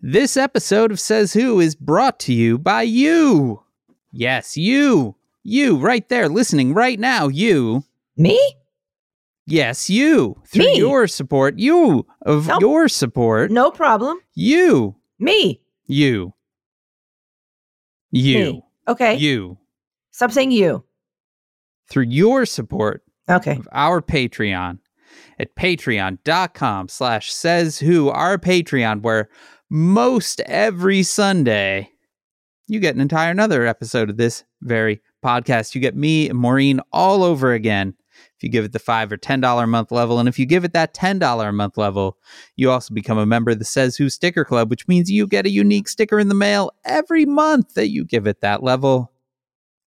This 0.00 0.36
episode 0.36 0.92
of 0.92 1.00
Says 1.00 1.32
Who 1.32 1.60
is 1.60 1.74
brought 1.74 2.18
to 2.20 2.32
you 2.32 2.58
by 2.58 2.82
you. 2.82 3.62
Yes, 4.12 4.56
you. 4.56 5.16
You, 5.42 5.76
right 5.78 6.06
there, 6.08 6.28
listening 6.28 6.74
right 6.74 6.98
now. 6.98 7.28
You. 7.28 7.84
Me? 8.16 8.38
Yes, 9.46 9.88
you. 9.88 10.36
Through 10.48 10.64
Me? 10.64 10.78
your 10.78 11.06
support. 11.06 11.58
You. 11.58 12.06
Of 12.22 12.50
your 12.60 12.88
support. 12.88 13.50
No 13.50 13.70
problem. 13.70 14.18
You. 14.34 14.96
Me. 15.18 15.60
You. 15.86 16.34
You. 18.10 18.38
Me. 18.38 18.62
Okay. 18.88 19.14
You. 19.16 19.58
Stop 20.10 20.32
saying 20.32 20.50
you. 20.50 20.84
Through 21.88 22.04
your 22.08 22.44
support 22.46 23.02
Okay. 23.28 23.52
of 23.56 23.68
our 23.72 24.02
Patreon 24.02 24.78
at 25.38 25.54
patreon.com 25.54 26.88
slash 26.88 27.32
says 27.32 27.78
who, 27.78 28.08
our 28.08 28.38
Patreon, 28.38 29.02
where 29.02 29.28
most 29.70 30.40
every 30.40 31.02
Sunday 31.02 31.90
you 32.68 32.80
get 32.80 32.94
an 32.94 33.00
entire 33.00 33.30
another 33.30 33.66
episode 33.66 34.10
of 34.10 34.16
this 34.16 34.44
very 34.62 35.00
podcast. 35.24 35.74
You 35.74 35.80
get 35.80 35.96
me 35.96 36.28
and 36.28 36.38
Maureen 36.38 36.80
all 36.92 37.22
over 37.22 37.52
again 37.52 37.94
if 38.36 38.42
you 38.42 38.48
give 38.48 38.64
it 38.64 38.72
the 38.72 38.78
five 38.78 39.12
or 39.12 39.16
ten 39.16 39.40
dollar 39.40 39.64
a 39.64 39.68
month 39.68 39.92
level. 39.92 40.18
And 40.18 40.28
if 40.28 40.38
you 40.38 40.46
give 40.46 40.64
it 40.64 40.72
that 40.72 40.94
ten 40.94 41.18
dollar 41.18 41.48
a 41.48 41.52
month 41.52 41.76
level, 41.76 42.18
you 42.56 42.70
also 42.70 42.92
become 42.92 43.18
a 43.18 43.26
member 43.26 43.52
of 43.52 43.58
the 43.58 43.64
Says 43.64 43.96
Who 43.96 44.08
Sticker 44.08 44.44
Club, 44.44 44.70
which 44.70 44.88
means 44.88 45.10
you 45.10 45.26
get 45.26 45.46
a 45.46 45.50
unique 45.50 45.88
sticker 45.88 46.18
in 46.18 46.28
the 46.28 46.34
mail 46.34 46.72
every 46.84 47.24
month 47.24 47.74
that 47.74 47.88
you 47.88 48.04
give 48.04 48.26
it 48.26 48.40
that 48.40 48.62
level. 48.62 49.12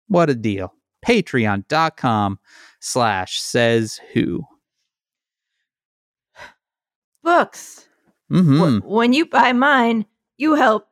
What 0.09 0.31
a 0.31 0.35
deal. 0.35 0.75
Patreon.com 1.05 2.39
slash 2.81 3.41
says 3.41 4.01
who. 4.13 4.45
Books. 7.23 7.86
Hmm 8.29 8.79
Wh- 8.79 8.85
when 8.89 9.13
you 9.13 9.27
buy 9.27 9.53
mine, 9.53 10.07
you 10.39 10.55
help 10.55 10.89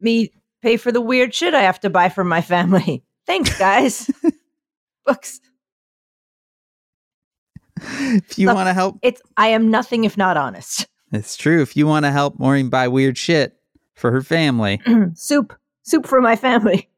me 0.00 0.32
pay 0.62 0.76
for 0.76 0.92
the 0.92 1.00
weird 1.00 1.34
shit 1.34 1.54
I 1.54 1.62
have 1.62 1.80
to 1.80 1.90
buy 1.90 2.08
for 2.08 2.24
my 2.24 2.40
family. 2.42 3.02
Thanks, 3.26 3.56
guys. 3.58 4.10
Books. 5.06 5.40
If 7.82 8.38
you 8.38 8.48
want 8.48 8.68
to 8.68 8.74
help, 8.74 8.98
It's 9.02 9.22
I 9.36 9.48
am 9.48 9.70
nothing 9.70 10.04
if 10.04 10.16
not 10.16 10.36
honest. 10.36 10.86
it's 11.12 11.36
true. 11.36 11.62
If 11.62 11.76
you 11.76 11.86
want 11.86 12.04
to 12.04 12.12
help 12.12 12.38
Maureen 12.38 12.68
buy 12.68 12.88
weird 12.88 13.16
shit 13.16 13.56
for 13.94 14.10
her 14.10 14.22
family 14.22 14.80
soup. 15.14 15.54
Soup 15.82 16.06
for 16.06 16.20
my 16.20 16.36
family. 16.36 16.88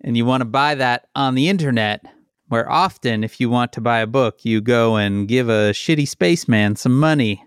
and 0.00 0.16
you 0.16 0.24
want 0.24 0.40
to 0.42 0.44
buy 0.46 0.74
that 0.76 1.08
on 1.16 1.34
the 1.34 1.48
internet, 1.48 2.04
where 2.48 2.70
often 2.70 3.24
if 3.24 3.40
you 3.40 3.50
want 3.50 3.72
to 3.72 3.80
buy 3.80 3.98
a 3.98 4.06
book, 4.06 4.44
you 4.44 4.60
go 4.60 4.96
and 4.96 5.26
give 5.26 5.48
a 5.48 5.72
shitty 5.72 6.06
spaceman 6.06 6.76
some 6.76 6.98
money. 6.98 7.42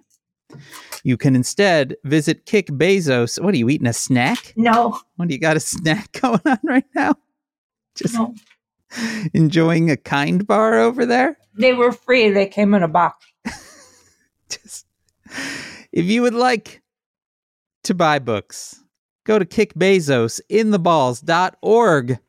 You 1.04 1.18
can 1.18 1.36
instead 1.36 1.96
visit 2.04 2.46
Kick 2.46 2.68
Bezos. 2.68 3.42
What 3.42 3.54
are 3.54 3.58
you 3.58 3.70
eating? 3.70 3.88
A 3.88 3.94
snack? 3.94 4.54
No. 4.56 5.00
What 5.16 5.28
do 5.28 5.34
you 5.34 5.40
got 5.40 5.58
a 5.58 5.62
snack 5.62 6.12
going 6.22 6.42
on 6.46 6.60
right 6.64 6.86
now? 6.96 7.16
Just 7.96 8.14
No. 8.16 8.34
enjoying 9.34 9.90
a 9.90 9.98
kind 9.98 10.46
bar 10.46 10.78
over 10.80 11.06
there? 11.06 11.38
They 11.58 11.74
were 11.74 11.92
free. 11.92 12.30
They 12.30 12.46
came 12.48 12.74
in 12.74 12.84
a 12.84 12.88
box. 12.88 13.26
just 14.50 14.86
if 15.92 16.06
you 16.06 16.22
would 16.22 16.34
like 16.34 16.82
to 17.84 17.94
buy 17.94 18.20
books 18.20 18.82
go 19.26 19.38
to 19.40 19.46
kickbezosintheballs.org 19.46 22.20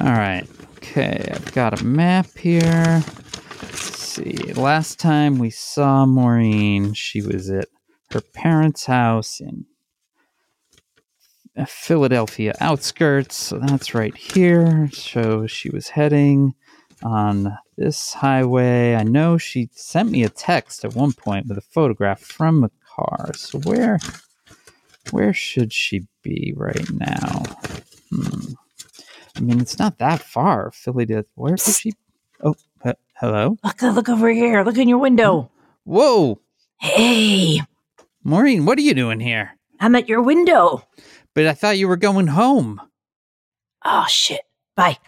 All 0.00 0.06
right. 0.06 0.46
Okay. 0.76 1.28
I've 1.32 1.52
got 1.52 1.80
a 1.80 1.84
map 1.84 2.28
here. 2.36 3.02
See. 4.12 4.52
Last 4.52 4.98
time 4.98 5.38
we 5.38 5.48
saw 5.48 6.04
Maureen, 6.04 6.92
she 6.92 7.22
was 7.22 7.48
at 7.48 7.68
her 8.10 8.20
parents' 8.20 8.84
house 8.84 9.40
in 9.40 9.64
Philadelphia 11.66 12.52
outskirts. 12.60 13.38
So 13.38 13.58
that's 13.58 13.94
right 13.94 14.14
here. 14.14 14.90
So 14.92 15.46
she 15.46 15.70
was 15.70 15.88
heading 15.88 16.52
on 17.02 17.56
this 17.78 18.12
highway. 18.12 18.96
I 18.96 19.02
know 19.02 19.38
she 19.38 19.70
sent 19.72 20.10
me 20.10 20.24
a 20.24 20.28
text 20.28 20.84
at 20.84 20.94
one 20.94 21.14
point 21.14 21.46
with 21.46 21.56
a 21.56 21.62
photograph 21.62 22.20
from 22.20 22.64
a 22.64 22.70
car. 22.94 23.30
So 23.34 23.60
where 23.60 23.98
where 25.10 25.32
should 25.32 25.72
she 25.72 26.06
be 26.22 26.52
right 26.54 26.90
now? 26.92 27.44
Hmm. 28.10 28.52
I 29.34 29.40
mean, 29.40 29.58
it's 29.58 29.78
not 29.78 29.96
that 30.00 30.20
far. 30.20 30.70
Philly 30.70 31.06
to 31.06 31.24
where 31.34 31.56
could 31.56 31.76
she? 31.76 31.94
Oh, 32.42 32.56
hello. 33.22 33.56
Look, 33.64 33.80
look 33.82 34.08
over 34.08 34.28
here. 34.28 34.62
Look 34.64 34.76
in 34.76 34.88
your 34.88 34.98
window. 34.98 35.50
Whoa, 35.84 36.38
Hey, 36.80 37.60
Maureen, 38.24 38.66
what 38.66 38.76
are 38.76 38.82
you 38.82 38.92
doing 38.92 39.20
here? 39.20 39.56
I'm 39.78 39.94
at 39.94 40.08
your 40.08 40.20
window. 40.20 40.82
But 41.32 41.46
I 41.46 41.52
thought 41.52 41.78
you 41.78 41.86
were 41.86 41.96
going 41.96 42.26
home. 42.26 42.80
Oh, 43.84 44.04
shit. 44.08 44.40
Bye. 44.74 44.98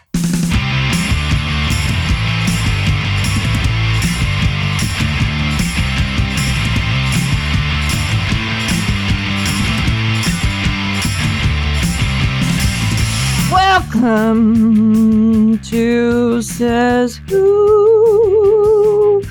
Welcome 13.95 15.57
to 15.59 16.41
Says 16.41 17.15
Who, 17.29 19.21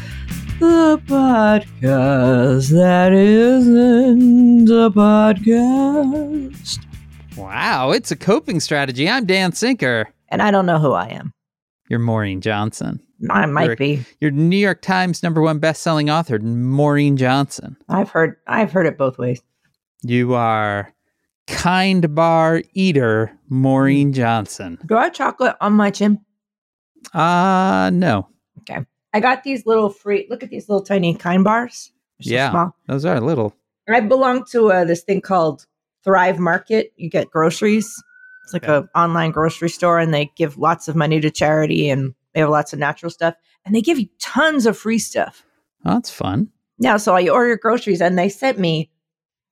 the 0.59 0.99
podcast 1.05 2.71
that 2.71 3.13
isn't 3.13 4.69
a 4.71 4.91
podcast. 4.91 6.81
Wow, 7.37 7.91
it's 7.91 8.11
a 8.11 8.17
coping 8.17 8.59
strategy. 8.59 9.07
I'm 9.07 9.27
Dan 9.27 9.53
Sinker. 9.53 10.09
And 10.31 10.41
I 10.41 10.51
don't 10.51 10.65
know 10.65 10.79
who 10.79 10.93
I 10.93 11.09
am. 11.09 11.35
You're 11.91 11.99
Maureen 11.99 12.41
Johnson. 12.41 13.01
I 13.29 13.45
might 13.45 13.65
You're- 13.65 13.77
be. 13.77 14.03
You're 14.21 14.31
New 14.31 14.57
York 14.57 14.81
Times 14.81 15.23
number 15.23 15.43
one 15.43 15.59
best-selling 15.59 16.09
author, 16.09 16.39
Maureen 16.39 17.19
Johnson. 17.19 17.77
I've 17.91 18.09
heard 18.09 18.37
I've 18.47 18.73
heard 18.73 18.87
it 18.87 18.97
both 18.97 19.19
ways. 19.19 19.43
You 20.03 20.33
are 20.33 20.94
kind 21.47 22.15
bar 22.15 22.63
eater, 22.75 23.33
Maureen 23.49 24.13
Johnson. 24.13 24.79
Do 24.87 24.97
I 24.97 25.05
have 25.05 25.13
chocolate 25.15 25.57
on 25.61 25.73
my 25.75 25.91
chin? 25.91 26.21
Uh 27.13 27.91
no. 27.93 28.29
Okay. 28.61 28.85
I 29.13 29.21
got 29.21 29.45
these 29.45 29.67
little 29.67 29.91
free. 29.91 30.27
Look 30.31 30.43
at 30.43 30.51
these 30.51 30.69
little 30.69 30.83
tiny 30.85 31.15
kind 31.15 31.45
bars. 31.45 31.93
So 32.21 32.31
Yeah. 32.33 32.51
small. 32.51 32.77
Those 32.87 33.05
are 33.05 33.21
little. 33.21 33.55
I 33.89 34.01
belong 34.01 34.45
to 34.53 34.73
uh, 34.73 34.85
this 34.85 35.03
thing 35.03 35.21
called 35.21 35.67
Thrive 36.03 36.39
Market. 36.39 36.93
You 36.97 37.11
get 37.11 37.31
groceries. 37.31 37.87
It's 38.45 38.53
like 38.55 38.65
Okay. 38.65 38.87
a 38.95 38.99
online 38.99 39.31
grocery 39.31 39.69
store, 39.69 39.99
and 39.99 40.13
they 40.13 40.31
give 40.37 40.57
lots 40.59 40.89
of 40.89 40.97
money 40.97 41.21
to 41.21 41.31
charity, 41.31 41.89
and 41.91 42.15
they 42.33 42.41
have 42.41 42.49
lots 42.51 42.73
of 42.73 42.79
natural 42.79 43.11
stuff, 43.11 43.35
and 43.65 43.75
they 43.75 43.81
give 43.83 43.99
you 43.99 44.09
tons 44.19 44.67
of 44.67 44.77
free 44.79 44.99
stuff. 44.99 45.45
Oh, 45.85 45.95
that's 45.95 46.11
fun. 46.11 46.49
Now, 46.79 46.97
so 46.97 47.15
I 47.15 47.29
ordered 47.29 47.61
groceries, 47.61 48.01
and 48.01 48.19
they 48.19 48.29
sent 48.29 48.59
me 48.59 48.91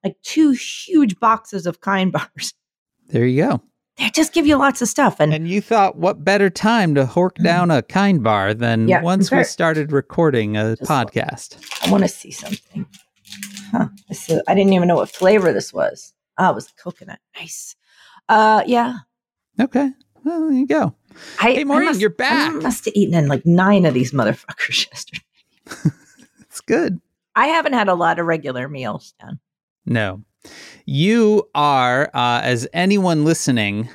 like 0.04 0.16
two 0.22 0.50
huge 0.52 1.18
boxes 1.20 1.66
of 1.66 1.80
kind 1.80 2.12
bars. 2.12 2.54
There 3.08 3.26
you 3.26 3.42
go. 3.42 3.62
They 3.98 4.08
just 4.08 4.32
give 4.32 4.46
you 4.46 4.56
lots 4.56 4.80
of 4.80 4.88
stuff, 4.88 5.20
and 5.20 5.34
And 5.34 5.46
you 5.46 5.60
thought 5.60 5.98
what 5.98 6.24
better 6.24 6.48
time 6.48 6.94
to 6.94 7.04
hork 7.04 7.34
down 7.42 7.70
a 7.70 7.82
kind 7.82 8.22
bar 8.22 8.54
than. 8.54 8.88
Yeah, 8.88 9.02
once 9.02 9.30
we 9.30 9.44
started 9.44 9.92
recording 9.92 10.56
a 10.56 10.76
Just 10.76 10.90
podcast. 10.90 11.86
I 11.86 11.90
want 11.90 12.04
to 12.04 12.08
see 12.08 12.30
something. 12.30 12.86
Huh. 13.70 13.88
This 14.08 14.30
is, 14.30 14.40
I 14.48 14.54
didn't 14.54 14.72
even 14.72 14.88
know 14.88 14.94
what 14.96 15.10
flavor 15.10 15.52
this 15.52 15.74
was. 15.74 16.14
Oh, 16.38 16.50
it 16.50 16.54
was 16.54 16.72
coconut. 16.82 17.18
Nice. 17.38 17.76
Uh, 18.30 18.62
yeah. 18.66 18.98
Okay. 19.60 19.90
Well, 20.24 20.40
there 20.48 20.52
you 20.52 20.66
go. 20.66 20.94
I, 21.40 21.52
Hey, 21.52 21.64
Maureen, 21.64 21.88
I 21.88 21.90
must, 21.90 22.00
you're 22.00 22.10
back. 22.10 22.50
I 22.50 22.54
must 22.54 22.86
have 22.86 22.94
eaten 22.94 23.14
in 23.14 23.28
like 23.28 23.44
nine 23.44 23.84
of 23.84 23.92
these 23.92 24.12
motherfuckers 24.12 24.86
yesterday. 24.90 25.22
It's 26.40 26.60
good. 26.60 27.00
I 27.34 27.46
haven't 27.46 27.72
had 27.72 27.88
a 27.88 27.94
lot 27.94 28.18
of 28.18 28.26
regular 28.26 28.68
meals. 28.68 29.14
Dan. 29.18 29.40
No. 29.86 30.22
You 30.86 31.48
are, 31.54 32.10
uh, 32.14 32.40
as 32.42 32.66
anyone 32.72 33.24
listening, 33.24 33.88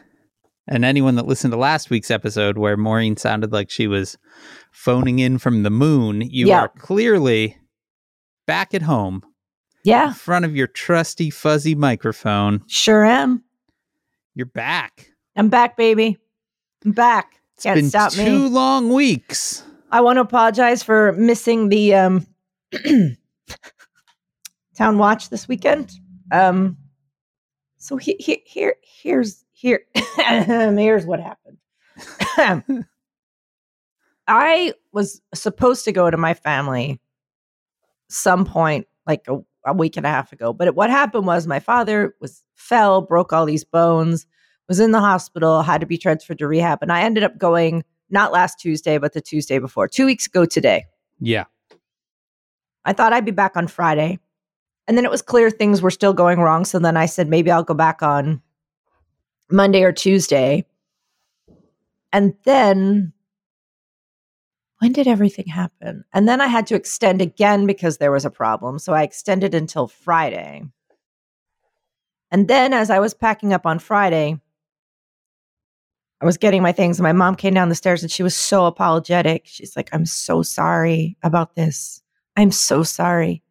and 0.67 0.83
anyone 0.85 1.15
that 1.15 1.25
listened 1.27 1.51
to 1.53 1.57
last 1.57 1.89
week's 1.89 2.11
episode 2.11 2.57
where 2.57 2.77
Maureen 2.77 3.17
sounded 3.17 3.51
like 3.51 3.69
she 3.69 3.87
was 3.87 4.17
phoning 4.71 5.19
in 5.19 5.37
from 5.37 5.63
the 5.63 5.69
moon, 5.69 6.21
you 6.21 6.47
Yeah. 6.47 6.61
are 6.61 6.67
clearly 6.69 7.57
back 8.45 8.73
at 8.73 8.81
home 8.83 9.23
Yeah, 9.83 10.09
in 10.09 10.13
front 10.13 10.45
of 10.45 10.55
your 10.55 10.67
trusty 10.67 11.29
fuzzy 11.29 11.75
microphone. 11.75 12.63
sure 12.67 13.05
am. 13.05 13.43
You're 14.35 14.45
back. 14.45 15.09
I'm 15.35 15.49
back, 15.49 15.77
baby. 15.77 16.17
I'm 16.85 16.91
back. 16.91 17.39
It's 17.55 17.63
Can't 17.63 17.77
been 17.77 17.89
stop 17.89 18.11
two 18.11 18.23
me. 18.43 18.49
long 18.49 18.93
weeks. 18.93 19.63
I 19.91 20.01
want 20.01 20.17
to 20.17 20.21
apologize 20.21 20.83
for 20.83 21.13
missing 21.13 21.69
the 21.69 21.95
um, 21.95 22.27
town 24.77 24.97
watch 24.97 25.29
this 25.29 25.47
weekend. 25.47 25.93
Um, 26.31 26.77
so 27.77 27.97
he, 27.97 28.15
he, 28.19 28.41
here, 28.45 28.75
here's 28.81 29.43
here, 29.51 29.81
here's 29.95 31.05
what 31.05 31.19
happened. 31.19 31.57
I 34.27 34.73
was 34.91 35.21
supposed 35.33 35.85
to 35.85 35.91
go 35.91 36.11
to 36.11 36.17
my 36.17 36.33
family 36.33 36.99
some 38.09 38.45
point, 38.45 38.87
like 39.05 39.27
a, 39.27 39.37
a 39.65 39.73
week 39.73 39.97
and 39.97 40.05
a 40.05 40.09
half 40.09 40.31
ago. 40.31 40.53
But 40.53 40.75
what 40.75 40.89
happened 40.89 41.25
was 41.25 41.47
my 41.47 41.59
father 41.59 42.15
was 42.21 42.43
fell, 42.55 43.01
broke 43.01 43.33
all 43.33 43.45
these 43.45 43.63
bones, 43.63 44.25
was 44.67 44.79
in 44.79 44.91
the 44.91 44.99
hospital, 44.99 45.61
had 45.61 45.81
to 45.81 45.87
be 45.87 45.97
transferred 45.97 46.39
to 46.39 46.47
rehab, 46.47 46.79
and 46.81 46.91
I 46.91 47.01
ended 47.01 47.23
up 47.23 47.37
going 47.37 47.83
not 48.09 48.31
last 48.31 48.59
Tuesday, 48.59 48.97
but 48.97 49.13
the 49.13 49.21
Tuesday 49.21 49.59
before, 49.59 49.87
two 49.87 50.05
weeks 50.05 50.27
ago 50.27 50.45
today. 50.45 50.85
Yeah. 51.19 51.45
I 52.85 52.93
thought 52.93 53.11
I'd 53.11 53.25
be 53.25 53.31
back 53.31 53.57
on 53.57 53.67
Friday. 53.67 54.19
And 54.87 54.97
then 54.97 55.05
it 55.05 55.11
was 55.11 55.21
clear 55.21 55.49
things 55.49 55.81
were 55.81 55.91
still 55.91 56.13
going 56.13 56.39
wrong. 56.39 56.63
So 56.63 56.79
then 56.79 56.95
I 56.95 57.07
said, 57.07 57.27
maybe 57.27 57.51
I'll 57.51 57.63
go 57.63 57.73
back 57.73 58.01
on 58.01 58.41
Monday 59.51 59.83
or 59.83 59.91
Tuesday. 59.91 60.65
And 62.13 62.35
then 62.45 63.11
when 64.79 64.93
did 64.93 65.07
everything 65.07 65.47
happen? 65.47 66.05
And 66.13 66.27
then 66.27 66.39
I 66.39 66.47
had 66.47 66.67
to 66.67 66.75
extend 66.75 67.21
again 67.21 67.65
because 67.65 67.97
there 67.97 68.11
was 68.11 68.25
a 68.25 68.29
problem. 68.29 68.79
So 68.79 68.93
I 68.93 69.03
extended 69.03 69.53
until 69.53 69.87
Friday. 69.87 70.63
And 72.31 72.47
then 72.47 72.73
as 72.73 72.89
I 72.89 72.99
was 72.99 73.13
packing 73.13 73.53
up 73.53 73.65
on 73.65 73.79
Friday, 73.79 74.39
I 76.19 76.25
was 76.25 76.37
getting 76.37 76.63
my 76.63 76.71
things, 76.71 76.97
and 76.97 77.03
my 77.03 77.13
mom 77.13 77.35
came 77.35 77.53
down 77.53 77.69
the 77.69 77.75
stairs 77.75 78.01
and 78.01 78.11
she 78.11 78.23
was 78.23 78.35
so 78.35 78.65
apologetic. 78.65 79.43
She's 79.45 79.75
like, 79.75 79.89
I'm 79.93 80.05
so 80.05 80.41
sorry 80.41 81.15
about 81.21 81.55
this. 81.55 82.01
I'm 82.35 82.51
so 82.51 82.81
sorry. 82.81 83.43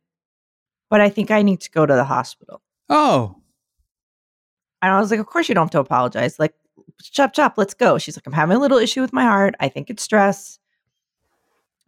But 0.91 1.01
I 1.01 1.09
think 1.09 1.31
I 1.31 1.43
need 1.43 1.61
to 1.63 1.71
go 1.71 1.85
to 1.87 1.95
the 1.95 2.05
hospital. 2.05 2.63
Oh, 2.89 3.37
And 4.83 4.93
I 4.93 5.01
was 5.01 5.11
like, 5.11 5.21
Of 5.21 5.27
course 5.27 5.49
you 5.49 5.55
don't 5.55 5.65
have 5.67 5.71
to 5.73 5.81
apologize. 5.81 6.39
Like, 6.39 6.55
chop, 7.03 7.33
chop, 7.33 7.55
let's 7.57 7.75
go. 7.75 7.99
She's 7.99 8.17
like, 8.17 8.27
I'm 8.27 8.33
having 8.33 8.57
a 8.57 8.61
little 8.61 8.79
issue 8.79 9.01
with 9.01 9.13
my 9.13 9.25
heart. 9.25 9.55
I 9.61 9.69
think 9.69 9.91
it's 9.91 10.03
stress. 10.03 10.59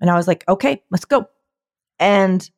And 0.01 0.11
I 0.11 0.17
was 0.17 0.27
like, 0.27 0.45
Okay, 0.49 0.83
let's 0.91 1.05
go. 1.05 1.29
And 2.01 2.49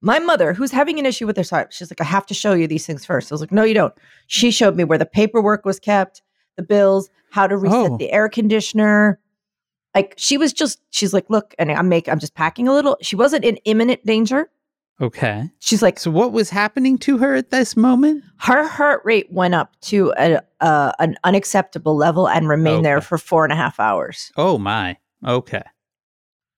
my 0.00 0.18
mother, 0.18 0.52
who's 0.52 0.70
having 0.70 0.98
an 0.98 1.06
issue 1.06 1.26
with 1.26 1.36
her 1.36 1.42
heart, 1.48 1.72
she's 1.72 1.90
like, 1.90 2.00
I 2.00 2.04
have 2.04 2.26
to 2.26 2.34
show 2.34 2.52
you 2.52 2.66
these 2.66 2.86
things 2.86 3.04
first. 3.04 3.32
I 3.32 3.34
was 3.34 3.40
like, 3.40 3.52
No, 3.52 3.64
you 3.64 3.74
don't. 3.74 3.94
She 4.26 4.50
showed 4.50 4.76
me 4.76 4.84
where 4.84 4.98
the 4.98 5.06
paperwork 5.06 5.64
was 5.64 5.80
kept, 5.80 6.22
the 6.56 6.62
bills, 6.62 7.08
how 7.30 7.46
to 7.46 7.56
reset 7.56 7.90
Oh. 7.92 7.96
the 7.96 8.12
air 8.12 8.28
conditioner. 8.28 9.18
Like 9.94 10.14
she 10.18 10.36
was 10.36 10.52
just, 10.52 10.80
she's 10.90 11.12
like, 11.14 11.28
look, 11.30 11.54
and 11.58 11.72
I'm 11.72 11.88
make, 11.88 12.08
I'm 12.08 12.18
just 12.20 12.34
packing 12.34 12.68
a 12.68 12.72
little. 12.74 12.98
She 13.00 13.16
wasn't 13.16 13.44
in 13.44 13.56
imminent 13.64 14.04
danger. 14.06 14.50
Okay. 15.00 15.50
She's 15.60 15.82
like, 15.82 15.98
So 15.98 16.10
what 16.10 16.32
was 16.32 16.50
happening 16.50 16.98
to 16.98 17.18
her 17.18 17.34
at 17.34 17.50
this 17.50 17.76
moment? 17.76 18.24
her 18.40 18.66
heart 18.66 19.02
rate 19.04 19.26
went 19.32 19.54
up 19.54 19.78
to 19.80 20.12
a, 20.16 20.40
an 20.60 21.16
unacceptable 21.24 21.96
level 21.96 22.28
and 22.28 22.48
remained 22.48 22.84
there 22.84 23.00
for 23.00 23.18
four 23.18 23.44
and 23.44 23.52
a 23.52 23.56
half 23.56 23.80
hours. 23.80 24.30
Oh 24.36 24.58
my. 24.58 24.96
Okay. 25.26 25.62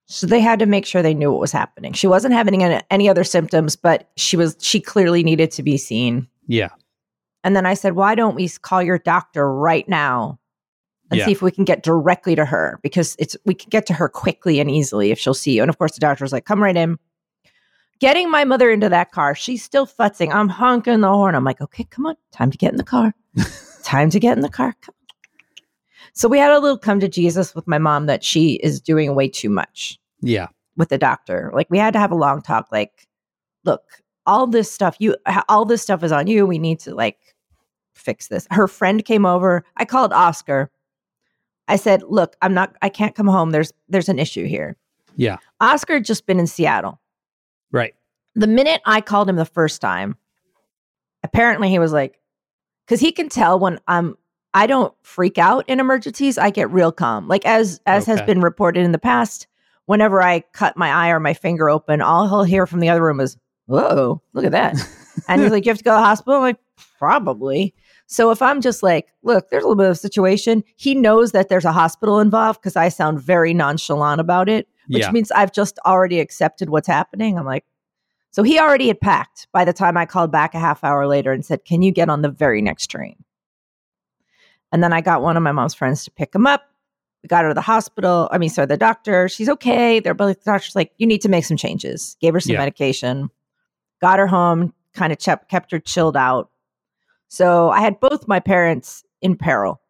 So 0.06 0.26
they 0.26 0.40
had 0.40 0.58
to 0.58 0.66
make 0.66 0.84
sure 0.86 1.02
they 1.02 1.14
knew 1.14 1.30
what 1.30 1.40
was 1.40 1.52
happening. 1.52 1.92
She 1.92 2.06
wasn't 2.08 2.34
having 2.34 2.62
any, 2.64 2.82
any 2.90 3.08
other 3.08 3.24
symptoms, 3.24 3.76
but 3.76 4.10
she 4.16 4.36
was 4.36 4.56
she 4.60 4.80
clearly 4.80 5.22
needed 5.22 5.50
to 5.52 5.62
be 5.62 5.76
seen. 5.76 6.26
Yeah. 6.48 6.70
And 7.44 7.54
then 7.56 7.64
I 7.64 7.74
said, 7.74 7.94
"Why 7.94 8.14
don't 8.16 8.34
we 8.34 8.48
call 8.48 8.82
your 8.82 8.98
doctor 8.98 9.50
right 9.54 9.88
now 9.88 10.38
and 11.10 11.18
Yeah. 11.18 11.26
see 11.26 11.32
if 11.32 11.40
we 11.42 11.50
can 11.52 11.64
get 11.64 11.82
directly 11.84 12.34
to 12.34 12.44
her 12.44 12.78
because 12.82 13.14
it's 13.20 13.36
we 13.46 13.54
can 13.54 13.70
get 13.70 13.86
to 13.86 13.94
her 13.94 14.08
quickly 14.08 14.58
and 14.60 14.68
easily 14.70 15.12
if 15.12 15.18
she'll 15.18 15.32
see 15.32 15.52
you." 15.56 15.62
And 15.62 15.70
of 15.70 15.78
course, 15.78 15.92
the 15.92 16.00
doctor 16.00 16.24
was 16.24 16.32
like, 16.32 16.44
"Come 16.44 16.62
right 16.62 16.76
in." 16.76 16.98
Getting 18.00 18.30
my 18.30 18.44
mother 18.44 18.70
into 18.70 18.88
that 18.88 19.12
car, 19.12 19.34
she's 19.34 19.62
still 19.62 19.86
futzing. 19.86 20.32
I'm 20.34 20.48
honking 20.48 21.00
the 21.00 21.08
horn. 21.08 21.34
I'm 21.34 21.44
like, 21.44 21.60
"Okay, 21.60 21.84
come 21.84 22.06
on, 22.06 22.16
time 22.32 22.50
to 22.50 22.58
get 22.58 22.72
in 22.72 22.78
the 22.78 22.82
car. 22.84 23.14
time 23.84 24.10
to 24.10 24.18
get 24.18 24.36
in 24.36 24.42
the 24.42 24.48
car." 24.48 24.74
Come 24.80 24.94
on. 24.98 25.06
So 26.14 26.28
we 26.28 26.38
had 26.38 26.50
a 26.50 26.58
little 26.58 26.78
come 26.78 26.98
to 27.00 27.08
Jesus 27.08 27.54
with 27.54 27.68
my 27.68 27.78
mom 27.78 28.06
that 28.06 28.24
she 28.24 28.54
is 28.54 28.80
doing 28.80 29.14
way 29.14 29.28
too 29.28 29.50
much 29.50 29.98
Yeah. 30.22 30.48
with 30.76 30.88
the 30.88 30.98
doctor. 30.98 31.50
Like 31.54 31.68
we 31.70 31.78
had 31.78 31.92
to 31.92 31.98
have 32.00 32.10
a 32.10 32.16
long 32.16 32.42
talk. 32.42 32.68
Like, 32.72 33.06
look, 33.64 33.82
all 34.26 34.46
this 34.46 34.72
stuff 34.72 34.96
you, 34.98 35.16
all 35.48 35.64
this 35.64 35.82
stuff 35.82 36.02
is 36.02 36.10
on 36.10 36.26
you. 36.26 36.46
We 36.46 36.58
need 36.58 36.80
to 36.80 36.94
like 36.94 37.18
fix 37.94 38.28
this. 38.28 38.46
Her 38.50 38.66
friend 38.66 39.04
came 39.04 39.26
over. 39.26 39.64
I 39.76 39.84
called 39.84 40.12
Oscar. 40.12 40.70
I 41.68 41.76
said, 41.76 42.02
look, 42.08 42.34
I'm 42.42 42.54
not. 42.54 42.74
I 42.82 42.88
can't 42.88 43.14
come 43.14 43.28
home. 43.28 43.50
There's 43.50 43.72
there's 43.88 44.08
an 44.08 44.18
issue 44.18 44.46
here. 44.46 44.76
Yeah. 45.16 45.36
Oscar 45.60 45.94
had 45.94 46.04
just 46.04 46.26
been 46.26 46.40
in 46.40 46.46
Seattle. 46.46 46.99
Right. 47.72 47.94
The 48.34 48.46
minute 48.46 48.80
I 48.86 49.00
called 49.00 49.28
him 49.28 49.36
the 49.36 49.44
first 49.44 49.80
time, 49.80 50.16
apparently 51.22 51.68
he 51.68 51.78
was 51.78 51.92
like, 51.92 52.20
because 52.86 53.00
he 53.00 53.12
can 53.12 53.28
tell 53.28 53.58
when 53.58 53.78
I'm. 53.86 54.16
I 54.52 54.66
don't 54.66 54.92
freak 55.02 55.38
out 55.38 55.64
in 55.68 55.78
emergencies. 55.78 56.36
I 56.36 56.50
get 56.50 56.68
real 56.72 56.90
calm. 56.90 57.28
Like 57.28 57.46
as 57.46 57.80
as 57.86 58.04
has 58.06 58.20
been 58.22 58.40
reported 58.40 58.84
in 58.84 58.90
the 58.90 58.98
past, 58.98 59.46
whenever 59.86 60.20
I 60.20 60.40
cut 60.52 60.76
my 60.76 60.90
eye 60.90 61.10
or 61.10 61.20
my 61.20 61.34
finger 61.34 61.70
open, 61.70 62.00
all 62.00 62.26
he'll 62.26 62.42
hear 62.42 62.66
from 62.66 62.80
the 62.80 62.88
other 62.88 63.02
room 63.02 63.20
is, 63.20 63.36
"Whoa, 63.66 64.20
look 64.32 64.44
at 64.44 64.50
that!" 64.50 64.74
and 65.28 65.40
he's 65.40 65.52
like, 65.52 65.64
"You 65.64 65.70
have 65.70 65.78
to 65.78 65.84
go 65.84 65.92
to 65.92 66.00
the 66.00 66.04
hospital." 66.04 66.34
I'm 66.34 66.42
like, 66.42 66.58
"Probably." 66.98 67.74
So 68.06 68.32
if 68.32 68.42
I'm 68.42 68.60
just 68.60 68.82
like, 68.82 69.06
"Look, 69.22 69.50
there's 69.50 69.62
a 69.62 69.68
little 69.68 69.76
bit 69.76 69.86
of 69.86 69.92
a 69.92 69.94
situation," 69.94 70.64
he 70.74 70.96
knows 70.96 71.30
that 71.30 71.48
there's 71.48 71.64
a 71.64 71.72
hospital 71.72 72.18
involved 72.18 72.60
because 72.60 72.74
I 72.74 72.88
sound 72.88 73.20
very 73.20 73.54
nonchalant 73.54 74.20
about 74.20 74.48
it, 74.48 74.66
which 74.90 75.02
yeah. 75.02 75.10
means 75.12 75.30
I've 75.30 75.52
just 75.52 75.78
already 75.86 76.20
accepted 76.20 76.68
what's 76.70 76.88
happening. 76.88 77.38
I'm 77.38 77.46
like, 77.46 77.64
so 78.32 78.42
he 78.42 78.58
already 78.58 78.88
had 78.88 79.00
packed 79.00 79.48
by 79.52 79.64
the 79.64 79.72
time 79.72 79.96
I 79.96 80.06
called 80.06 80.30
back 80.30 80.54
a 80.54 80.58
half 80.58 80.84
hour 80.84 81.06
later 81.06 81.32
and 81.32 81.44
said, 81.44 81.64
"Can 81.64 81.82
you 81.82 81.92
get 81.92 82.08
on 82.08 82.22
the 82.22 82.28
very 82.28 82.60
next 82.62 82.88
train?" 82.88 83.16
And 84.72 84.82
then 84.82 84.92
I 84.92 85.00
got 85.00 85.22
one 85.22 85.36
of 85.36 85.42
my 85.42 85.52
mom's 85.52 85.74
friends 85.74 86.04
to 86.04 86.10
pick 86.10 86.34
him 86.34 86.46
up. 86.46 86.62
We 87.22 87.26
got 87.26 87.42
her 87.42 87.50
to 87.50 87.54
the 87.54 87.60
hospital. 87.60 88.28
I 88.30 88.38
mean, 88.38 88.48
so 88.50 88.66
the 88.66 88.76
doctor. 88.76 89.28
She's 89.28 89.48
okay. 89.48 90.00
They're 90.00 90.14
both 90.14 90.38
the 90.44 90.50
doctor's 90.52 90.76
like, 90.76 90.92
you 90.98 91.06
need 91.06 91.20
to 91.22 91.28
make 91.28 91.44
some 91.44 91.56
changes. 91.56 92.16
Gave 92.20 92.34
her 92.34 92.40
some 92.40 92.52
Yeah. 92.52 92.58
medication. 92.60 93.28
Got 94.00 94.18
her 94.18 94.26
home. 94.26 94.72
Kind 94.94 95.12
of 95.12 95.18
kept 95.18 95.48
kept 95.50 95.70
her 95.72 95.78
chilled 95.80 96.16
out. 96.16 96.50
So 97.28 97.70
I 97.70 97.80
had 97.80 98.00
both 98.00 98.26
my 98.26 98.40
parents 98.40 99.04
in 99.20 99.36
peril. 99.36 99.80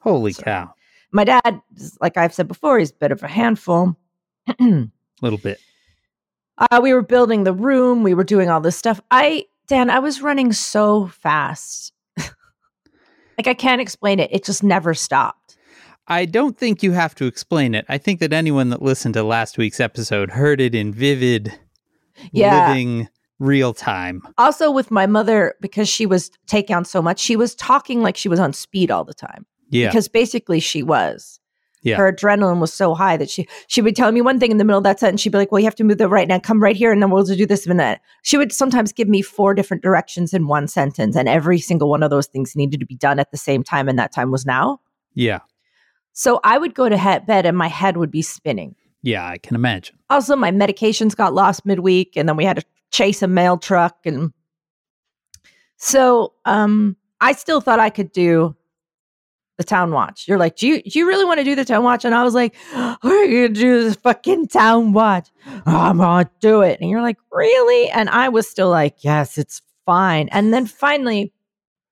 Holy 0.00 0.32
So- 0.34 0.42
cow. 0.42 0.74
My 1.12 1.22
dad, 1.22 1.60
like 2.00 2.16
I've 2.16 2.34
said 2.34 2.48
before, 2.48 2.80
he's 2.80 2.90
a 2.90 2.94
bit 2.94 3.12
of 3.12 3.22
a 3.22 3.28
handful. 3.28 3.94
little 5.22 5.38
bit. 5.38 5.58
Uh, 6.58 6.80
we 6.82 6.92
were 6.94 7.02
building 7.02 7.44
the 7.44 7.52
room. 7.52 8.02
We 8.02 8.14
were 8.14 8.24
doing 8.24 8.48
all 8.50 8.60
this 8.60 8.76
stuff. 8.76 9.00
I, 9.10 9.46
Dan, 9.66 9.90
I 9.90 9.98
was 9.98 10.22
running 10.22 10.52
so 10.52 11.08
fast. 11.08 11.92
like 12.18 13.46
I 13.46 13.54
can't 13.54 13.80
explain 13.80 14.20
it. 14.20 14.30
It 14.32 14.44
just 14.44 14.62
never 14.62 14.94
stopped. 14.94 15.56
I 16.06 16.26
don't 16.26 16.56
think 16.56 16.82
you 16.82 16.92
have 16.92 17.14
to 17.16 17.24
explain 17.26 17.74
it. 17.74 17.86
I 17.88 17.98
think 17.98 18.20
that 18.20 18.32
anyone 18.32 18.68
that 18.70 18.82
listened 18.82 19.14
to 19.14 19.22
last 19.22 19.56
week's 19.56 19.80
episode 19.80 20.30
heard 20.30 20.60
it 20.60 20.74
in 20.74 20.92
vivid, 20.92 21.58
Yeah. 22.30 22.68
living 22.68 23.08
real 23.38 23.72
time. 23.72 24.22
Also, 24.38 24.70
with 24.70 24.90
my 24.90 25.06
mother, 25.06 25.54
because 25.60 25.88
she 25.88 26.04
was 26.06 26.30
taking 26.46 26.76
on 26.76 26.84
so 26.84 27.00
much, 27.00 27.18
she 27.18 27.36
was 27.36 27.54
talking 27.54 28.02
like 28.02 28.16
she 28.16 28.28
was 28.28 28.38
on 28.38 28.52
speed 28.52 28.90
all 28.90 29.04
the 29.04 29.14
time. 29.14 29.46
Yeah. 29.70 29.88
Because 29.88 30.08
basically 30.08 30.60
she 30.60 30.82
was. 30.82 31.40
Yeah. 31.84 31.96
Her 31.98 32.12
adrenaline 32.12 32.60
was 32.60 32.72
so 32.72 32.94
high 32.94 33.16
that 33.18 33.30
she 33.30 33.46
she 33.68 33.80
would 33.82 33.94
tell 33.94 34.10
me 34.10 34.20
one 34.20 34.40
thing 34.40 34.50
in 34.50 34.56
the 34.56 34.64
middle 34.64 34.78
of 34.78 34.84
that 34.84 34.98
sentence. 34.98 35.20
She'd 35.20 35.30
be 35.32 35.38
like, 35.38 35.52
"Well, 35.52 35.60
you 35.60 35.66
have 35.66 35.74
to 35.76 35.84
move 35.84 35.98
the 35.98 36.08
right 36.08 36.26
now. 36.26 36.40
Come 36.40 36.62
right 36.62 36.74
here, 36.74 36.90
and 36.90 37.00
then 37.00 37.10
we'll 37.10 37.24
do 37.24 37.46
this 37.46 37.66
and 37.66 37.78
that." 37.78 38.00
She 38.22 38.36
would 38.36 38.52
sometimes 38.52 38.92
give 38.92 39.06
me 39.06 39.22
four 39.22 39.54
different 39.54 39.82
directions 39.82 40.34
in 40.34 40.46
one 40.48 40.66
sentence, 40.66 41.14
and 41.14 41.28
every 41.28 41.58
single 41.60 41.88
one 41.90 42.02
of 42.02 42.10
those 42.10 42.26
things 42.26 42.56
needed 42.56 42.80
to 42.80 42.86
be 42.86 42.96
done 42.96 43.18
at 43.20 43.30
the 43.30 43.36
same 43.36 43.62
time, 43.62 43.88
and 43.88 43.98
that 43.98 44.12
time 44.12 44.30
was 44.30 44.44
now. 44.44 44.80
yeah. 45.14 45.40
So 46.16 46.40
I 46.44 46.58
would 46.58 46.74
go 46.74 46.88
to 46.88 46.96
he- 46.96 47.18
bed, 47.26 47.44
and 47.44 47.56
my 47.56 47.68
head 47.68 47.96
would 47.96 48.10
be 48.10 48.22
spinning. 48.22 48.76
Yeah. 49.02 49.26
I 49.28 49.36
can 49.36 49.54
imagine. 49.56 49.96
Also, 50.08 50.36
my 50.36 50.50
medications 50.52 51.14
got 51.16 51.34
lost 51.34 51.66
midweek, 51.66 52.16
and 52.16 52.28
then 52.28 52.36
we 52.36 52.44
had 52.44 52.56
to 52.56 52.64
chase 52.92 53.20
a 53.20 53.26
mail 53.28 53.58
truck, 53.58 53.96
and 54.06 54.32
so 55.76 56.32
um, 56.44 56.96
I 57.20 57.32
still 57.32 57.60
thought 57.60 57.80
I 57.80 57.90
could 57.90 58.12
do 58.12 58.54
the 59.56 59.64
town 59.64 59.92
watch. 59.92 60.26
You're 60.26 60.38
like, 60.38 60.56
do 60.56 60.66
you 60.66 60.82
do 60.82 60.98
you 60.98 61.06
really 61.06 61.24
want 61.24 61.38
to 61.38 61.44
do 61.44 61.54
the 61.54 61.64
town 61.64 61.84
watch? 61.84 62.04
And 62.04 62.14
I 62.14 62.24
was 62.24 62.34
like, 62.34 62.54
we're 62.74 63.26
gonna 63.26 63.48
do 63.48 63.84
this 63.84 63.96
fucking 63.96 64.48
town 64.48 64.92
watch. 64.92 65.28
I'm 65.66 65.98
gonna 65.98 66.30
do 66.40 66.62
it. 66.62 66.80
And 66.80 66.90
you're 66.90 67.02
like, 67.02 67.18
really? 67.30 67.88
And 67.90 68.10
I 68.10 68.28
was 68.28 68.48
still 68.48 68.70
like, 68.70 68.96
yes, 69.04 69.38
it's 69.38 69.62
fine. 69.86 70.28
And 70.30 70.52
then 70.52 70.66
finally, 70.66 71.32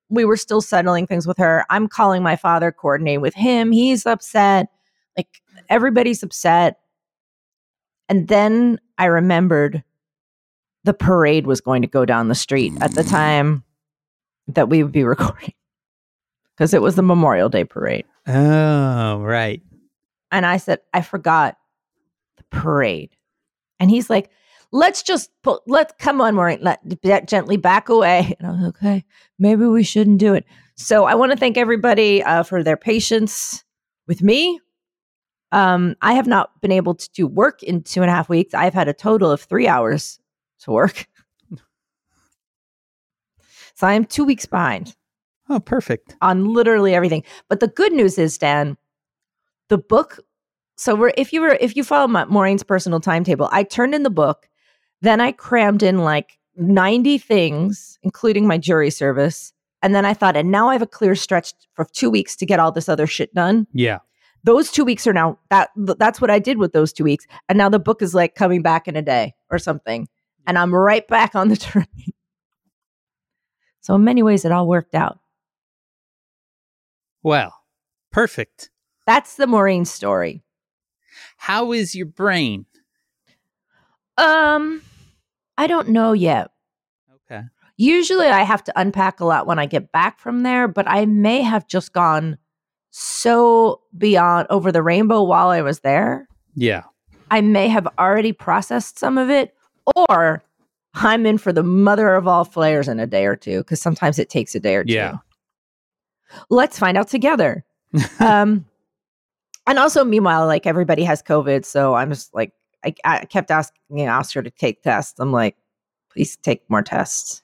we 0.08 0.24
were 0.24 0.36
still 0.36 0.60
settling 0.60 1.06
things 1.06 1.26
with 1.26 1.38
her. 1.38 1.64
I'm 1.70 1.88
calling 1.88 2.22
my 2.22 2.36
father, 2.36 2.72
coordinating 2.72 3.20
with 3.20 3.34
him. 3.34 3.72
He's 3.72 4.06
upset. 4.06 4.68
Like 5.16 5.28
everybody's 5.68 6.22
upset. 6.22 6.78
And 8.08 8.28
then 8.28 8.78
I 8.98 9.06
remembered 9.06 9.82
the 10.84 10.94
parade 10.94 11.46
was 11.46 11.60
going 11.60 11.82
to 11.82 11.88
go 11.88 12.04
down 12.04 12.28
the 12.28 12.34
street 12.34 12.72
at 12.80 12.94
the 12.94 13.02
mm. 13.02 13.10
time 13.10 13.64
that 14.48 14.68
we 14.68 14.82
would 14.82 14.92
be 14.92 15.04
recording 15.04 15.54
because 16.62 16.74
it 16.74 16.80
was 16.80 16.94
the 16.94 17.02
Memorial 17.02 17.48
Day 17.48 17.64
parade. 17.64 18.04
Oh, 18.28 19.18
right. 19.20 19.60
And 20.30 20.46
I 20.46 20.58
said, 20.58 20.78
I 20.94 21.02
forgot 21.02 21.56
the 22.36 22.44
parade. 22.50 23.10
And 23.80 23.90
he's 23.90 24.08
like, 24.08 24.30
let's 24.70 25.02
just 25.02 25.30
put, 25.42 25.60
let's 25.66 25.92
come 25.98 26.20
on, 26.20 26.36
Maureen, 26.36 26.60
let 26.62 26.78
that 27.02 27.26
gently 27.26 27.56
back 27.56 27.88
away. 27.88 28.36
And 28.38 28.46
I 28.46 28.50
was 28.52 28.64
okay, 28.68 29.04
maybe 29.40 29.66
we 29.66 29.82
shouldn't 29.82 30.18
do 30.18 30.34
it. 30.34 30.44
So 30.76 31.04
I 31.04 31.16
want 31.16 31.32
to 31.32 31.36
thank 31.36 31.56
everybody 31.56 32.22
uh, 32.22 32.44
for 32.44 32.62
their 32.62 32.76
patience 32.76 33.64
with 34.06 34.22
me. 34.22 34.60
Um, 35.50 35.96
I 36.00 36.12
have 36.12 36.28
not 36.28 36.60
been 36.60 36.70
able 36.70 36.94
to 36.94 37.10
do 37.10 37.26
work 37.26 37.64
in 37.64 37.82
two 37.82 38.02
and 38.02 38.08
a 38.08 38.14
half 38.14 38.28
weeks. 38.28 38.54
I've 38.54 38.72
had 38.72 38.86
a 38.86 38.94
total 38.94 39.32
of 39.32 39.40
three 39.40 39.66
hours 39.66 40.20
to 40.60 40.70
work. 40.70 41.08
so 43.74 43.88
I 43.88 43.94
am 43.94 44.04
two 44.04 44.24
weeks 44.24 44.46
behind 44.46 44.94
Oh, 45.52 45.60
perfect. 45.60 46.16
on 46.22 46.46
literally 46.54 46.94
everything. 46.94 47.22
But 47.50 47.60
the 47.60 47.68
good 47.68 47.92
news 47.92 48.16
is, 48.18 48.38
Dan, 48.38 48.78
the 49.68 49.76
book. 49.76 50.18
So 50.76 50.94
we're 50.94 51.12
if 51.18 51.30
you 51.32 51.42
were 51.42 51.58
if 51.60 51.76
you 51.76 51.84
follow 51.84 52.08
my, 52.08 52.24
Maureen's 52.24 52.62
personal 52.62 53.00
timetable, 53.00 53.50
I 53.52 53.64
turned 53.64 53.94
in 53.94 54.02
the 54.02 54.10
book, 54.10 54.48
then 55.02 55.20
I 55.20 55.32
crammed 55.32 55.82
in 55.82 55.98
like 55.98 56.38
ninety 56.56 57.18
things, 57.18 57.98
including 58.02 58.46
my 58.46 58.56
jury 58.56 58.88
service, 58.88 59.52
and 59.82 59.94
then 59.94 60.06
I 60.06 60.14
thought, 60.14 60.36
and 60.36 60.50
now 60.50 60.70
I 60.70 60.72
have 60.72 60.80
a 60.82 60.86
clear 60.86 61.14
stretch 61.14 61.52
for 61.74 61.84
two 61.92 62.08
weeks 62.08 62.34
to 62.36 62.46
get 62.46 62.58
all 62.58 62.72
this 62.72 62.88
other 62.88 63.06
shit 63.06 63.34
done. 63.34 63.66
Yeah. 63.74 63.98
Those 64.44 64.72
two 64.72 64.84
weeks 64.84 65.06
are 65.06 65.12
now 65.12 65.38
that 65.50 65.68
that's 65.76 66.20
what 66.20 66.30
I 66.30 66.38
did 66.38 66.56
with 66.56 66.72
those 66.72 66.94
two 66.94 67.04
weeks, 67.04 67.26
and 67.50 67.58
now 67.58 67.68
the 67.68 67.78
book 67.78 68.00
is 68.00 68.14
like 68.14 68.34
coming 68.34 68.62
back 68.62 68.88
in 68.88 68.96
a 68.96 69.02
day 69.02 69.34
or 69.50 69.58
something, 69.58 70.08
and 70.46 70.56
I'm 70.56 70.74
right 70.74 71.06
back 71.06 71.34
on 71.34 71.48
the 71.48 71.56
train. 71.68 71.86
So 73.82 73.96
in 73.96 74.04
many 74.04 74.22
ways, 74.22 74.44
it 74.44 74.52
all 74.52 74.66
worked 74.66 74.94
out. 74.94 75.18
Well, 77.22 77.54
perfect. 78.10 78.70
That's 79.06 79.36
the 79.36 79.46
Maureen 79.46 79.84
story. 79.84 80.42
How 81.36 81.72
is 81.72 81.94
your 81.94 82.06
brain? 82.06 82.66
Um, 84.16 84.82
I 85.56 85.66
don't 85.66 85.88
know 85.88 86.12
yet. 86.12 86.50
Okay. 87.30 87.42
Usually 87.76 88.26
I 88.26 88.42
have 88.42 88.62
to 88.64 88.80
unpack 88.80 89.20
a 89.20 89.24
lot 89.24 89.46
when 89.46 89.58
I 89.58 89.66
get 89.66 89.92
back 89.92 90.20
from 90.20 90.42
there, 90.42 90.68
but 90.68 90.86
I 90.88 91.06
may 91.06 91.42
have 91.42 91.66
just 91.66 91.92
gone 91.92 92.38
so 92.90 93.80
beyond 93.96 94.46
over 94.50 94.70
the 94.70 94.82
rainbow 94.82 95.22
while 95.22 95.48
I 95.48 95.62
was 95.62 95.80
there. 95.80 96.28
Yeah. 96.54 96.82
I 97.30 97.40
may 97.40 97.68
have 97.68 97.88
already 97.98 98.32
processed 98.32 98.98
some 98.98 99.16
of 99.16 99.30
it, 99.30 99.54
or 99.96 100.42
I'm 100.94 101.24
in 101.24 101.38
for 101.38 101.52
the 101.52 101.62
mother 101.62 102.14
of 102.14 102.28
all 102.28 102.44
flares 102.44 102.88
in 102.88 103.00
a 103.00 103.06
day 103.06 103.24
or 103.24 103.36
two, 103.36 103.58
because 103.58 103.80
sometimes 103.80 104.18
it 104.18 104.28
takes 104.28 104.54
a 104.54 104.60
day 104.60 104.76
or 104.76 104.84
two. 104.84 104.92
Yeah. 104.92 105.16
Let's 106.50 106.78
find 106.78 106.96
out 106.96 107.08
together. 107.08 107.64
um, 108.20 108.64
and 109.66 109.78
also, 109.78 110.04
meanwhile, 110.04 110.46
like 110.46 110.66
everybody 110.66 111.04
has 111.04 111.22
COVID, 111.22 111.64
so 111.64 111.94
I'm 111.94 112.10
just 112.10 112.34
like, 112.34 112.52
I, 112.84 112.94
I 113.04 113.24
kept 113.26 113.50
asking 113.50 113.78
you 113.90 114.06
know, 114.06 114.12
Oscar 114.12 114.42
to 114.42 114.50
take 114.50 114.82
tests. 114.82 115.18
I'm 115.20 115.30
like, 115.32 115.56
please 116.10 116.36
take 116.36 116.68
more 116.68 116.82
tests. 116.82 117.42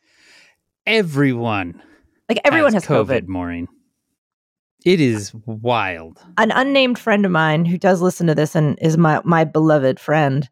Everyone. 0.87 1.81
Like 2.29 2.41
everyone 2.45 2.73
has, 2.73 2.85
COVID. 2.85 3.29
Maureen. 3.29 3.69
It 4.85 5.01
is 5.01 5.33
wild. 5.47 6.19
An 6.39 6.51
unnamed 6.51 6.99
friend 6.99 7.25
of 7.25 7.33
mine 7.33 7.65
who 7.65 7.79
does 7.79 8.01
listen 8.01 8.27
to 8.27 8.35
this 8.35 8.55
and 8.55 8.79
is 8.81 8.97
my 8.97 9.21
my 9.25 9.45
beloved 9.45 9.99
friend. 10.01 10.49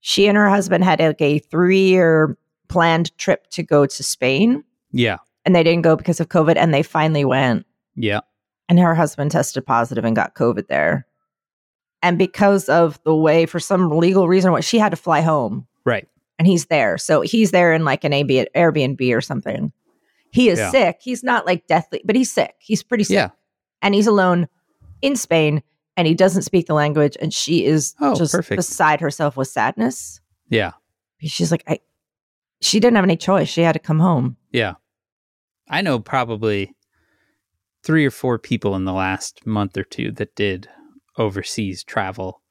She 0.00 0.26
and 0.28 0.36
her 0.36 0.48
husband 0.48 0.84
had 0.84 1.00
like 1.00 1.20
a 1.20 1.38
three 1.38 1.88
year 1.88 2.36
planned 2.68 3.16
trip 3.18 3.48
to 3.50 3.62
go 3.62 3.84
to 3.86 4.02
Spain, 4.02 4.64
Yeah. 4.92 5.18
and 5.44 5.54
they 5.54 5.62
didn't 5.62 5.82
go 5.82 5.96
because 5.96 6.20
of 6.20 6.28
COVID, 6.28 6.56
and 6.56 6.72
they 6.72 6.82
finally 6.82 7.24
went. 7.24 7.66
Yeah. 8.02 8.20
and 8.68 8.78
her 8.78 8.94
husband 8.94 9.30
tested 9.32 9.66
positive 9.66 10.04
and 10.04 10.14
got 10.14 10.34
COVID 10.34 10.68
there. 10.68 11.06
And 12.02 12.16
because 12.18 12.68
of 12.68 13.02
the 13.04 13.14
way, 13.14 13.44
for 13.46 13.58
some 13.60 13.90
legal 13.90 14.28
reason, 14.28 14.52
what 14.52 14.64
she 14.64 14.78
had 14.78 14.90
to 14.90 14.96
fly 14.96 15.20
home, 15.20 15.66
Right. 15.84 16.08
and 16.38 16.46
he's 16.46 16.66
there. 16.66 16.96
So 16.96 17.20
he's 17.20 17.50
there 17.50 17.72
in 17.74 17.84
like 17.84 18.04
an 18.04 18.12
AB, 18.12 18.46
Airbnb 18.54 19.14
or 19.14 19.20
something. 19.20 19.72
He 20.32 20.48
is 20.48 20.58
Yeah. 20.60 20.70
sick. 20.70 20.98
He's 21.02 21.22
not 21.24 21.44
like 21.46 21.66
deathly, 21.66 22.00
but 22.04 22.14
he's 22.16 22.30
sick. 22.30 22.54
He's 22.60 22.82
pretty 22.82 23.04
sick. 23.04 23.14
Yeah. 23.14 23.30
And 23.82 23.94
he's 23.94 24.06
alone 24.06 24.48
in 25.02 25.16
Spain 25.16 25.62
and 25.96 26.06
he 26.06 26.14
doesn't 26.14 26.42
speak 26.42 26.66
the 26.66 26.74
language. 26.74 27.16
And 27.20 27.34
she 27.34 27.64
is 27.64 27.94
Oh, 28.00 28.14
just 28.14 28.32
perfect. 28.32 28.56
beside 28.56 29.00
herself 29.00 29.36
with 29.36 29.48
sadness. 29.48 30.20
Yeah. 30.48 30.72
She's 31.20 31.50
like, 31.50 31.64
I, 31.66 31.80
she 32.62 32.78
didn't 32.80 32.96
have 32.96 33.04
any 33.04 33.16
choice. 33.16 33.48
She 33.48 33.62
had 33.62 33.72
to 33.72 33.78
come 33.78 33.98
home. 33.98 34.36
Yeah. 34.52 34.74
I 35.68 35.82
know 35.82 35.98
probably 35.98 36.74
three 37.82 38.04
or 38.04 38.10
four 38.10 38.38
people 38.38 38.74
in 38.76 38.84
the 38.84 38.92
last 38.92 39.46
month 39.46 39.76
or 39.76 39.84
two 39.84 40.12
that 40.12 40.34
did 40.34 40.68
overseas 41.16 41.82
travel, 41.82 42.42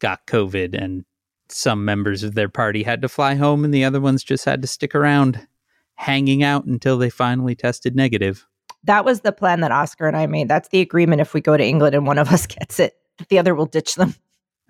got 0.00 0.26
COVID, 0.26 0.74
and 0.80 1.04
some 1.48 1.84
members 1.84 2.22
of 2.22 2.34
their 2.34 2.48
party 2.48 2.82
had 2.82 3.02
to 3.02 3.08
fly 3.08 3.34
home, 3.34 3.64
and 3.64 3.72
the 3.72 3.84
other 3.84 4.00
ones 4.00 4.22
just 4.22 4.44
had 4.44 4.62
to 4.62 4.68
stick 4.68 4.94
around 4.94 5.46
hanging 5.94 6.42
out 6.42 6.64
until 6.66 6.98
they 6.98 7.10
finally 7.10 7.54
tested 7.54 7.96
negative. 7.96 8.46
That 8.84 9.04
was 9.04 9.22
the 9.22 9.32
plan 9.32 9.60
that 9.60 9.72
Oscar 9.72 10.06
and 10.06 10.16
I 10.16 10.26
made. 10.26 10.48
That's 10.48 10.68
the 10.68 10.80
agreement. 10.80 11.20
If 11.20 11.34
we 11.34 11.40
go 11.40 11.56
to 11.56 11.64
England 11.64 11.94
and 11.94 12.06
one 12.06 12.18
of 12.18 12.28
us 12.28 12.46
gets 12.46 12.78
it, 12.78 12.96
the 13.28 13.38
other 13.38 13.54
will 13.54 13.66
ditch 13.66 13.94
them. 13.94 14.14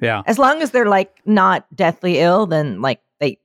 Yeah. 0.01 0.23
As 0.27 0.39
long 0.39 0.63
as 0.63 0.71
they're 0.71 0.89
like 0.89 1.21
not 1.25 1.67
deathly 1.75 2.19
ill, 2.19 2.47
then 2.47 2.81
like 2.81 3.01
they, 3.19 3.39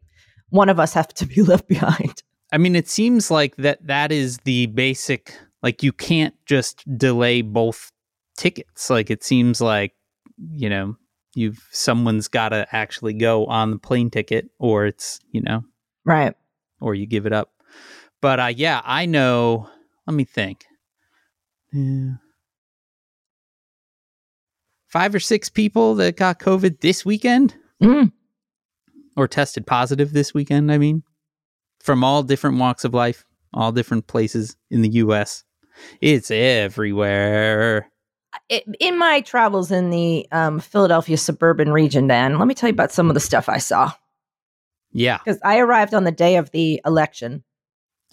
one 0.50 0.70
of 0.70 0.80
us 0.80 0.94
have 0.94 1.08
to 1.16 1.26
be 1.26 1.42
left 1.42 1.68
behind. 1.68 2.22
I 2.54 2.58
mean, 2.58 2.76
it 2.76 2.90
seems 2.90 3.32
like 3.32 3.56
that 3.58 3.86
that 3.88 4.12
is 4.12 4.40
the 4.40 4.66
basic, 4.68 5.34
like, 5.64 5.84
you 5.84 5.92
can't 5.94 6.34
just 6.46 6.84
delay 6.98 7.42
both 7.42 7.92
tickets. 8.38 8.90
Like, 8.90 9.10
it 9.12 9.24
seems 9.24 9.62
like, 9.62 9.94
you 10.54 10.70
know, 10.70 10.96
you've 11.36 11.68
someone's 11.72 12.28
got 12.28 12.50
to 12.50 12.68
actually 12.72 13.14
go 13.14 13.46
on 13.46 13.72
the 13.72 13.78
plane 13.78 14.10
ticket, 14.10 14.50
or 14.60 14.86
it's, 14.86 15.20
you 15.32 15.42
know, 15.42 15.64
Right. 16.06 16.34
or 16.80 16.96
you 16.96 17.06
give 17.06 17.26
it 17.26 17.34
up. 17.34 17.52
But 18.22 18.40
uh, 18.40 18.54
yeah, 18.56 18.82
I 18.84 19.06
know. 19.06 19.70
Let 20.08 20.14
me 20.16 20.26
think. 20.26 20.66
Yeah. 21.72 22.14
Five 24.88 25.16
or 25.16 25.20
six 25.20 25.48
people 25.50 25.96
that 25.96 26.18
got 26.18 26.40
COVID 26.40 26.82
this 26.82 27.06
weekend 27.06 27.56
Mm. 27.82 28.12
or 29.16 29.28
tested 29.28 29.66
positive 29.66 30.12
this 30.12 30.34
weekend, 30.34 30.72
I 30.72 30.78
mean, 30.78 31.04
from 31.80 32.04
all 32.04 32.24
different 32.24 32.58
walks 32.58 32.84
of 32.84 32.94
life, 32.94 33.24
all 33.54 33.72
different 33.72 34.08
places 34.08 34.56
in 34.70 34.82
the 34.82 34.90
US. 34.90 35.44
It's 36.02 36.32
everywhere. 36.32 37.90
It, 38.50 38.64
in 38.80 38.98
my 38.98 39.22
travels 39.22 39.72
in 39.72 39.90
the 39.90 40.28
um, 40.32 40.60
Philadelphia 40.60 41.18
suburban 41.18 41.72
region, 41.72 42.08
Dan, 42.08 42.40
let 42.40 42.48
me 42.48 42.54
tell 42.54 42.70
you 42.70 42.74
about 42.74 42.92
some 42.92 43.10
of 43.10 43.14
the 43.14 43.20
stuff 43.20 43.50
I 43.50 43.58
saw. 43.58 43.92
Yeah. 44.94 45.18
Because 45.20 45.40
I 45.44 45.60
arrived 45.60 45.94
on 45.94 46.04
the 46.04 46.12
day 46.12 46.38
of 46.38 46.52
the 46.52 46.82
election. 46.86 47.44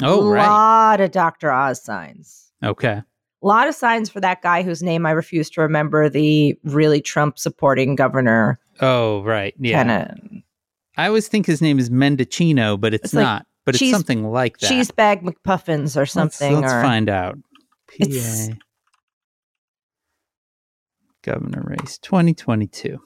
Oh, 0.03 0.27
a 0.29 0.31
right. 0.31 0.47
lot 0.47 1.01
of 1.01 1.11
Dr. 1.11 1.51
Oz 1.51 1.83
signs. 1.83 2.53
Okay. 2.63 3.03
A 3.43 3.47
lot 3.47 3.69
of 3.69 3.75
signs 3.75 4.11
for 4.11 4.21
that 4.21 4.43
guy 4.43 4.63
whose 4.63 4.83
name 4.83 5.07
I 5.07 5.13
refuse 5.13 5.51
to 5.51 5.61
remember, 5.61 6.09
the 6.09 6.57
really 6.65 7.01
Trump 7.01 7.39
supporting 7.39 7.95
governor. 7.95 8.59
Oh, 8.81 9.23
right. 9.23 9.55
Yeah. 9.59 9.79
Kinda 9.79 10.17
I 10.97 11.07
always 11.07 11.29
think 11.29 11.47
his 11.47 11.63
name 11.63 11.79
is 11.79 11.91
Mendocino, 11.91 12.77
but 12.77 12.93
it's, 12.95 13.07
It's 13.07 13.15
like 13.15 13.23
not. 13.23 13.47
But 13.65 13.77
cheese- 13.77 13.91
it's 13.91 13.97
something 13.99 14.29
like 14.31 14.59
that. 14.59 14.69
cheese 14.69 14.91
bag 14.91 15.23
McPuffins 15.23 15.97
or 15.97 16.01
Let's- 16.01 16.13
something. 16.13 16.61
Let's, 16.61 16.73
or 16.73 16.83
find 16.83 17.09
out. 17.09 17.39
It's- 17.99 18.49
PA 18.49 18.55
governor 21.23 21.63
race 21.67 21.99
2022. 21.99 22.99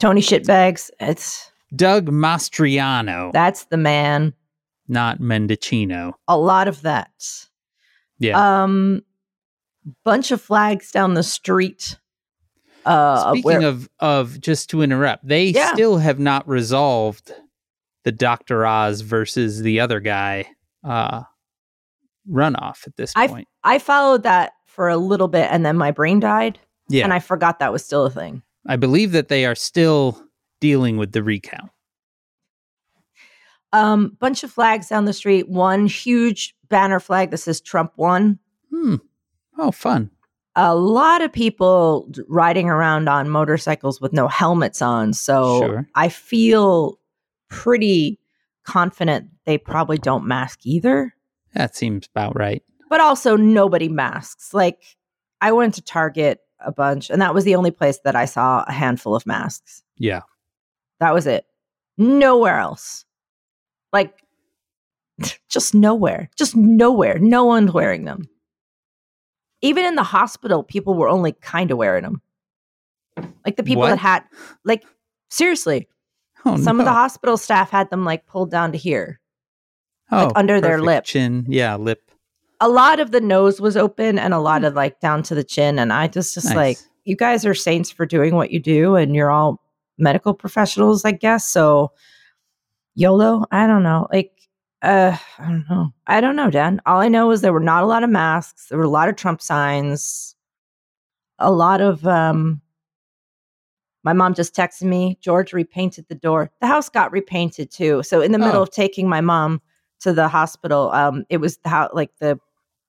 Tony 0.00 0.20
Shitbags. 0.20 0.90
It's 1.00 1.50
Doug 1.74 2.06
Mastriano, 2.10 3.32
that's 3.32 3.64
the 3.66 3.76
man. 3.76 4.34
not 4.88 5.18
Mendocino. 5.20 6.14
A 6.28 6.36
lot 6.38 6.68
of 6.68 6.82
that. 6.82 7.10
Yeah. 8.18 8.62
Um, 8.62 9.02
bunch 10.04 10.30
of 10.30 10.40
flags 10.40 10.90
down 10.92 11.14
the 11.14 11.22
street. 11.22 11.98
Uh, 12.84 13.32
Speaking 13.32 13.44
where- 13.44 13.62
of 13.68 13.88
of 13.98 14.40
just 14.40 14.68
to 14.70 14.82
interrupt, 14.82 15.26
they 15.26 15.46
Yeah. 15.46 15.72
still 15.72 15.96
have 15.98 16.18
not 16.18 16.46
resolved 16.46 17.32
the 18.04 18.12
Dr. 18.12 18.66
Oz 18.66 19.00
versus 19.00 19.60
the 19.62 19.80
other 19.80 20.00
guy 20.00 20.46
uh 20.84 21.22
runoff 22.30 22.86
at 22.86 22.96
this 22.96 23.12
I- 23.16 23.26
point. 23.28 23.48
I 23.64 23.78
followed 23.78 24.22
that 24.22 24.52
for 24.66 24.88
a 24.88 24.96
little 24.96 25.28
bit, 25.28 25.48
and 25.50 25.64
then 25.64 25.76
my 25.76 25.90
brain 25.90 26.20
died, 26.20 26.58
yeah. 26.88 27.04
and 27.04 27.12
I 27.12 27.18
forgot 27.18 27.58
that 27.58 27.72
was 27.72 27.84
still 27.84 28.04
a 28.04 28.10
thing. 28.10 28.42
I 28.66 28.76
believe 28.76 29.12
that 29.12 29.28
they 29.28 29.44
are 29.46 29.54
still 29.54 30.22
dealing 30.60 30.96
with 30.96 31.12
the 31.12 31.22
recount. 31.22 31.70
Um, 33.72 34.16
bunch 34.20 34.44
of 34.44 34.52
flags 34.52 34.88
down 34.88 35.04
the 35.04 35.12
street. 35.12 35.48
One 35.48 35.86
huge 35.86 36.54
banner 36.68 37.00
flag 37.00 37.30
that 37.32 37.38
says 37.38 37.60
Trump 37.60 37.92
won. 37.96 38.38
Hmm. 38.70 38.96
Oh, 39.58 39.72
fun. 39.72 40.10
A 40.54 40.76
lot 40.76 41.22
of 41.22 41.32
people 41.32 42.08
riding 42.28 42.70
around 42.70 43.08
on 43.08 43.28
motorcycles 43.28 44.00
with 44.00 44.12
no 44.12 44.28
helmets 44.28 44.80
on. 44.80 45.12
So 45.12 45.60
Sure. 45.60 45.88
I 45.96 46.08
feel 46.08 47.00
pretty 47.48 48.20
confident 48.64 49.28
they 49.44 49.58
probably 49.58 49.98
don't 49.98 50.24
mask 50.24 50.60
either. 50.64 51.12
That 51.54 51.74
seems 51.74 52.06
about 52.06 52.36
right. 52.38 52.62
But 52.88 53.00
also, 53.00 53.36
nobody 53.36 53.88
masks. 53.88 54.52
Like, 54.54 54.82
I 55.40 55.52
went 55.52 55.74
to 55.74 55.82
Target 55.82 56.40
a 56.60 56.72
bunch, 56.72 57.10
and 57.10 57.20
that 57.22 57.34
was 57.34 57.44
the 57.44 57.54
only 57.56 57.70
place 57.70 57.98
that 58.04 58.14
I 58.16 58.24
saw 58.24 58.64
a 58.66 58.72
handful 58.72 59.14
of 59.14 59.26
masks. 59.26 59.82
Yeah. 59.98 60.20
That 61.00 61.14
was 61.14 61.26
it. 61.26 61.44
Nowhere 61.98 62.58
else. 62.58 63.04
Like, 63.92 64.18
just 65.48 65.74
nowhere. 65.74 66.30
Just 66.36 66.56
nowhere. 66.56 67.18
No 67.18 67.44
one's 67.44 67.72
wearing 67.72 68.04
them. 68.04 68.28
Even 69.62 69.84
in 69.86 69.94
the 69.94 70.02
hospital, 70.02 70.62
people 70.62 70.94
were 70.94 71.08
only 71.08 71.32
kind 71.32 71.70
of 71.70 71.78
wearing 71.78 72.02
them. 72.02 72.20
Like 73.46 73.56
the 73.56 73.62
people 73.62 73.82
What? 73.82 73.90
that 73.90 73.98
had, 73.98 74.24
like, 74.64 74.84
seriously, 75.30 75.88
Oh, 76.46 76.58
some 76.58 76.78
of 76.78 76.84
the 76.84 76.92
hospital 76.92 77.38
staff 77.38 77.70
had 77.70 77.88
them 77.88 78.04
like 78.04 78.26
pulled 78.26 78.50
down 78.50 78.72
to 78.72 78.78
here. 78.78 79.18
oh, 80.12 80.30
under 80.36 80.60
their 80.60 80.78
lip. 80.78 81.04
Chin. 81.04 81.46
Yeah, 81.48 81.76
lip. 81.76 82.10
A 82.60 82.68
lot 82.68 83.00
of 83.00 83.10
the 83.10 83.20
nose 83.20 83.60
was 83.60 83.76
open 83.76 84.18
and 84.18 84.32
a 84.32 84.38
lot 84.38 84.64
of 84.64 84.74
like 84.74 85.00
down 85.00 85.22
to 85.24 85.34
the 85.34 85.44
chin. 85.44 85.78
And 85.78 85.92
I 85.92 86.06
just, 86.08 86.34
just 86.34 86.46
Nice. 86.46 86.56
like, 86.56 86.78
you 87.04 87.16
guys 87.16 87.44
are 87.44 87.54
saints 87.54 87.90
for 87.90 88.06
doing 88.06 88.34
what 88.34 88.50
you 88.50 88.60
do 88.60 88.96
and 88.96 89.14
you're 89.14 89.30
all 89.30 89.60
medical 89.98 90.32
professionals, 90.34 91.04
I 91.04 91.12
guess. 91.12 91.44
So, 91.46 91.92
YOLO, 92.94 93.44
I 93.50 93.66
don't 93.66 93.82
know. 93.82 94.06
Like, 94.12 94.30
uh, 94.82 95.16
I 95.38 95.44
don't 95.48 95.64
know. 95.68 95.92
I 96.06 96.20
don't 96.20 96.36
know, 96.36 96.50
Dan. 96.50 96.80
All 96.86 97.00
I 97.00 97.08
know 97.08 97.30
is 97.30 97.40
there 97.40 97.52
were 97.52 97.60
not 97.60 97.82
a 97.82 97.86
lot 97.86 98.04
of 98.04 98.10
masks. 98.10 98.68
There 98.68 98.78
were 98.78 98.84
a 98.84 98.88
lot 98.88 99.08
of 99.08 99.16
Trump 99.16 99.42
signs. 99.42 100.36
A 101.38 101.50
lot 101.50 101.80
of 101.80 102.06
um 102.06 102.60
my 104.04 104.12
mom 104.12 104.34
just 104.34 104.54
texted 104.54 104.82
me, 104.82 105.18
George 105.22 105.52
repainted 105.54 106.06
the 106.08 106.14
door. 106.14 106.50
The 106.60 106.66
house 106.66 106.88
got 106.90 107.10
repainted 107.10 107.70
too. 107.70 108.02
So 108.02 108.20
in 108.20 108.32
the 108.32 108.38
middle 108.38 108.60
Oh. 108.60 108.62
of 108.64 108.70
taking 108.70 109.08
my 109.08 109.20
mom 109.22 109.62
to 110.04 110.12
the 110.14 110.28
hospital, 110.28 110.90
um, 110.92 111.24
it 111.28 111.38
was 111.38 111.58
how 111.64 111.90
like 111.92 112.10
the 112.20 112.38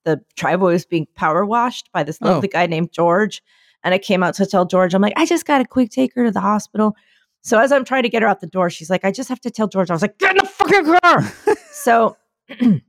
the 0.04 0.20
driveway 0.36 0.72
was 0.72 0.86
being 0.86 1.06
power 1.16 1.44
washed 1.44 1.90
by 1.92 2.04
this 2.04 2.18
Oh. 2.22 2.26
lovely 2.26 2.48
guy 2.48 2.66
named 2.66 2.92
George. 2.92 3.42
And 3.82 3.92
I 3.92 3.98
came 3.98 4.22
out 4.22 4.34
to 4.34 4.46
tell 4.46 4.64
George, 4.64 4.94
I'm 4.94 5.02
like, 5.02 5.12
I 5.16 5.26
just 5.26 5.44
got 5.46 5.58
to 5.58 5.64
quick 5.66 5.90
take 5.90 6.14
her 6.14 6.24
to 6.26 6.30
the 6.30 6.40
hospital. 6.40 6.94
So 7.42 7.58
as 7.58 7.70
I'm 7.72 7.84
trying 7.84 8.04
to 8.04 8.08
get 8.08 8.22
her 8.22 8.28
out 8.28 8.40
the 8.40 8.46
door, 8.46 8.70
she's 8.70 8.88
like, 8.90 9.04
I 9.04 9.10
just 9.12 9.28
have 9.28 9.40
to 9.40 9.50
tell 9.50 9.68
George. 9.68 9.90
I 9.90 9.94
was 9.94 10.02
like, 10.02 10.18
get 10.18 10.32
in 10.32 10.38
the 10.38 10.46
fucking 10.48 10.98
car. 11.02 11.56
so 11.72 12.16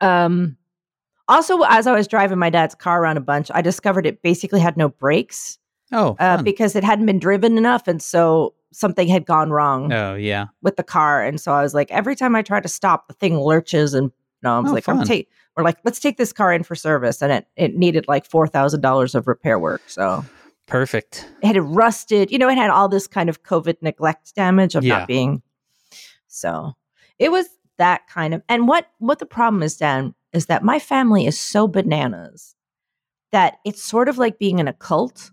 um 0.00 0.56
also 1.28 1.60
as 1.68 1.86
I 1.86 1.92
was 1.92 2.08
driving 2.08 2.38
my 2.38 2.50
dad's 2.50 2.74
car 2.74 3.02
around 3.02 3.16
a 3.16 3.20
bunch, 3.20 3.50
I 3.54 3.62
discovered 3.62 4.06
it 4.06 4.22
basically 4.22 4.60
had 4.60 4.76
no 4.76 4.88
brakes 4.88 5.58
Oh, 5.92 6.16
uh, 6.18 6.42
because 6.42 6.76
it 6.76 6.84
hadn't 6.84 7.06
been 7.06 7.18
driven 7.18 7.58
enough. 7.58 7.88
And 7.88 8.00
so 8.00 8.54
something 8.72 9.08
had 9.08 9.26
gone 9.26 9.50
wrong 9.50 9.92
oh 9.92 10.14
yeah. 10.14 10.46
with 10.62 10.76
the 10.76 10.84
car. 10.84 11.22
And 11.24 11.40
so 11.40 11.52
I 11.52 11.62
was 11.62 11.74
like, 11.74 11.90
every 11.90 12.14
time 12.14 12.36
I 12.36 12.42
try 12.42 12.60
to 12.60 12.68
stop, 12.68 13.08
the 13.08 13.14
thing 13.14 13.36
lurches. 13.38 13.92
And 13.94 14.12
no, 14.42 14.56
I 14.56 14.60
was 14.60 14.70
Oh, 14.70 14.74
like, 14.74 14.88
I'm 14.88 15.02
take, 15.04 15.28
we're 15.56 15.64
like, 15.64 15.78
let's 15.84 15.98
take 15.98 16.16
this 16.16 16.32
car 16.32 16.52
in 16.52 16.62
for 16.62 16.74
service. 16.76 17.20
And 17.22 17.32
it, 17.32 17.46
it 17.56 17.74
needed 17.76 18.06
like 18.06 18.28
$4,000 18.28 19.14
of 19.16 19.26
repair 19.26 19.58
work. 19.58 19.82
So 19.88 20.24
Perfect. 20.66 21.28
it 21.42 21.48
had 21.48 21.58
rusted, 21.58 22.30
you 22.30 22.38
know, 22.38 22.48
it 22.48 22.56
had 22.56 22.70
all 22.70 22.88
this 22.88 23.08
kind 23.08 23.28
of 23.28 23.42
COVID 23.42 23.76
neglect 23.82 24.34
damage 24.36 24.76
of 24.76 24.84
Yeah. 24.84 24.98
not 25.00 25.08
being. 25.08 25.42
So 26.28 26.74
it 27.18 27.32
was 27.32 27.46
that 27.78 28.06
kind 28.06 28.34
of, 28.34 28.42
and 28.48 28.68
what, 28.68 28.86
what 28.98 29.18
the 29.18 29.26
problem 29.26 29.62
is, 29.64 29.76
Dan, 29.76 30.14
is 30.32 30.46
that 30.46 30.62
my 30.62 30.78
family 30.78 31.26
is 31.26 31.38
so 31.38 31.66
bananas 31.66 32.54
that 33.32 33.58
it's 33.64 33.82
sort 33.82 34.08
of 34.08 34.16
like 34.18 34.38
being 34.38 34.60
in 34.60 34.68
a 34.68 34.72
cult. 34.72 35.32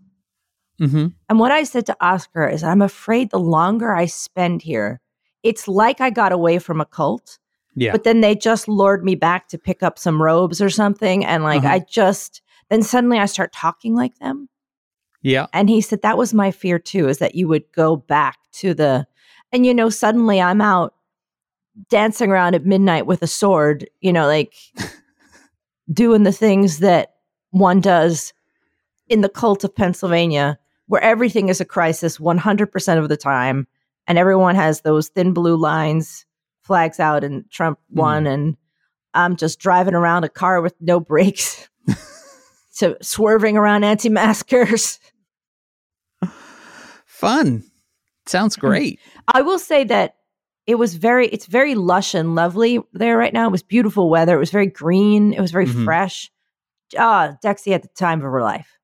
Mm-hmm. 0.79 1.07
And 1.29 1.39
what 1.39 1.51
I 1.51 1.63
said 1.63 1.85
to 1.87 1.97
Oscar 2.01 2.47
is, 2.47 2.63
I'm 2.63 2.81
afraid 2.81 3.31
the 3.31 3.39
longer 3.39 3.95
I 3.95 4.05
spend 4.05 4.61
here, 4.61 4.99
it's 5.43 5.67
like 5.67 6.01
I 6.01 6.09
got 6.09 6.31
away 6.31 6.59
from 6.59 6.79
a 6.81 6.85
cult, 6.85 7.39
Yeah. 7.75 7.91
but 7.91 8.03
then 8.03 8.21
they 8.21 8.35
just 8.35 8.67
lured 8.67 9.03
me 9.03 9.15
back 9.15 9.47
to 9.49 9.57
pick 9.57 9.81
up 9.83 9.97
some 9.97 10.21
robes 10.21 10.61
or 10.61 10.69
something. 10.69 11.25
And 11.25 11.43
like, 11.43 11.63
Uh-huh. 11.63 11.73
I 11.75 11.79
just, 11.79 12.41
then 12.69 12.83
suddenly 12.83 13.17
I 13.19 13.25
start 13.25 13.53
talking 13.53 13.95
like 13.95 14.17
them. 14.19 14.49
yeah. 15.21 15.47
And 15.53 15.69
he 15.69 15.81
said, 15.81 16.01
that 16.03 16.17
was 16.17 16.33
my 16.33 16.51
fear 16.51 16.77
too, 16.79 17.07
is 17.07 17.17
that 17.19 17.35
you 17.35 17.47
would 17.47 17.63
go 17.73 17.95
back 17.95 18.37
to 18.53 18.73
the, 18.73 19.07
and 19.51 19.65
you 19.65 19.73
know, 19.73 19.89
suddenly 19.89 20.39
I'm 20.41 20.61
out 20.61 20.93
dancing 21.89 22.31
around 22.31 22.53
at 22.55 22.65
midnight 22.65 23.05
with 23.05 23.21
a 23.21 23.27
sword, 23.27 23.87
you 24.01 24.11
know, 24.13 24.25
like 24.27 24.53
doing 25.93 26.23
the 26.23 26.31
things 26.31 26.79
that 26.79 27.15
one 27.51 27.79
does 27.81 28.33
in 29.07 29.21
the 29.21 29.29
cult 29.29 29.63
of 29.63 29.73
Pennsylvania, 29.75 30.59
where 30.87 31.01
everything 31.03 31.49
is 31.49 31.61
a 31.61 31.65
crisis 31.65 32.17
100% 32.17 32.97
of 32.97 33.09
the 33.09 33.17
time. 33.17 33.67
And 34.07 34.17
everyone 34.17 34.55
has 34.55 34.81
those 34.81 35.09
thin 35.09 35.33
blue 35.33 35.55
lines, 35.57 36.25
flags 36.63 36.99
out, 36.99 37.23
and 37.23 37.49
Trump 37.51 37.77
won. 37.89 38.25
And 38.25 38.55
I'm 39.13 39.35
just 39.35 39.59
driving 39.59 39.93
around 39.93 40.23
a 40.23 40.29
car 40.29 40.61
with 40.61 40.73
no 40.79 40.99
brakes. 40.99 41.67
to 42.77 42.95
swerving 43.01 43.57
around 43.57 43.83
anti-maskers. 43.83 44.99
Fun. 47.05 47.63
Sounds 48.27 48.55
Hmm. 48.55 48.61
great. 48.61 48.99
I 49.33 49.41
will 49.41 49.59
say 49.59 49.83
that 49.85 50.15
it 50.67 50.75
was 50.75 50.95
very 50.95 51.27
it's 51.27 51.45
very 51.47 51.75
lush 51.75 52.13
and 52.13 52.35
lovely 52.35 52.79
there 52.93 53.17
right 53.17 53.33
now. 53.33 53.47
It 53.47 53.51
was 53.51 53.63
beautiful 53.63 54.09
weather. 54.09 54.35
It 54.35 54.39
was 54.39 54.51
very 54.51 54.67
green. 54.67 55.33
It 55.33 55.41
was 55.41 55.51
very 55.51 55.65
Mhm. 55.65 55.85
fresh. 55.85 56.31
Ah, 56.97 57.35
Dexy 57.43 57.73
at 57.73 57.81
the 57.81 57.87
time 57.89 58.19
of 58.19 58.25
her 58.31 58.41
life. 58.41 58.77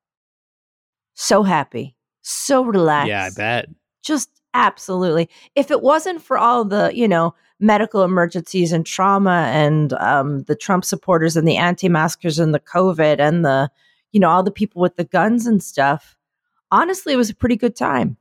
So 1.14 1.44
happy. 1.44 1.93
So 2.24 2.64
relaxed. 2.64 3.10
Yeah, 3.10 3.26
I 3.26 3.30
bet. 3.30 3.70
Just 4.02 4.30
absolutely. 4.54 5.30
If 5.56 5.70
it 5.72 5.82
wasn't 5.82 6.22
for 6.22 6.38
all 6.38 6.66
the, 6.66 6.92
you 6.94 7.08
know, 7.08 7.36
medical 7.60 8.04
emergencies 8.04 8.72
and 8.72 8.86
trauma 8.86 9.50
and 9.54 9.94
um, 9.94 10.44
the 10.44 10.56
Trump 10.56 10.84
supporters 10.84 11.38
and 11.38 11.48
the 11.48 11.58
anti-maskers 11.58 12.40
and 12.40 12.54
the 12.54 12.60
COVID 12.60 13.20
and 13.20 13.46
the, 13.46 13.70
you 14.12 14.20
know, 14.20 14.30
all 14.30 14.44
the 14.44 14.52
people 14.52 14.82
with 14.82 14.96
the 14.96 15.04
guns 15.06 15.46
and 15.48 15.64
stuff, 15.64 16.18
honestly, 16.72 17.14
it 17.14 17.18
was 17.18 17.30
a 17.30 17.36
pretty 17.36 17.56
good 17.56 17.76
time. 17.76 18.18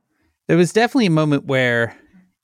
There 0.47 0.57
was 0.57 0.71
definitely 0.73 1.07
a 1.07 1.11
moment 1.11 1.45
where 1.45 1.97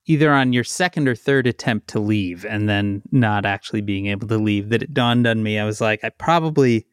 either 0.05 0.31
on 0.31 0.53
your 0.53 0.63
second 0.63 1.07
or 1.07 1.15
third 1.15 1.45
attempt 1.45 1.87
to 1.89 1.99
leave 1.99 2.45
and 2.45 2.67
then 2.67 3.01
not 3.11 3.45
actually 3.45 3.81
being 3.81 4.07
able 4.07 4.27
to 4.27 4.37
leave 4.37 4.69
that 4.69 4.81
it 4.83 4.93
dawned 4.93 5.27
on 5.27 5.43
me. 5.43 5.59
I 5.59 5.65
was 5.65 5.79
like, 5.79 6.03
I 6.03 6.09
probably 6.09 6.87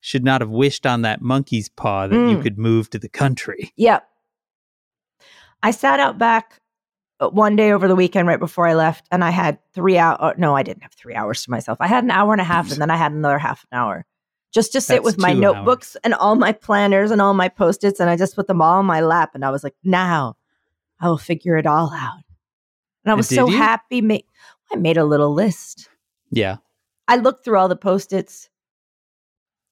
should 0.00 0.24
not 0.24 0.40
have 0.40 0.50
wished 0.50 0.86
on 0.86 1.02
that 1.02 1.20
monkey's 1.22 1.68
paw 1.68 2.06
that 2.08 2.14
you 2.14 2.38
Mm. 2.38 2.42
could 2.42 2.58
move 2.58 2.90
to 2.90 2.98
the 2.98 3.08
country. 3.08 3.72
Yep. 3.76 4.08
I 5.62 5.70
sat 5.70 6.00
out 6.00 6.18
back 6.18 6.60
uh, 7.20 7.28
one 7.28 7.56
day 7.56 7.72
over 7.72 7.88
the 7.88 7.96
weekend 7.96 8.26
right 8.28 8.40
before 8.40 8.66
I 8.66 8.74
left, 8.74 9.06
and 9.10 9.22
I 9.22 9.30
had 9.30 9.58
three 9.74 9.98
hours. 9.98 10.34
No, 10.38 10.56
I 10.56 10.62
didn't 10.62 10.82
have 10.82 10.92
three 10.92 11.14
hours 11.14 11.44
to 11.44 11.50
myself. 11.50 11.78
I 11.80 11.86
had 11.86 12.04
an 12.04 12.10
hour 12.10 12.32
and 12.32 12.40
a 12.40 12.44
half, 12.44 12.70
and 12.72 12.80
then 12.80 12.90
I 12.90 12.96
had 12.96 13.12
another 13.12 13.38
half 13.38 13.64
an 13.70 13.78
hour 13.78 14.04
just 14.52 14.72
to 14.72 14.80
sit 14.80 14.96
That's 14.96 15.04
with 15.04 15.18
my 15.18 15.32
notebooks 15.32 15.96
and 16.04 16.14
all 16.14 16.34
my 16.34 16.52
planners 16.52 17.10
and 17.10 17.20
all 17.20 17.32
my 17.32 17.48
post 17.48 17.84
its, 17.84 18.00
and 18.00 18.10
I 18.10 18.16
just 18.16 18.34
put 18.36 18.46
them 18.46 18.60
all 18.60 18.78
on 18.78 18.86
my 18.86 19.00
lap, 19.00 19.30
and 19.34 19.44
I 19.44 19.50
was 19.50 19.64
like, 19.64 19.74
now 19.82 20.36
I 21.00 21.08
will 21.08 21.18
figure 21.18 21.56
it 21.56 21.66
all 21.66 21.92
out. 21.92 22.22
And 23.04 23.12
I 23.12 23.14
was 23.14 23.28
did 23.28 23.36
so 23.36 23.48
you? 23.48 23.56
happy. 23.56 24.00
Ma- 24.00 24.18
I 24.72 24.76
made 24.76 24.96
a 24.96 25.04
little 25.04 25.32
list. 25.32 25.88
Yeah. 26.30 26.56
I 27.08 27.16
looked 27.16 27.44
through 27.44 27.58
all 27.58 27.68
the 27.68 27.76
post 27.76 28.12
its. 28.12 28.48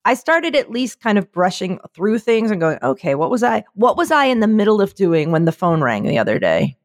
I 0.04 0.14
started 0.14 0.56
at 0.56 0.70
least 0.70 1.00
kind 1.00 1.18
of 1.18 1.30
brushing 1.30 1.78
through 1.94 2.20
things 2.20 2.50
and 2.50 2.60
going, 2.60 2.78
okay, 2.82 3.14
what 3.14 3.30
was 3.30 3.42
I 3.42 3.64
what 3.74 3.96
was 3.96 4.10
I 4.10 4.24
in 4.26 4.40
the 4.40 4.46
middle 4.46 4.80
of 4.80 4.94
doing 4.94 5.30
when 5.30 5.44
the 5.44 5.52
phone 5.52 5.82
rang 5.82 6.04
the 6.04 6.18
other 6.18 6.38
day? 6.38 6.76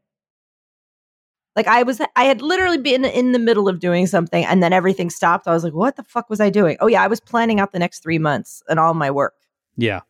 Like 1.56 1.68
I 1.68 1.84
was 1.84 2.02
I 2.18 2.24
had 2.26 2.42
literally 2.42 2.78
been 2.78 3.06
in 3.06 3.32
the 3.32 3.40
middle 3.40 3.70
of 3.70 3.80
doing 3.80 4.08
something 4.08 4.44
and 4.44 4.62
then 4.62 4.74
everything 4.74 5.10
stopped. 5.10 5.48
I 5.48 5.54
was 5.54 5.64
like, 5.64 5.74
what 5.74 5.96
the 5.96 6.04
fuck 6.04 6.30
was 6.30 6.42
I 6.42 6.50
doing? 6.50 6.76
Oh 6.82 6.88
yeah, 6.88 7.02
I 7.02 7.08
was 7.08 7.22
planning 7.22 7.60
out 7.62 7.72
the 7.72 7.80
next 7.80 8.04
3 8.04 8.20
months 8.20 8.62
and 8.68 8.80
all 8.80 8.94
my 8.94 9.10
work. 9.10 9.36
Yeah. 9.78 10.02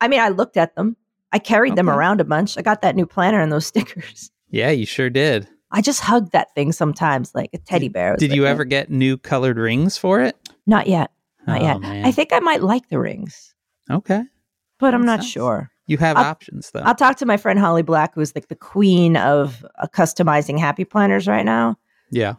I 0.00 0.08
mean, 0.08 0.20
I 0.20 0.28
looked 0.28 0.56
at 0.56 0.76
them. 0.76 0.96
I 1.32 1.38
carried 1.38 1.76
them 1.76 1.90
around 1.90 2.20
a 2.20 2.24
bunch. 2.24 2.56
I 2.58 2.62
got 2.62 2.82
that 2.82 2.96
new 2.96 3.06
planner 3.06 3.40
and 3.40 3.50
those 3.50 3.66
stickers. 3.72 4.30
Yeah, 4.50 4.70
you 4.70 4.86
sure 4.86 5.10
did. 5.10 5.48
I 5.70 5.82
just 5.82 6.00
hugged 6.00 6.32
that 6.32 6.54
thing 6.54 6.72
sometimes 6.72 7.34
like 7.34 7.50
a 7.52 7.58
teddy 7.58 7.88
bear. 7.88 8.16
Did 8.16 8.30
like, 8.30 8.36
you 8.36 8.46
"Eh." 8.46 8.50
ever 8.50 8.64
get 8.64 8.90
new 8.90 9.16
colored 9.18 9.58
rings 9.58 9.96
for 9.96 10.20
it? 10.20 10.36
Not 10.66 10.86
yet. 10.86 11.10
Not 11.48 11.60
oh, 11.60 11.64
yet. 11.64 11.80
Man. 11.80 12.04
I 12.04 12.12
think 12.12 12.32
I 12.32 12.38
might 12.40 12.62
like 12.62 12.88
the 12.88 12.98
rings, 12.98 13.54
okay. 13.90 14.22
but 14.78 14.94
I'm 14.94 15.04
not 15.04 15.20
sense. 15.20 15.30
sure. 15.32 15.70
You 15.86 15.96
have 15.98 16.16
I'll- 16.16 16.24
options 16.24 16.70
though. 16.70 16.80
I'll 16.80 16.94
talk 16.94 17.16
to 17.18 17.26
my 17.26 17.36
friend 17.36 17.58
Holly 17.58 17.82
Black, 17.82 18.14
who's 18.14 18.34
like 18.34 18.48
the 18.48 18.54
queen 18.54 19.16
of 19.16 19.64
uh, 19.78 19.86
customizing 19.88 20.58
happy 20.58 20.84
planners 20.84 21.26
right 21.26 21.44
now. 21.44 21.76
yeah. 22.10 22.34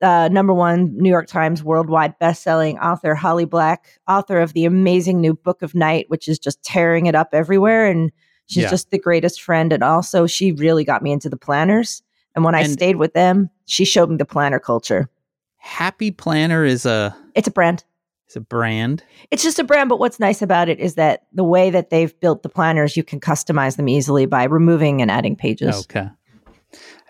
Uh, 0.00 0.28
number 0.32 0.52
one 0.52 0.92
New 0.96 1.08
York 1.08 1.28
Times 1.28 1.62
worldwide 1.62 2.18
best-selling 2.18 2.76
author 2.80 3.14
Holly 3.14 3.44
Black, 3.44 4.00
author 4.08 4.40
of 4.40 4.52
the 4.52 4.64
amazing 4.64 5.20
new 5.20 5.32
Book 5.32 5.62
of 5.62 5.76
Night, 5.76 6.06
which 6.08 6.26
is 6.26 6.40
just 6.40 6.60
tearing 6.64 7.06
it 7.06 7.14
up 7.14 7.28
everywhere, 7.32 7.86
and 7.86 8.10
she's 8.46 8.64
Yeah. 8.64 8.70
just 8.70 8.90
the 8.90 8.98
greatest 8.98 9.40
friend. 9.40 9.72
And 9.72 9.84
also, 9.84 10.26
she 10.26 10.50
really 10.50 10.82
got 10.82 11.02
me 11.02 11.12
into 11.12 11.28
the 11.28 11.36
planners. 11.36 12.02
And 12.34 12.44
when 12.44 12.56
I 12.56 12.64
stayed 12.64 12.96
with 12.96 13.12
them, 13.12 13.48
she 13.66 13.84
showed 13.84 14.10
me 14.10 14.16
the 14.16 14.24
planner 14.24 14.58
culture. 14.58 15.08
Happy 15.58 16.10
Planner 16.10 16.64
is 16.64 16.84
a 16.84 17.16
It's 17.36 17.46
a 17.46 17.52
brand. 17.52 17.84
Is 18.32 18.36
a 18.36 18.40
brand. 18.40 19.02
It's 19.30 19.42
just 19.42 19.58
a 19.58 19.64
brand, 19.64 19.88
but 19.88 19.98
what's 19.98 20.18
nice 20.20 20.42
about 20.42 20.68
it 20.68 20.78
is 20.80 20.94
that 20.94 21.22
the 21.32 21.44
way 21.44 21.70
that 21.70 21.90
they've 21.90 22.18
built 22.20 22.42
the 22.42 22.48
planners, 22.48 22.96
you 22.96 23.04
can 23.04 23.20
customize 23.20 23.76
them 23.76 23.88
easily 23.88 24.26
by 24.26 24.44
removing 24.44 25.00
and 25.02 25.10
adding 25.10 25.36
pages. 25.36 25.80
Okay. 25.80 26.08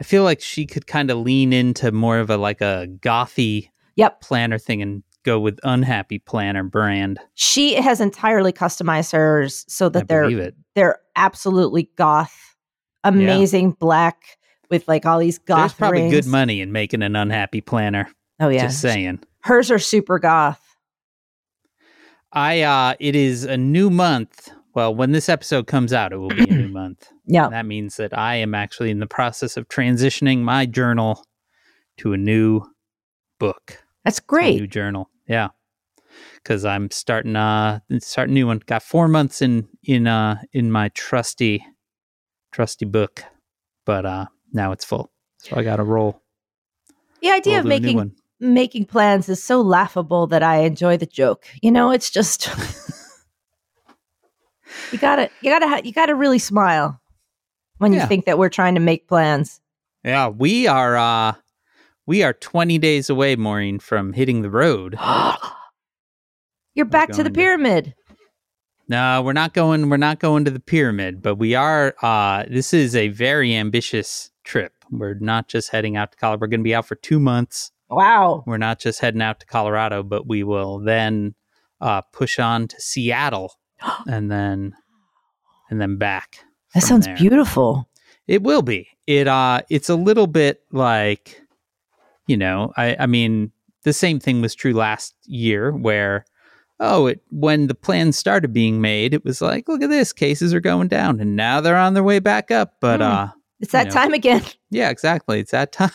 I 0.00 0.04
feel 0.04 0.24
like 0.24 0.40
she 0.40 0.66
could 0.66 0.87
kind 0.87 1.11
of 1.11 1.18
lean 1.18 1.52
into 1.52 1.92
more 1.92 2.18
of 2.18 2.30
a 2.30 2.37
like 2.37 2.61
a 2.61 2.88
gothy 3.00 3.68
Yep. 3.96 4.20
planner 4.22 4.58
thing 4.58 4.80
and 4.82 5.02
go 5.22 5.38
with 5.38 5.61
unhappy 5.62 6.18
planner 6.18 6.64
brand. 6.64 7.20
She 7.35 7.74
has 7.74 8.00
entirely 8.00 8.52
customized 8.52 9.12
hers 9.12 9.64
so 9.68 9.87
I 9.87 9.88
that 9.90 10.08
they're 10.08 10.24
it. 10.30 10.54
they're 10.74 10.98
absolutely 11.14 11.90
goth, 11.96 12.56
amazing 13.04 13.72
black 13.72 14.38
with 14.70 14.88
like 14.88 15.04
all 15.06 15.18
these 15.18 15.38
goth 15.38 15.58
There's 15.58 15.74
probably 15.74 16.00
rings. 16.02 16.12
good 16.12 16.26
money 16.26 16.61
in 16.61 16.72
making 16.72 17.02
an 17.02 17.14
unhappy 17.14 17.61
planner. 17.61 18.08
Oh 18.40 18.48
yeah, 18.48 18.62
Just 18.62 18.80
saying. 18.80 19.20
hers 19.42 19.70
are 19.70 19.78
super 19.78 20.18
goth. 20.18 20.61
I 22.32 22.62
uh 22.62 22.94
it 22.98 23.14
is 23.14 23.44
a 23.44 23.56
new 23.56 23.90
month. 23.90 24.50
Well, 24.74 24.94
when 24.94 25.12
this 25.12 25.28
episode 25.28 25.66
comes 25.66 25.92
out, 25.92 26.12
it 26.12 26.16
will 26.16 26.30
be 26.30 26.44
a 26.44 26.46
new 26.46 26.68
month. 26.82 27.08
Yeah, 27.26 27.48
That 27.50 27.66
means 27.66 27.96
that 27.96 28.16
I 28.16 28.36
am 28.36 28.54
actually 28.54 28.90
in 28.90 29.00
the 29.00 29.06
process 29.06 29.56
of 29.58 29.68
transitioning 29.68 30.38
my 30.40 30.64
journal 30.64 31.24
to 31.98 32.14
a 32.14 32.16
new 32.16 32.62
book. 33.38 33.84
that's 34.04 34.18
to 34.18 34.24
a 34.24 34.26
great. 34.28 34.60
new 34.60 34.66
journal. 34.66 35.10
Yeah. 35.28 35.48
Cause 36.44 36.64
I'm 36.64 36.90
starting 36.90 37.36
uh 37.36 37.80
starting 38.00 38.34
new 38.34 38.46
one. 38.46 38.60
Got 38.66 38.82
four 38.82 39.08
months 39.08 39.42
in 39.42 39.68
in 39.84 40.06
uh 40.06 40.40
in 40.52 40.72
my 40.72 40.88
trusty 40.90 41.64
trusty 42.50 42.86
book. 42.86 43.24
But 43.84 44.06
uh 44.06 44.26
now 44.52 44.72
it's 44.72 44.84
full. 44.84 45.10
So 45.38 45.56
I 45.56 45.62
gotta 45.62 45.82
roll. 45.84 46.20
The 47.20 47.30
idea 47.30 47.52
roll 47.54 47.58
of 47.60 47.64
to 47.64 47.68
making. 47.68 48.14
Making 48.42 48.87
plans 48.87 49.28
is 49.28 49.42
so 49.42 49.61
laughable 49.61 50.26
that 50.26 50.42
I 50.42 50.59
enjoy 50.59 50.96
the 50.96 51.07
joke. 51.07 51.46
You 51.62 51.70
know, 51.70 51.90
it's 51.90 52.11
just 52.11 52.48
you 54.92 54.98
gotta 54.98 55.31
you 55.40 55.50
gotta 55.50 55.68
ha- 55.68 55.81
you 55.85 55.92
gotta 55.92 56.14
really 56.14 56.38
smile 56.38 57.00
when 57.78 57.92
Yeah. 57.92 58.02
you 58.02 58.09
think 58.09 58.24
that 58.26 58.38
we're 58.38 58.48
trying 58.48 58.74
to 58.74 58.81
make 58.81 59.09
plans. 59.09 59.61
Yeah, 60.05 60.28
we 60.28 60.66
are 60.66 60.96
uh 60.96 61.35
we 62.07 62.22
are 62.22 62.33
twenty 62.33 62.78
days 62.78 63.09
away, 63.11 63.37
Maureen, 63.37 63.78
from 63.78 64.12
hitting 64.12 64.42
the 64.42 64.50
road. 64.50 64.96
You're 66.74 66.87
back 66.87 67.11
to 67.11 67.16
the 67.18 67.24
going 67.24 67.35
to- 67.35 67.38
pyramid. 67.38 67.94
No, 68.88 69.22
we're 69.22 69.33
not 69.33 69.55
going 69.55 69.88
we're 69.88 69.96
not 69.98 70.18
going 70.18 70.44
to 70.44 70.50
the 70.50 70.61
pyramid, 70.61 71.22
but 71.22 71.37
we 71.37 71.55
are 71.55 71.94
uh 72.02 72.44
this 72.50 72.74
is 72.74 72.96
a 72.96 73.09
very 73.09 73.55
ambitious 73.55 74.31
trip. 74.44 74.72
We're 74.90 75.14
not 75.14 75.48
just 75.48 75.70
heading 75.70 75.96
out 75.96 76.12
to 76.12 76.18
Colorado. 76.18 76.40
We're 76.40 76.46
gonna 76.48 76.62
be 76.62 76.74
out 76.74 76.87
for 76.87 76.96
two 76.96 77.20
months. 77.20 77.71
Wow. 77.94 78.42
We're 78.46 78.57
not 78.59 78.78
just 78.81 79.00
heading 79.00 79.22
out 79.22 79.40
to 79.40 79.46
Colorado, 79.46 80.02
but 80.02 80.26
we 80.26 80.42
will 80.42 80.78
then 80.78 81.35
uh 81.81 82.00
push 82.12 82.38
on 82.38 82.68
to 82.68 82.81
Seattle 82.81 83.55
and 84.07 84.31
then 84.31 84.74
and 85.70 85.81
then 85.81 85.96
back. 85.98 86.38
That 86.74 86.83
sounds 86.83 87.07
there. 87.07 87.16
beautiful. 87.16 87.88
It 88.26 88.42
will 88.42 88.62
be. 88.62 88.88
It 89.07 89.28
uh 89.28 89.62
it's 89.70 89.88
a 89.88 89.94
little 89.96 90.26
bit 90.26 90.62
like 90.72 91.40
you 92.26 92.37
know, 92.37 92.72
I 92.76 92.96
I 92.98 93.07
mean 93.07 93.52
the 93.85 93.92
same 93.92 94.20
thing 94.20 94.40
was 94.40 94.55
true 94.55 94.72
last 94.74 95.14
year 95.26 95.72
where 95.72 96.24
oh 96.81 97.07
it 97.09 97.20
when 97.31 97.66
the 97.66 97.74
plans 97.74 98.16
started 98.16 98.52
being 98.52 98.81
made 98.81 99.12
it 99.12 99.24
was 99.24 99.40
like 99.42 99.68
look 99.68 99.83
at 99.83 99.90
this 99.90 100.12
cases 100.12 100.55
are 100.55 100.61
going 100.61 100.87
down 100.88 101.20
and 101.20 101.35
now 101.37 101.61
they're 101.61 101.76
on 101.76 101.94
their 101.94 102.02
way 102.05 102.18
back 102.20 102.50
up 102.52 102.74
but 102.81 102.98
Hmm. 103.00 103.07
uh 103.07 103.28
It's 103.61 103.72
that 103.72 103.88
know. 103.88 103.92
time 103.92 104.12
again. 104.14 104.42
yeah 104.70 104.88
exactly 104.90 105.40
it's 105.40 105.50
that 105.50 105.72
time 105.81 105.90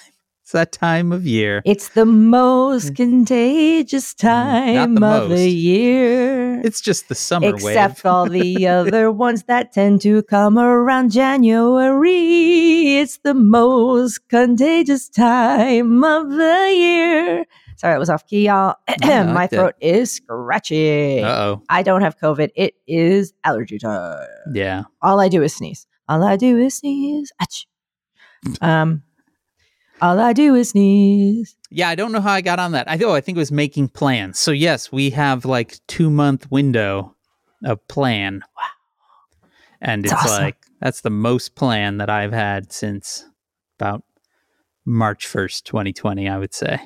it's 0.47 0.53
that 0.53 0.71
time 0.71 1.11
of 1.11 1.27
year 1.27 1.61
It's 1.65 1.89
the 1.89 2.05
most 2.05 2.95
contagious 2.95 4.13
Mm. 4.13 4.17
time 4.17 4.95
the 4.95 5.05
of 5.05 5.29
the 5.29 5.49
year. 5.49 6.61
it's 6.63 6.79
just 6.79 7.09
the 7.09 7.15
summer 7.15 7.49
Except 7.49 8.05
all 8.05 8.29
the 8.29 8.65
other 8.65 9.11
ones 9.25 9.43
that 9.43 9.73
tend 9.73 9.99
to 10.03 10.23
come 10.23 10.57
around 10.57 11.11
January. 11.11 12.97
It's 12.97 13.17
the 13.23 13.33
most 13.33 14.27
contagious 14.29 15.09
time 15.09 16.01
of 16.05 16.29
the 16.29 16.73
year. 16.73 17.45
Sorry, 17.75 17.95
it 17.95 17.99
was 17.99 18.09
off 18.09 18.25
key, 18.25 18.45
y'all. 18.47 18.75
My 19.03 19.47
throat 19.47 19.75
is 19.81 20.13
scratchy. 20.13 21.21
uh-oh 21.23 21.61
I 21.69 21.83
don't 21.83 22.01
have 22.01 22.17
COVID. 22.17 22.49
It 22.55 22.75
is 22.87 23.33
allergy 23.43 23.79
time. 23.79 24.25
yeah 24.53 24.83
All 25.01 25.19
I 25.19 25.27
do 25.27 25.43
is 25.43 25.53
sneeze. 25.55 25.85
All 26.07 26.23
I 26.23 26.37
do 26.37 26.57
is 26.57 26.75
sneeze. 26.77 27.33
Achoo. 27.41 27.65
Um, 28.61 29.03
all 30.01 30.19
I 30.19 30.33
do 30.33 30.55
is 30.55 30.69
sneeze. 30.69 31.55
Yeah, 31.69 31.89
I 31.89 31.95
don't 31.95 32.11
know 32.11 32.21
how 32.21 32.31
I 32.31 32.41
got 32.41 32.59
on 32.59 32.71
that. 32.73 32.89
I 32.89 32.97
oh, 33.03 33.13
I 33.13 33.21
think 33.21 33.35
it 33.37 33.39
was 33.39 33.51
making 33.51 33.89
plans. 33.89 34.39
So 34.39 34.51
yes, 34.51 34.91
we 34.91 35.09
have 35.11 35.45
like 35.45 35.79
two 35.87 36.09
month 36.09 36.49
window 36.51 37.15
of 37.65 37.85
plan. 37.87 38.43
Wow. 38.55 38.63
And 39.81 40.03
That's 40.03 40.13
it's 40.13 40.23
awesome. 40.23 40.43
like 40.43 40.57
that's 40.81 41.01
the 41.01 41.09
most 41.09 41.55
plan 41.55 41.97
that 41.97 42.09
I've 42.09 42.31
had 42.33 42.71
since 42.71 43.25
about 43.79 44.03
March 44.85 45.27
first, 45.27 45.65
twenty 45.65 45.93
twenty, 45.93 46.27
I 46.29 46.37
would 46.37 46.53
say. 46.53 46.79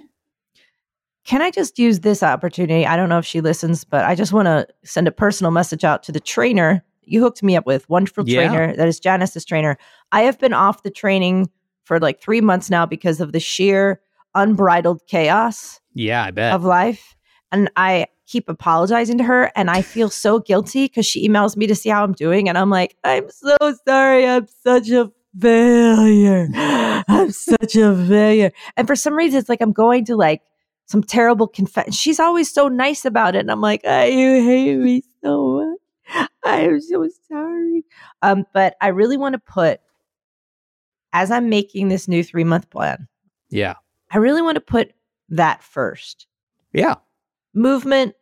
Can 1.23 1.41
I 1.41 1.51
just 1.51 1.77
use 1.77 1.99
this 1.99 2.23
opportunity? 2.23 2.85
I 2.85 2.97
don't 2.97 3.07
know 3.09 3.19
if 3.19 3.25
she 3.25 3.41
listens, 3.41 3.83
but 3.83 4.05
I 4.05 4.15
just 4.15 4.33
want 4.33 4.47
to 4.47 4.67
send 4.83 5.07
a 5.07 5.11
personal 5.11 5.51
message 5.51 5.83
out 5.83 6.01
to 6.03 6.11
the 6.11 6.19
trainer 6.19 6.83
you 7.03 7.21
hooked 7.21 7.43
me 7.43 7.55
up 7.55 7.65
with. 7.65 7.87
Wonderful 7.89 8.27
Yeah. 8.27 8.47
trainer. 8.47 8.75
That 8.75 8.87
is 8.87 8.99
Janice's 8.99 9.45
trainer. 9.45 9.77
I 10.11 10.21
have 10.21 10.39
been 10.39 10.53
off 10.53 10.83
the 10.83 10.89
training 10.91 11.49
for 11.91 11.99
like 11.99 12.21
three 12.21 12.39
months 12.39 12.69
now 12.69 12.85
because 12.85 13.19
of 13.19 13.33
the 13.33 13.39
sheer 13.41 13.99
unbridled 14.33 15.01
chaos 15.07 15.81
Yeah, 15.93 16.23
I 16.23 16.31
bet. 16.31 16.53
of 16.53 16.63
life. 16.63 17.17
And 17.51 17.69
I 17.75 18.05
keep 18.27 18.47
apologizing 18.47 19.17
to 19.17 19.25
her 19.25 19.51
and 19.57 19.69
I 19.69 19.81
feel 19.81 20.09
so 20.09 20.39
guilty 20.39 20.85
because 20.85 21.05
she 21.05 21.27
emails 21.27 21.57
me 21.57 21.67
to 21.67 21.75
see 21.75 21.89
how 21.89 22.05
I'm 22.05 22.13
doing. 22.13 22.47
And 22.47 22.57
I'm 22.57 22.69
like, 22.69 22.95
I'm 23.03 23.29
so 23.29 23.57
sorry. 23.85 24.25
I'm 24.25 24.47
such 24.63 24.89
a 24.89 25.11
failure. 25.37 26.47
I'm 26.55 27.29
such 27.31 27.75
a 27.75 27.93
failure. 28.07 28.53
And 28.77 28.87
for 28.87 28.95
some 28.95 29.13
reason, 29.13 29.37
it's 29.37 29.49
like 29.49 29.59
I'm 29.59 29.73
going 29.73 30.05
to 30.05 30.15
like 30.15 30.43
some 30.85 31.03
terrible 31.03 31.49
confession. 31.49 31.91
She's 31.91 32.21
always 32.21 32.49
so 32.49 32.69
nice 32.69 33.03
about 33.03 33.35
it. 33.35 33.39
And 33.39 33.51
I'm 33.51 33.59
like, 33.59 33.81
oh, 33.83 34.03
you 34.05 34.41
hate 34.45 34.77
me 34.77 35.03
so 35.21 35.75
much. 36.15 36.27
I 36.45 36.61
am 36.61 36.79
so 36.79 37.05
sorry. 37.27 37.83
Um, 38.21 38.45
but 38.53 38.75
I 38.79 38.87
really 38.87 39.17
want 39.17 39.33
to 39.33 39.39
put, 39.39 39.81
as 41.13 41.31
I'm 41.31 41.49
making 41.49 41.89
this 41.89 42.07
new 42.07 42.23
three 42.23 42.43
month 42.43 42.69
plan, 42.69 43.07
yeah. 43.49 43.75
I 44.11 44.17
really 44.17 44.41
want 44.41 44.55
to 44.55 44.61
put 44.61 44.91
that 45.29 45.63
first 45.63 46.27
Yeah. 46.73 46.95
movement, 47.53 48.15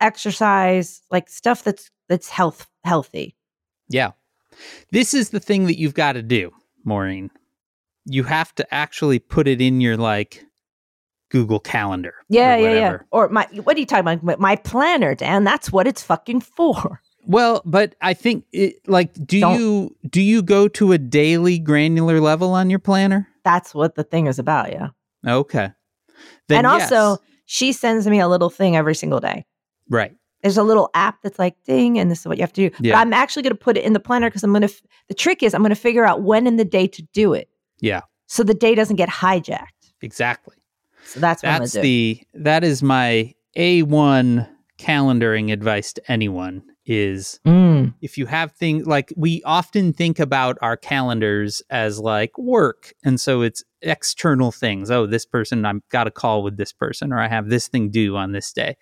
exercise, 0.00 1.02
like 1.10 1.28
stuff 1.28 1.64
that's 1.64 1.90
that's 2.08 2.28
health 2.28 2.66
healthy. 2.84 3.36
Yeah. 3.88 4.10
This 4.90 5.14
is 5.14 5.30
the 5.30 5.40
thing 5.40 5.66
that 5.66 5.78
you've 5.78 5.94
got 5.94 6.12
to 6.12 6.22
do, 6.22 6.50
Maureen. 6.84 7.30
You 8.04 8.24
have 8.24 8.54
to 8.56 8.74
actually 8.74 9.18
put 9.18 9.48
it 9.48 9.60
in 9.60 9.80
your 9.80 9.96
like 9.96 10.44
Google 11.30 11.60
Calendar. 11.60 12.14
Yeah, 12.28 12.56
or 12.56 12.58
yeah, 12.60 12.72
yeah. 12.72 12.98
Or 13.10 13.28
my 13.30 13.46
what 13.64 13.76
are 13.76 13.80
you 13.80 13.86
talking 13.86 14.06
about? 14.20 14.38
My 14.38 14.56
planner, 14.56 15.14
Dan. 15.14 15.44
That's 15.44 15.72
what 15.72 15.86
it's 15.86 16.02
fucking 16.02 16.40
for. 16.42 17.00
Well, 17.26 17.62
but 17.64 17.94
I 18.00 18.14
think 18.14 18.44
it, 18.52 18.76
like 18.88 19.12
do 19.26 19.40
Don't- 19.40 19.58
you 19.58 19.96
do 20.08 20.20
you 20.20 20.42
go 20.42 20.68
to 20.68 20.92
a 20.92 20.98
daily 20.98 21.58
granular 21.58 22.20
level 22.20 22.52
on 22.52 22.68
your 22.70 22.78
planner? 22.80 23.28
That's 23.44 23.74
what 23.74 23.94
the 23.94 24.04
thing 24.04 24.26
is 24.26 24.38
about, 24.38 24.72
yeah. 24.72 24.88
Okay. 25.26 25.70
Then 26.48 26.58
and 26.58 26.66
also, 26.66 27.18
she 27.46 27.72
sends 27.72 28.06
me 28.06 28.20
a 28.20 28.28
little 28.28 28.50
thing 28.50 28.76
every 28.76 28.94
single 28.94 29.20
day. 29.20 29.44
right. 29.88 30.12
There's 30.42 30.56
a 30.58 30.64
little 30.64 30.90
app 30.94 31.22
that's 31.22 31.38
like 31.38 31.54
ding, 31.64 32.00
and 32.00 32.10
this 32.10 32.18
is 32.20 32.26
what 32.26 32.36
you 32.36 32.42
have 32.42 32.52
to 32.54 32.68
do. 32.68 32.76
Yeah. 32.80 32.94
But 32.94 32.98
I'm 32.98 33.12
actually 33.12 33.44
going 33.44 33.52
to 33.52 33.58
put 33.64 33.76
it 33.76 33.84
in 33.84 33.92
the 33.92 34.00
planner 34.00 34.28
because 34.28 34.42
I'm 34.42 34.50
going 34.50 34.62
to. 34.62 34.66
F- 34.68 34.82
the 35.06 35.14
trick 35.14 35.40
is 35.40 35.54
I'm 35.54 35.60
going 35.60 35.70
to 35.70 35.76
figure 35.76 36.04
out 36.04 36.22
when 36.22 36.48
in 36.48 36.56
the 36.56 36.64
day 36.64 36.88
to 36.88 37.02
do 37.12 37.32
it, 37.32 37.48
Yeah, 37.80 38.00
so 38.26 38.42
the 38.42 38.52
day 38.54 38.74
doesn't 38.74 38.96
get 38.96 39.08
hijacked. 39.08 39.92
exactly. 40.00 40.56
So 41.04 41.20
that's 41.20 41.44
what 41.44 41.58
That's 41.60 41.72
the 41.74 42.20
that 42.34 42.64
is 42.64 42.82
my 42.82 43.34
A1 43.56 44.48
calendaring 44.80 45.52
advice 45.52 45.92
to 45.92 46.10
anyone 46.10 46.62
is 46.86 47.38
Mm. 47.46 47.94
if 48.00 48.18
you 48.18 48.26
have 48.26 48.52
things 48.52 48.86
like 48.86 49.12
we 49.16 49.42
often 49.44 49.92
think 49.92 50.18
about 50.18 50.58
our 50.60 50.76
calendars 50.76 51.62
as 51.70 51.98
like 51.98 52.36
work 52.36 52.92
and 53.04 53.20
so 53.20 53.42
it's 53.42 53.62
external 53.82 54.52
things. 54.52 54.90
Oh 54.90 55.06
this 55.06 55.26
person 55.26 55.64
i've 55.64 55.86
got 55.88 56.06
a 56.06 56.10
call 56.10 56.42
with 56.42 56.56
this 56.56 56.72
person 56.72 57.12
or 57.12 57.18
i 57.20 57.28
have 57.28 57.48
this 57.48 57.68
thing 57.68 57.90
due 57.90 58.16
on 58.16 58.32
this 58.32 58.52
day. 58.52 58.76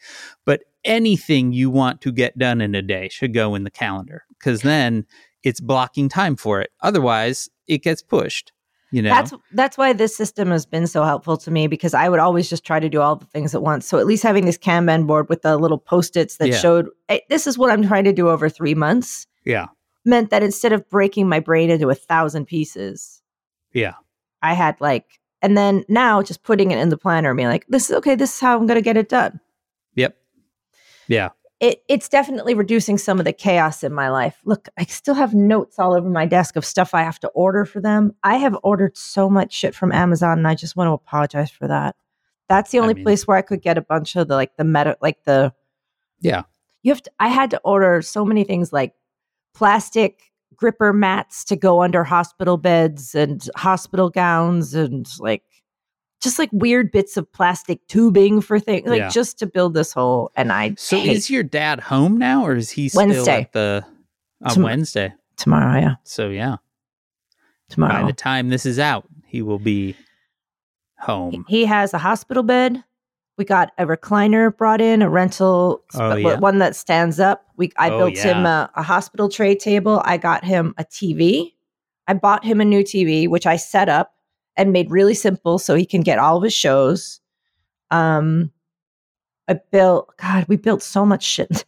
But 0.45 0.63
anything 0.85 1.53
you 1.53 1.71
want 1.71 2.01
to 2.03 2.13
get 2.13 2.39
done 2.39 2.61
in 2.61 2.75
a 2.75 2.83
day 2.83 3.09
should 3.11 3.35
go 3.35 3.55
in 3.55 3.65
the 3.65 3.71
calendar 3.71 4.25
because 4.39 4.63
then 4.63 5.05
it's 5.43 5.61
blocking 5.61 6.09
time 6.09 6.37
for 6.37 6.61
it. 6.61 6.71
Otherwise 6.83 7.49
it 7.67 7.83
gets 7.83 8.03
pushed 8.03 8.53
you 8.93 9.03
know 9.03 9.11
That's 9.11 9.33
that's 9.53 9.79
why 9.79 9.93
this 9.93 10.17
system 10.17 10.51
has 10.51 10.67
been 10.67 10.87
so 10.87 11.05
helpful 11.05 11.37
to 11.39 11.51
me 11.51 11.67
because 11.69 11.95
I 11.95 12.09
would 12.09 12.19
always 12.21 12.49
just 12.51 12.65
try 12.65 12.81
to 12.81 12.89
do 12.89 13.01
all 13.01 13.17
the 13.17 13.27
things 13.27 13.55
at 13.55 13.63
once. 13.63 13.87
So 13.87 13.99
at 13.99 14.07
least 14.07 14.23
having 14.23 14.47
this 14.47 14.59
Kanban 14.59 15.07
board 15.07 15.29
with 15.29 15.43
the 15.43 15.57
little 15.57 15.79
post-its 15.79 16.37
that 16.39 16.49
Yeah. 16.49 16.57
showed 16.59 16.89
"Hey, 17.09 17.23
this 17.29 17.47
is 17.47 17.57
what 17.57 17.71
I'm 17.71 17.87
trying 17.87 18.05
to 18.05 18.13
do 18.13 18.29
over 18.29 18.49
three 18.49 18.75
months 18.75 19.27
yeah 19.45 19.67
meant 20.05 20.31
that 20.31 20.43
instead 20.43 20.73
of 20.73 20.89
breaking 20.91 21.29
my 21.29 21.41
brain 21.41 21.71
into 21.71 21.89
a 21.91 21.95
thousand 21.95 22.47
pieces, 22.47 23.23
yeah 23.73 23.95
I 24.43 24.55
had 24.55 24.81
like, 24.81 25.21
and 25.43 25.57
then 25.57 25.85
now 25.89 26.23
just 26.23 26.43
putting 26.43 26.71
it 26.71 26.79
in 26.79 26.89
the 26.89 26.97
planner, 26.97 27.31
and 27.31 27.37
being 27.37 27.49
like, 27.49 27.67
this 27.69 27.91
is 27.91 27.97
okay. 27.99 28.15
This 28.15 28.35
is 28.35 28.41
how 28.41 28.57
I'm 28.57 28.67
going 28.67 28.77
to 28.79 28.83
get 28.83 28.97
it 28.97 29.09
done. 29.09 29.39
yep 29.95 30.17
yeah 31.09 31.29
it 31.61 31.83
it's 31.89 32.09
definitely 32.09 32.55
reducing 32.55 32.97
some 32.99 33.19
of 33.19 33.25
the 33.25 33.33
chaos 33.33 33.85
in 33.85 33.93
my 33.93 34.09
life. 34.09 34.39
Look, 34.45 34.69
I 34.79 34.85
still 34.85 35.15
have 35.15 35.35
notes 35.35 35.79
all 35.79 35.93
over 35.95 36.09
my 36.09 36.27
desk 36.27 36.57
of 36.57 36.65
stuff 36.65 36.95
I 36.95 37.03
have 37.03 37.21
to 37.21 37.29
order 37.29 37.65
for 37.65 37.81
them. 37.81 38.15
I 38.25 38.37
have 38.37 38.57
ordered 38.63 38.97
so 38.97 39.29
much 39.29 39.53
shit 39.53 39.75
from 39.75 39.93
Amazon 39.93 40.39
and 40.39 40.49
I 40.49 40.55
just 40.55 40.75
want 40.75 40.89
to 40.89 40.93
apologize 40.93 41.51
for 41.51 41.69
that. 41.69 41.97
That's 42.49 42.71
the 42.71 42.79
I 42.79 42.83
only 42.83 42.95
mean- 42.95 43.05
place 43.05 43.27
where 43.27 43.37
I 43.37 43.43
could 43.43 43.63
get 43.63 43.79
a 43.79 43.83
bunch 43.83 44.17
of 44.17 44.29
the 44.29 44.35
like 44.35 44.57
the 44.57 44.65
meta 44.65 44.97
like 45.03 45.23
the 45.25 45.53
Yeah. 46.21 46.43
You 46.83 46.93
have 46.93 47.03
to 47.03 47.11
I 47.21 47.29
had 47.29 47.51
to 47.51 47.61
order 47.63 48.01
so 48.03 48.25
many 48.25 48.43
things 48.45 48.73
like 48.73 48.95
plastic 49.55 50.33
gripper 50.57 50.93
mats 50.93 51.45
to 51.45 51.57
go 51.57 51.83
under 51.83 52.05
hospital 52.05 52.57
beds 52.57 53.15
and 53.15 53.47
hospital 53.57 54.09
gowns 54.11 54.75
and 54.75 55.07
like 55.19 55.43
just 56.21 56.39
like 56.39 56.51
weird 56.53 56.93
bits 56.93 57.17
of 57.17 57.31
plastic 57.33 57.87
tubing 57.87 58.41
for 58.41 58.59
things 58.61 58.87
like 58.89 58.99
Yeah. 58.99 59.09
just 59.09 59.39
to 59.39 59.47
build 59.47 59.75
this 59.75 59.93
whole 59.93 60.31
and 60.37 60.53
I 60.53 60.75
So 60.77 60.99
hate 60.99 61.17
is 61.17 61.31
your 61.31 61.43
dad 61.43 61.81
home 61.81 62.17
now, 62.19 62.45
or 62.47 62.55
is 62.57 62.71
he 62.71 62.89
still 62.89 63.07
Wednesday. 63.07 63.41
at 63.43 63.53
the 63.53 63.85
on 64.45 64.55
Tom- 64.55 64.63
Wednesday? 64.65 65.15
tomorrow, 65.37 65.81
yeah. 65.81 65.95
So 66.05 66.29
yeah, 66.29 66.57
tomorrow. 67.69 68.03
by 68.03 68.07
the 68.07 68.13
time 68.13 68.49
this 68.51 68.67
is 68.67 68.79
out, 68.79 69.07
he 69.27 69.43
will 69.43 69.59
be 69.59 69.97
home. 70.99 71.45
He 71.49 71.65
has 71.65 71.95
a 71.95 71.99
hospital 71.99 72.43
bed. 72.43 72.83
We 73.39 73.45
got 73.47 73.73
a 73.79 73.87
recliner 73.87 74.55
brought 74.55 74.83
in, 74.83 75.01
a 75.01 75.09
rental, 75.09 75.83
Oh, 75.95 76.15
yeah. 76.15 76.39
one 76.39 76.59
that 76.59 76.77
stands 76.77 77.19
up. 77.19 77.47
We 77.57 77.73
I 77.79 77.89
Oh, 77.89 77.97
built 77.99 78.19
him 78.19 78.45
a, 78.45 78.71
a 78.77 78.83
hospital 78.83 79.31
tray 79.31 79.55
table. 79.55 80.03
I 80.05 80.19
got 80.19 80.45
him 80.45 80.75
a 80.77 80.85
TV. 80.85 81.55
I 82.07 82.13
bought 82.13 82.45
him 82.45 82.61
a 82.61 82.65
new 82.67 82.83
TV, 82.83 83.29
which 83.29 83.47
I 83.47 83.57
set 83.57 83.89
up 83.89 84.13
and 84.61 84.73
made 84.73 84.91
really 84.91 85.15
simple 85.15 85.59
so 85.59 85.75
he 85.75 85.87
can 85.87 86.03
get 86.03 86.19
all 86.19 86.37
of 86.37 86.43
his 86.43 86.53
shows. 86.53 87.19
Um, 87.91 88.53
I 89.49 89.55
built. 89.73 90.15
God, 90.19 90.45
we 90.49 90.57
built 90.57 90.83
so 90.83 91.05
much 91.07 91.25
shit. 91.25 91.65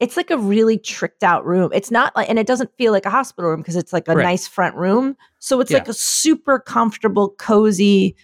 It's 0.00 0.16
like 0.16 0.30
a 0.30 0.38
really 0.38 0.78
tricked 0.78 1.22
out 1.22 1.46
room. 1.46 1.70
It's 1.72 1.90
not 1.92 2.16
like, 2.16 2.28
and 2.28 2.36
it 2.38 2.46
doesn't 2.46 2.76
feel 2.76 2.90
like 2.90 3.06
a 3.06 3.10
hospital 3.10 3.50
room 3.50 3.60
because 3.60 3.76
it's 3.76 3.92
like 3.92 4.08
a 4.08 4.14
Right. 4.16 4.24
nice 4.24 4.48
front 4.48 4.74
room. 4.74 5.16
So 5.38 5.60
it's 5.60 5.70
Yeah. 5.70 5.76
like 5.76 5.86
a 5.88 5.92
super 5.94 6.58
comfortable, 6.58 7.28
cozy, 7.38 8.16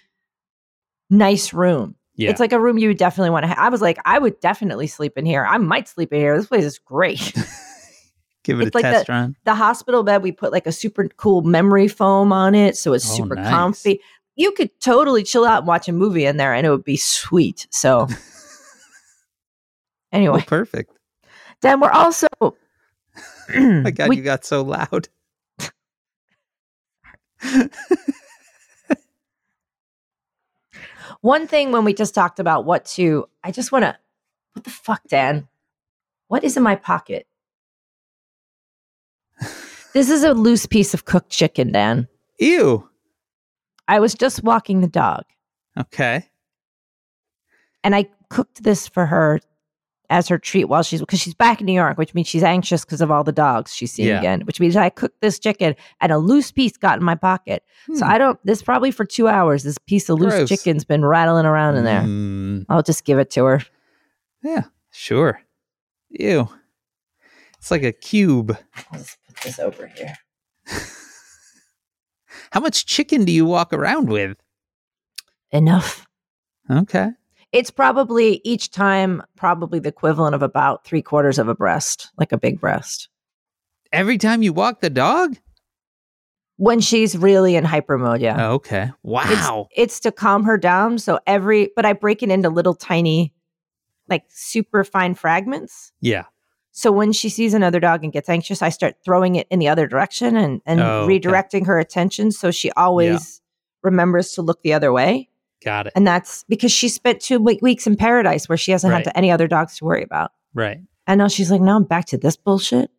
nice 1.10 1.52
room. 1.52 1.94
Yeah, 2.16 2.30
It's 2.30 2.40
like 2.40 2.52
a 2.52 2.58
room 2.58 2.78
you 2.78 2.88
would 2.88 2.96
definitely 2.98 3.30
want 3.30 3.44
to 3.44 3.48
have. 3.48 3.58
I 3.58 3.68
was 3.68 3.80
like, 3.80 3.98
I 4.04 4.18
would 4.18 4.40
definitely 4.40 4.88
sleep 4.88 5.16
in 5.16 5.24
here. 5.24 5.46
I 5.48 5.56
might 5.58 5.86
sleep 5.86 6.12
in 6.12 6.18
here. 6.18 6.36
This 6.36 6.48
place 6.48 6.64
is 6.64 6.78
great. 6.80 7.32
give 8.48 8.60
it 8.60 8.68
it's 8.68 8.74
a 8.74 8.78
like 8.78 8.82
test 8.82 9.08
run. 9.08 9.36
the 9.44 9.54
hospital 9.54 10.02
bed, 10.02 10.22
we 10.22 10.32
put 10.32 10.50
like 10.52 10.66
a 10.66 10.72
super 10.72 11.08
cool 11.16 11.42
memory 11.42 11.86
foam 11.88 12.32
on 12.32 12.54
it. 12.54 12.76
So 12.76 12.92
it's 12.94 13.08
Oh, 13.10 13.16
super 13.16 13.34
nice. 13.36 13.48
comfy. 13.50 14.00
You 14.36 14.52
could 14.52 14.70
totally 14.80 15.22
chill 15.22 15.44
out 15.44 15.58
and 15.58 15.66
watch 15.66 15.88
a 15.88 15.92
movie 15.92 16.24
in 16.24 16.36
there 16.36 16.54
and 16.54 16.66
it 16.66 16.70
would 16.70 16.84
be 16.84 16.96
sweet. 16.96 17.66
So, 17.70 18.06
anyway, 20.12 20.40
Oh, 20.42 20.44
perfect. 20.46 20.92
then 21.60 21.80
we're 21.80 21.90
also. 21.90 22.26
My 23.54 23.90
God, 23.90 24.08
we- 24.08 24.16
you 24.16 24.22
got 24.22 24.44
so 24.44 24.62
loud. 24.62 25.08
One 31.20 31.46
thing 31.46 31.72
when 31.72 31.84
we 31.84 31.94
just 31.94 32.14
talked 32.14 32.38
about 32.38 32.64
what 32.64 32.84
to, 32.86 33.28
I 33.42 33.50
just 33.50 33.72
want 33.72 33.84
to, 33.84 33.96
what 34.52 34.64
the 34.64 34.70
fuck, 34.70 35.02
Dan? 35.08 35.48
What 36.28 36.44
is 36.44 36.56
in 36.56 36.62
my 36.62 36.76
pocket? 36.76 37.26
This 39.98 40.10
is 40.10 40.22
a 40.22 40.32
loose 40.32 40.64
piece 40.66 40.94
of 40.94 41.04
cooked 41.04 41.30
chicken, 41.30 41.72
Dan. 41.72 42.06
Ew. 42.38 42.88
I 43.88 43.98
was 43.98 44.14
just 44.14 44.44
walking 44.44 44.80
the 44.80 44.86
dog 44.86 45.24
Okay. 45.78 46.24
and 47.82 47.94
I 47.96 48.06
cooked 48.30 48.62
this 48.62 48.86
for 48.86 49.06
her 49.06 49.40
as 50.10 50.28
her 50.28 50.38
treat 50.38 50.64
while 50.66 50.82
she's, 50.82 51.00
because 51.00 51.18
she's 51.20 51.34
back 51.34 51.60
in 51.60 51.66
New 51.66 51.72
York, 51.72 51.98
which 51.98 52.14
means 52.14 52.28
she's 52.28 52.42
anxious 52.44 52.84
because 52.84 53.00
of 53.00 53.10
all 53.10 53.24
the 53.24 53.32
dogs 53.32 53.74
she's 53.74 53.92
seeing 53.92 54.08
Yeah. 54.08 54.18
again, 54.20 54.42
which 54.42 54.60
means 54.60 54.76
I 54.76 54.88
cooked 54.88 55.20
this 55.20 55.38
chicken 55.38 55.74
and 56.00 56.12
a 56.12 56.18
loose 56.18 56.50
piece 56.52 56.76
got 56.76 56.98
in 56.98 57.04
my 57.04 57.14
pocket. 57.14 57.62
So 57.94 58.06
Hmm. 58.06 58.12
I 58.12 58.18
don't, 58.18 58.38
this 58.44 58.62
probably 58.62 58.90
for 58.90 59.04
two 59.04 59.26
hours, 59.28 59.64
this 59.64 59.78
piece 59.78 60.08
of 60.08 60.18
loose 60.20 60.32
Gross. 60.34 60.48
chicken's 60.48 60.84
been 60.84 61.04
rattling 61.04 61.44
around 61.44 61.76
in 61.76 61.84
there. 61.84 62.02
Mm, 62.02 62.64
I'll 62.68 62.82
just 62.82 63.04
give 63.04 63.18
it 63.18 63.30
to 63.32 63.44
her. 63.44 63.62
yeah, 64.42 64.62
sure. 64.92 65.42
Ew. 66.10 66.48
It's 67.58 67.70
like 67.70 67.82
a 67.82 67.92
cube. 67.92 68.56
I'll 69.38 69.50
just 69.50 69.58
put 69.58 69.72
this 69.72 69.80
over 69.80 69.86
here. 69.86 70.14
How 72.50 72.60
much 72.60 72.86
chicken 72.86 73.24
do 73.24 73.32
you 73.32 73.44
walk 73.44 73.72
around 73.72 74.08
with? 74.08 74.36
Enough. 75.50 76.06
Okay. 76.70 77.10
It's 77.52 77.70
probably 77.70 78.40
each 78.44 78.70
time 78.70 79.22
probably 79.36 79.78
the 79.78 79.88
equivalent 79.88 80.34
of 80.34 80.42
about 80.42 80.84
three 80.84 81.02
quarters 81.02 81.38
of 81.38 81.48
a 81.48 81.54
breast, 81.54 82.10
like 82.18 82.32
a 82.32 82.38
big 82.38 82.60
breast. 82.60 83.08
Every 83.92 84.18
time 84.18 84.42
you 84.42 84.52
walk 84.52 84.80
the 84.80 84.90
dog? 84.90 85.36
When 86.56 86.80
she's 86.80 87.16
really 87.16 87.56
in 87.56 87.64
hyper 87.64 87.96
mode, 87.96 88.20
yeah. 88.20 88.48
Oh, 88.48 88.54
okay. 88.54 88.90
Wow. 89.02 89.68
It's 89.74 90.00
to 90.00 90.12
calm 90.12 90.44
her 90.44 90.58
down. 90.58 90.98
So 90.98 91.20
every, 91.26 91.70
but 91.74 91.86
I 91.86 91.92
break 91.94 92.22
it 92.22 92.30
into 92.30 92.50
little 92.50 92.74
tiny, 92.74 93.32
like 94.08 94.24
super 94.28 94.84
fine 94.84 95.14
fragments. 95.14 95.92
yeah. 96.00 96.24
So 96.78 96.92
when 96.92 97.12
she 97.12 97.28
sees 97.28 97.54
another 97.54 97.80
dog 97.80 98.04
and 98.04 98.12
gets 98.12 98.28
anxious, 98.28 98.62
I 98.62 98.68
start 98.68 98.94
throwing 99.04 99.34
it 99.34 99.48
in 99.50 99.58
the 99.58 99.66
other 99.66 99.88
direction 99.88 100.36
and, 100.36 100.62
and 100.64 100.78
Oh, 100.78 101.00
okay. 101.00 101.18
redirecting 101.18 101.66
her 101.66 101.76
attention. 101.80 102.30
So 102.30 102.52
she 102.52 102.70
always 102.76 103.40
remembers 103.82 104.30
to 104.34 104.42
look 104.42 104.62
the 104.62 104.72
other 104.74 104.92
way. 104.92 105.28
Got 105.64 105.88
it. 105.88 105.92
And 105.96 106.06
that's 106.06 106.44
because 106.48 106.70
she 106.70 106.88
spent 106.88 107.20
two 107.20 107.40
weeks 107.40 107.88
in 107.88 107.96
paradise 107.96 108.48
where 108.48 108.56
she 108.56 108.70
hasn't 108.70 108.92
Right. 108.92 109.04
had 109.04 109.12
any 109.16 109.28
other 109.28 109.48
dogs 109.48 109.76
to 109.78 109.86
worry 109.86 110.04
about. 110.04 110.30
Right. 110.54 110.78
And 111.08 111.18
now 111.18 111.26
she's 111.26 111.50
like, 111.50 111.60
now 111.60 111.74
I'm 111.74 111.82
back 111.82 112.04
to 112.06 112.16
this 112.16 112.36
bullshit. 112.36 112.92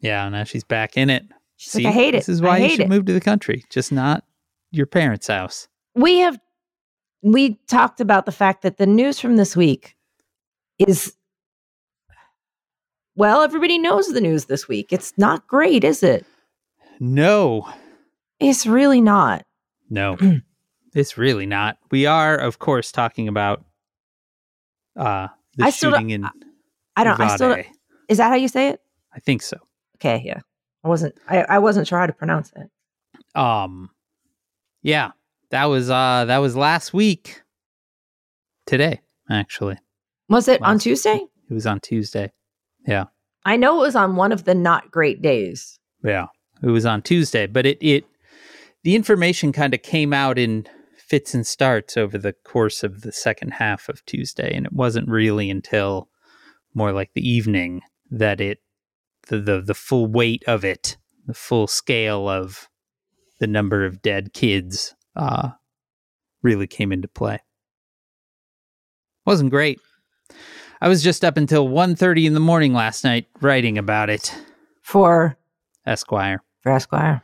Yeah. 0.00 0.28
Now 0.28 0.42
she's 0.42 0.64
back 0.64 0.96
in 0.96 1.08
it. 1.08 1.26
She's 1.54 1.74
See, 1.74 1.84
like, 1.84 1.92
I 1.92 1.94
hate 1.94 2.14
it. 2.14 2.18
This 2.18 2.28
is 2.28 2.42
why 2.42 2.58
you 2.58 2.70
should 2.70 2.80
it. 2.80 2.88
move 2.88 3.04
to 3.04 3.12
the 3.12 3.20
country, 3.20 3.62
just 3.70 3.92
not 3.92 4.24
your 4.72 4.86
parents' 4.86 5.28
house. 5.28 5.68
We 5.94 6.18
have 6.18 6.40
we 7.22 7.54
talked 7.68 8.00
about 8.00 8.26
the 8.26 8.32
fact 8.32 8.62
that 8.62 8.78
the 8.78 8.86
news 8.86 9.20
from 9.20 9.36
this 9.36 9.56
week 9.56 9.96
is 10.78 11.15
well, 13.16 13.42
everybody 13.42 13.78
knows 13.78 14.08
the 14.08 14.20
news 14.20 14.44
this 14.46 14.68
week. 14.68 14.92
It's 14.92 15.12
not 15.16 15.46
great, 15.46 15.84
is 15.84 16.02
it? 16.02 16.24
No. 17.00 17.68
It's 18.40 18.66
really 18.66 19.00
not. 19.00 19.44
No. 19.90 20.16
it's 20.94 21.18
really 21.18 21.46
not. 21.46 21.78
We 21.90 22.06
are, 22.06 22.36
of 22.36 22.58
course, 22.58 22.92
talking 22.92 23.28
about 23.28 23.64
uh 24.96 25.28
the 25.56 25.64
I 25.64 25.70
still 25.70 25.90
don't- 25.90 26.00
shooting 26.00 26.10
in 26.10 26.24
I 26.98 27.04
don't 27.04 27.20
I 27.20 27.34
still 27.34 27.50
don't, 27.54 27.66
is 28.08 28.16
that 28.18 28.28
how 28.28 28.34
you 28.36 28.48
say 28.48 28.68
it? 28.68 28.80
I 29.14 29.18
think 29.20 29.42
so. 29.42 29.58
Okay, 29.96 30.22
yeah. 30.24 30.40
I 30.84 30.88
wasn't 30.88 31.14
I, 31.28 31.42
I 31.42 31.58
wasn't 31.58 31.86
sure 31.86 31.98
how 31.98 32.06
to 32.06 32.12
pronounce 32.12 32.52
it. 32.56 33.38
Um 33.38 33.90
yeah, 34.82 35.10
that 35.50 35.64
was 35.66 35.90
uh 35.90 36.24
that 36.26 36.38
was 36.38 36.56
last 36.56 36.94
week. 36.94 37.42
Today, 38.66 39.00
actually. 39.30 39.76
Was 40.28 40.48
it 40.48 40.60
on 40.62 40.74
Last- 40.74 40.82
Tuesday? 40.82 41.20
It 41.50 41.54
was 41.54 41.66
on 41.66 41.78
Tuesday. 41.80 42.32
Yeah. 42.86 43.04
I 43.44 43.56
know 43.56 43.78
it 43.78 43.86
was 43.86 43.96
on 43.96 44.16
one 44.16 44.32
of 44.32 44.44
the 44.44 44.54
not 44.54 44.90
great 44.90 45.22
days. 45.22 45.78
Yeah. 46.04 46.26
It 46.62 46.68
was 46.68 46.86
on 46.86 47.02
Tuesday, 47.02 47.46
but 47.46 47.66
it 47.66 47.78
it 47.80 48.04
the 48.82 48.94
information 48.94 49.52
kind 49.52 49.74
of 49.74 49.82
came 49.82 50.12
out 50.12 50.38
in 50.38 50.66
fits 50.96 51.34
and 51.34 51.46
starts 51.46 51.96
over 51.96 52.18
the 52.18 52.32
course 52.32 52.82
of 52.82 53.02
the 53.02 53.12
second 53.12 53.52
half 53.52 53.88
of 53.88 54.04
Tuesday 54.06 54.52
and 54.54 54.66
it 54.66 54.72
wasn't 54.72 55.08
really 55.08 55.50
until 55.50 56.08
more 56.74 56.92
like 56.92 57.12
the 57.14 57.28
evening 57.28 57.80
that 58.10 58.40
it 58.40 58.58
the 59.28 59.38
the, 59.38 59.60
the 59.60 59.74
full 59.74 60.06
weight 60.06 60.42
of 60.46 60.64
it, 60.64 60.96
the 61.26 61.34
full 61.34 61.66
scale 61.66 62.28
of 62.28 62.68
the 63.38 63.46
number 63.46 63.84
of 63.84 64.02
dead 64.02 64.32
kids 64.32 64.94
uh 65.14 65.50
really 66.42 66.66
came 66.66 66.92
into 66.92 67.08
play. 67.08 67.40
Wasn't 69.24 69.50
great. 69.50 69.80
I 70.80 70.88
was 70.88 71.02
just 71.02 71.24
up 71.24 71.36
until 71.36 71.68
1:30 71.68 72.26
in 72.26 72.34
the 72.34 72.40
morning 72.40 72.72
last 72.72 73.04
night 73.04 73.26
writing 73.40 73.78
about 73.78 74.10
it, 74.10 74.34
For 74.82 75.36
Esquire. 75.86 76.42
for 76.60 76.72
Esquire. 76.72 77.22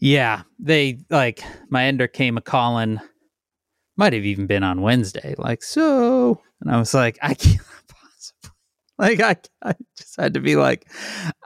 Yeah, 0.00 0.42
they 0.58 0.98
like 1.10 1.42
my 1.70 1.84
ender 1.84 2.08
came 2.08 2.36
a 2.36 2.40
calling. 2.40 3.00
Might 3.96 4.12
have 4.12 4.24
even 4.24 4.46
been 4.46 4.64
on 4.64 4.82
Wednesday. 4.82 5.34
Like 5.38 5.62
so, 5.62 6.40
and 6.60 6.70
I 6.70 6.78
was 6.78 6.94
like, 6.94 7.18
I 7.22 7.34
can't 7.34 7.60
possibly. 7.88 8.50
Like 8.98 9.20
I, 9.20 9.36
I 9.70 9.74
just 9.96 10.16
had 10.20 10.34
to 10.34 10.40
be 10.40 10.56
like, 10.56 10.90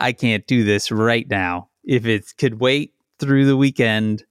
I 0.00 0.12
can't 0.12 0.46
do 0.46 0.64
this 0.64 0.90
right 0.90 1.28
now. 1.28 1.68
If 1.84 2.06
it 2.06 2.24
could 2.38 2.58
wait 2.60 2.94
through 3.18 3.44
the 3.46 3.56
weekend, 3.56 4.24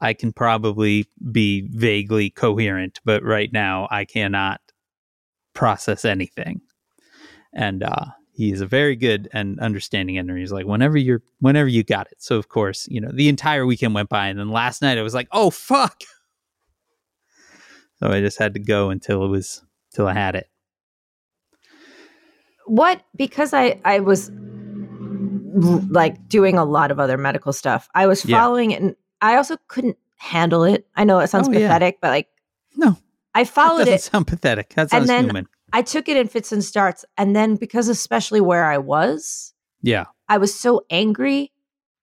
I 0.00 0.12
can 0.14 0.32
probably 0.32 1.06
be 1.32 1.68
vaguely 1.70 2.30
coherent. 2.30 3.00
But 3.04 3.22
right 3.24 3.52
now, 3.52 3.88
I 3.90 4.04
cannot 4.04 4.60
process 5.56 6.04
anything. 6.04 6.60
And 7.52 7.82
uh, 7.82 8.06
he 8.32 8.52
is 8.52 8.60
a 8.60 8.66
very 8.66 8.94
good 8.94 9.28
and 9.32 9.58
understanding 9.60 10.18
ender. 10.18 10.36
He's 10.36 10.52
like, 10.52 10.66
whenever 10.66 10.96
you're, 10.98 11.22
whenever 11.40 11.68
you 11.68 11.82
got 11.82 12.06
it. 12.12 12.18
So 12.22 12.36
of 12.36 12.48
course, 12.48 12.86
you 12.88 13.00
know, 13.00 13.10
the 13.12 13.28
entire 13.28 13.66
weekend 13.66 13.94
went 13.94 14.08
by, 14.10 14.28
and 14.28 14.38
then 14.38 14.50
last 14.50 14.82
night 14.82 14.98
I 14.98 15.02
was 15.02 15.14
like, 15.14 15.28
oh 15.32 15.50
fuck. 15.50 16.00
So 17.98 18.08
I 18.08 18.20
just 18.20 18.38
had 18.38 18.52
to 18.52 18.60
go 18.60 18.90
until 18.90 19.24
it 19.24 19.28
was, 19.28 19.62
till 19.94 20.06
I 20.06 20.12
had 20.12 20.34
it. 20.36 20.50
what 22.66 23.00
because 23.16 23.54
I 23.54 23.80
I 23.86 24.00
was 24.00 24.30
like 25.88 26.28
doing 26.28 26.58
a 26.58 26.64
lot 26.66 26.90
of 26.90 27.00
other 27.00 27.16
medical 27.16 27.54
stuff. 27.54 27.88
I 27.94 28.06
was 28.06 28.22
Yeah. 28.22 28.38
following 28.38 28.72
it, 28.72 28.82
and 28.82 28.96
I 29.22 29.36
also 29.36 29.56
couldn't 29.68 29.96
handle 30.16 30.64
it. 30.64 30.86
I 30.94 31.04
know 31.04 31.20
it 31.20 31.28
sounds 31.28 31.48
Oh, 31.48 31.52
yeah. 31.52 31.60
pathetic, 31.68 31.98
but 32.02 32.08
like 32.10 32.28
No, 32.76 32.98
I 33.36 33.44
that 33.44 33.52
followed 33.52 33.78
doesn't 33.84 33.94
it. 33.94 34.02
sound 34.02 34.26
pathetic. 34.26 34.70
That 34.74 34.82
And 34.82 34.90
sounds 34.90 35.06
then- 35.06 35.24
human. 35.24 35.46
I 35.72 35.82
took 35.82 36.08
it 36.08 36.16
in 36.16 36.28
fits 36.28 36.52
and 36.52 36.64
starts, 36.64 37.04
and 37.18 37.34
then 37.34 37.56
because 37.56 37.88
especially 37.88 38.40
where 38.40 38.64
I 38.64 38.78
was, 38.78 39.52
Yeah. 39.82 40.04
I 40.28 40.38
was 40.38 40.54
so 40.58 40.84
angry 40.90 41.52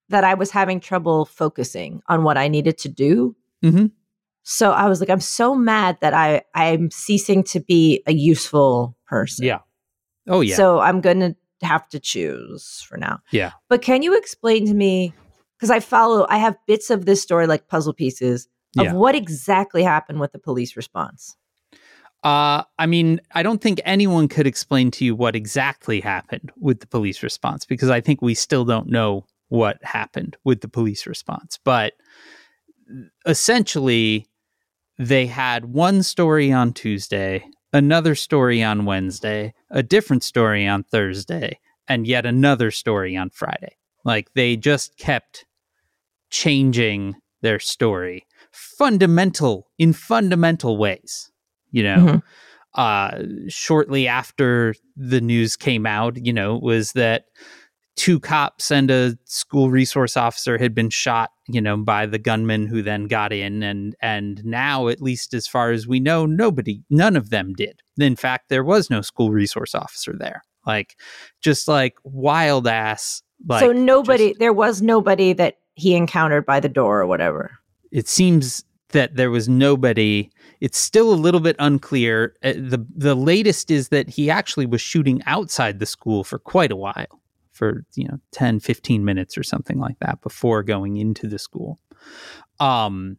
that 0.10 0.24
I 0.26 0.34
was 0.34 0.52
having 0.52 0.80
trouble 0.82 1.26
focusing 1.26 2.02
on 2.08 2.24
what 2.24 2.38
I 2.38 2.48
needed 2.50 2.78
to 2.80 2.90
do. 2.90 3.36
Mhm. 3.64 3.92
So 4.44 4.72
I 4.72 4.90
was 4.90 5.00
like, 5.00 5.10
I'm 5.10 5.22
so 5.22 5.56
mad 5.56 5.98
that 6.02 6.14
I 6.14 6.42
I'm 6.54 6.92
ceasing 6.92 7.44
to 7.46 7.62
be 7.62 8.04
a 8.06 8.12
useful 8.14 8.98
person. 9.08 9.46
Yeah. 9.46 9.60
Oh 10.28 10.42
yeah. 10.42 10.56
So 10.58 10.80
I'm 10.80 11.00
gonna 11.00 11.36
have 11.62 11.88
to 11.90 12.00
choose 12.00 12.86
for 12.88 12.98
now. 12.98 13.20
Yeah. 13.32 13.52
But 13.70 13.82
can 13.82 14.04
you 14.04 14.18
explain 14.18 14.68
to 14.68 14.74
me? 14.74 15.14
Because 15.58 15.72
I 15.72 15.80
follow, 15.80 16.26
I 16.30 16.38
have 16.38 16.58
bits 16.68 16.90
of 16.90 17.06
this 17.06 17.22
story 17.22 17.48
like 17.48 17.70
puzzle 17.70 17.94
pieces 17.94 18.50
of 18.78 18.86
Yeah. 18.86 18.94
what 18.94 19.16
exactly 19.16 19.84
happened 19.84 20.20
with 20.20 20.32
the 20.32 20.40
police 20.40 20.76
response. 20.76 21.36
Uh, 22.24 22.64
I 22.80 22.86
mean, 22.86 23.20
I 23.34 23.44
don't 23.44 23.62
think 23.62 23.82
anyone 23.84 24.30
could 24.30 24.48
explain 24.48 24.92
to 24.92 25.06
you 25.06 25.14
what 25.16 25.36
exactly 25.36 26.00
happened 26.00 26.52
with 26.58 26.80
the 26.80 26.88
police 26.88 27.22
response 27.22 27.66
because 27.66 27.90
I 27.90 28.00
think 28.00 28.22
we 28.22 28.34
still 28.34 28.64
don't 28.64 28.88
know 28.88 29.26
what 29.50 29.78
happened 29.84 30.38
with 30.46 30.62
the 30.62 30.70
police 30.70 31.06
response. 31.06 31.60
But 31.64 31.94
essentially, 33.26 34.28
they 34.98 35.26
had 35.26 35.66
one 35.66 36.04
story 36.04 36.52
on 36.52 36.74
Tuesday, 36.74 37.46
another 37.74 38.16
story 38.16 38.64
on 38.64 38.86
Wednesday, 38.86 39.54
a 39.70 39.84
different 39.84 40.24
story 40.24 40.68
on 40.68 40.84
Thursday, 40.84 41.60
and 41.88 42.08
yet 42.08 42.26
another 42.26 42.72
story 42.72 43.18
on 43.18 43.30
Friday. 43.30 43.76
Like 44.06 44.32
they 44.34 44.56
just 44.56 44.98
kept 44.98 45.46
changing 46.30 47.16
their 47.42 47.60
story 47.60 48.26
fundamental 48.54 49.68
in 49.78 49.94
fundamental 49.94 50.78
ways 50.78 51.32
you 51.72 51.84
know 51.84 51.98
Mhm. 51.98 52.24
uh 52.76 53.24
shortly 53.50 54.08
after 54.08 54.74
the 54.96 55.22
news 55.22 55.56
came 55.56 55.86
out 55.86 56.18
you 56.26 56.32
know 56.34 56.58
was 56.58 56.94
that 56.94 57.26
two 57.96 58.20
cops 58.20 58.72
and 58.72 58.90
a 58.90 59.16
school 59.26 59.70
resource 59.70 60.18
officer 60.18 60.58
had 60.58 60.74
been 60.74 60.90
shot 60.90 61.30
you 61.48 61.62
know 61.62 61.78
by 61.78 62.06
the 62.06 62.18
gunman 62.20 62.66
who 62.68 62.82
then 62.82 63.06
got 63.08 63.32
in 63.34 63.62
and 63.64 63.96
and 64.02 64.44
now 64.46 64.88
at 64.88 65.02
least 65.02 65.34
as 65.34 65.46
far 65.48 65.72
as 65.72 65.88
we 65.88 66.00
know 66.00 66.26
nobody 66.26 66.82
none 66.90 67.16
of 67.16 67.30
them 67.30 67.54
did 67.54 67.82
in 67.98 68.16
fact 68.16 68.50
there 68.50 68.64
was 68.64 68.90
no 68.90 69.02
school 69.02 69.32
resource 69.32 69.76
officer 69.76 70.14
there 70.18 70.44
like 70.66 70.96
just 71.42 71.68
like 71.68 71.96
wild 72.04 72.68
ass 72.68 73.22
like 73.48 73.62
so 73.62 73.72
nobody, 73.74 74.30
just- 74.30 74.40
there 74.40 74.54
was 74.54 74.82
nobody 74.82 75.34
that 75.34 75.58
he 75.76 75.96
encountered 75.96 76.46
by 76.46 76.60
the 76.60 76.70
door 76.70 77.02
or 77.02 77.08
whatever. 77.08 77.58
It 77.94 78.10
seems 78.10 78.66
that 78.90 79.16
there 79.16 79.32
was 79.32 79.48
nobody. 79.48 80.30
It's 80.60 80.78
still 80.78 81.14
a 81.14 81.16
little 81.16 81.40
bit 81.40 81.56
unclear. 81.60 82.36
Uh, 82.44 82.54
the 82.54 82.86
the 82.94 83.16
latest 83.16 83.72
is 83.72 83.90
that 83.90 84.10
he 84.10 84.30
actually 84.30 84.66
was 84.66 84.82
shooting 84.82 85.22
outside 85.26 85.80
the 85.80 85.86
school 85.86 86.24
for 86.24 86.40
quite 86.40 86.72
a 86.72 86.76
while 86.76 87.22
for 87.52 87.86
you 87.96 88.08
know 88.08 88.18
10 88.32 88.60
15 88.60 89.06
minutes 89.06 89.38
or 89.38 89.44
something 89.44 89.78
like 89.78 90.00
that 90.00 90.20
before 90.22 90.64
going 90.64 90.98
into 90.98 91.28
the 91.28 91.40
school. 91.40 91.80
Um 92.60 93.18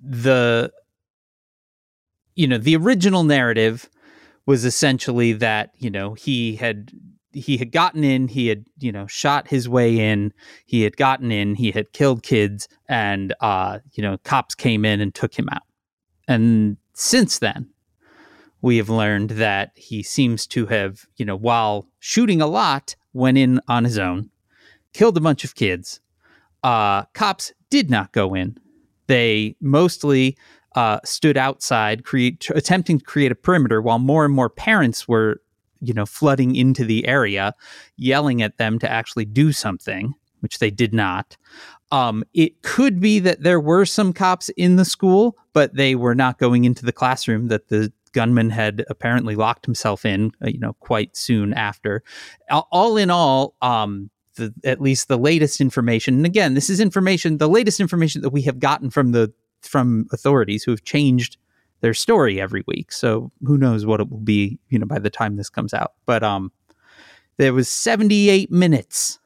the 0.00 0.72
you 2.36 2.46
know 2.46 2.58
the 2.58 2.76
original 2.76 3.24
narrative 3.24 3.90
was 4.46 4.64
essentially 4.64 5.32
that 5.32 5.72
you 5.76 5.90
know 5.90 6.14
he 6.14 6.54
had 6.54 6.92
he 7.38 7.56
had 7.56 7.72
gotten 7.72 8.04
in 8.04 8.28
he 8.28 8.48
had 8.48 8.64
you 8.78 8.92
know 8.92 9.06
shot 9.06 9.48
his 9.48 9.68
way 9.68 9.98
in 9.98 10.32
he 10.66 10.82
had 10.82 10.96
gotten 10.96 11.32
in 11.32 11.54
he 11.54 11.70
had 11.70 11.92
killed 11.92 12.22
kids 12.22 12.68
and 12.88 13.34
uh 13.40 13.78
you 13.92 14.02
know 14.02 14.18
cops 14.18 14.54
came 14.54 14.84
in 14.84 15.00
and 15.00 15.14
took 15.14 15.38
him 15.38 15.48
out. 15.50 15.62
And 16.26 16.76
since 16.94 17.38
then 17.38 17.68
we 18.60 18.76
have 18.76 18.88
learned 18.88 19.30
that 19.30 19.72
he 19.74 20.02
seems 20.02 20.46
to 20.48 20.66
have 20.66 21.06
you 21.16 21.24
know 21.24 21.36
while 21.36 21.88
shooting 21.98 22.40
a 22.40 22.46
lot 22.46 22.96
went 23.12 23.38
in 23.38 23.60
on 23.68 23.84
his 23.84 23.98
own 23.98 24.30
killed 24.92 25.16
a 25.16 25.20
bunch 25.20 25.44
of 25.44 25.54
kids 25.54 26.00
uh 26.62 27.04
cops 27.14 27.52
did 27.70 27.90
not 27.90 28.12
go 28.12 28.34
in. 28.34 28.56
They 29.06 29.56
mostly 29.60 30.36
uh, 30.74 31.00
stood 31.04 31.36
outside, 31.36 32.04
create, 32.04 32.48
attempting 32.54 32.98
to 32.98 33.04
create 33.04 33.32
a 33.32 33.34
perimeter, 33.34 33.80
while 33.80 33.98
more 33.98 34.24
and 34.24 34.34
more 34.34 34.50
parents 34.50 35.08
were, 35.08 35.40
you 35.80 35.94
know, 35.94 36.06
flooding 36.06 36.56
into 36.56 36.84
the 36.84 37.06
area, 37.06 37.54
yelling 37.96 38.42
at 38.42 38.58
them 38.58 38.78
to 38.78 38.90
actually 38.90 39.24
do 39.24 39.52
something, 39.52 40.14
which 40.40 40.58
they 40.58 40.70
did 40.70 40.92
not. 40.92 41.36
Um, 41.90 42.24
it 42.34 42.62
could 42.62 43.00
be 43.00 43.18
that 43.20 43.42
there 43.42 43.60
were 43.60 43.86
some 43.86 44.12
cops 44.12 44.50
in 44.50 44.76
the 44.76 44.84
school, 44.84 45.36
but 45.52 45.74
they 45.74 45.94
were 45.94 46.14
not 46.14 46.38
going 46.38 46.64
into 46.64 46.84
the 46.84 46.92
classroom 46.92 47.48
that 47.48 47.68
the 47.68 47.92
gunman 48.12 48.50
had 48.50 48.84
apparently 48.88 49.36
locked 49.36 49.64
himself 49.64 50.04
in, 50.04 50.32
uh, 50.42 50.48
you 50.48 50.58
know, 50.58 50.74
quite 50.80 51.16
soon 51.16 51.54
after. 51.54 52.02
All- 52.50 52.96
in 52.96 53.10
all, 53.10 53.54
um, 53.62 54.10
the, 54.36 54.52
at 54.64 54.80
least 54.80 55.08
the 55.08 55.18
latest 55.18 55.60
information, 55.60 56.14
and 56.14 56.26
again, 56.26 56.54
this 56.54 56.70
is 56.70 56.80
information, 56.80 57.38
the 57.38 57.48
latest 57.48 57.80
information 57.80 58.22
that 58.22 58.30
we 58.30 58.42
have 58.42 58.58
gotten 58.58 58.90
from 58.90 59.12
the 59.12 59.32
from 59.62 60.06
authorities 60.12 60.62
who 60.62 60.70
have 60.70 60.84
changed 60.84 61.36
their 61.80 61.94
story 61.94 62.40
every 62.40 62.64
week. 62.66 62.92
So 62.92 63.30
who 63.44 63.56
knows 63.56 63.86
what 63.86 64.00
it 64.00 64.10
will 64.10 64.18
be, 64.18 64.58
you 64.68 64.78
know, 64.78 64.86
by 64.86 64.98
the 64.98 65.10
time 65.10 65.36
this 65.36 65.50
comes 65.50 65.74
out. 65.74 65.92
But 66.06 66.22
um 66.22 66.52
there 67.36 67.52
was 67.52 67.68
78 67.68 68.50
minutes. 68.50 69.18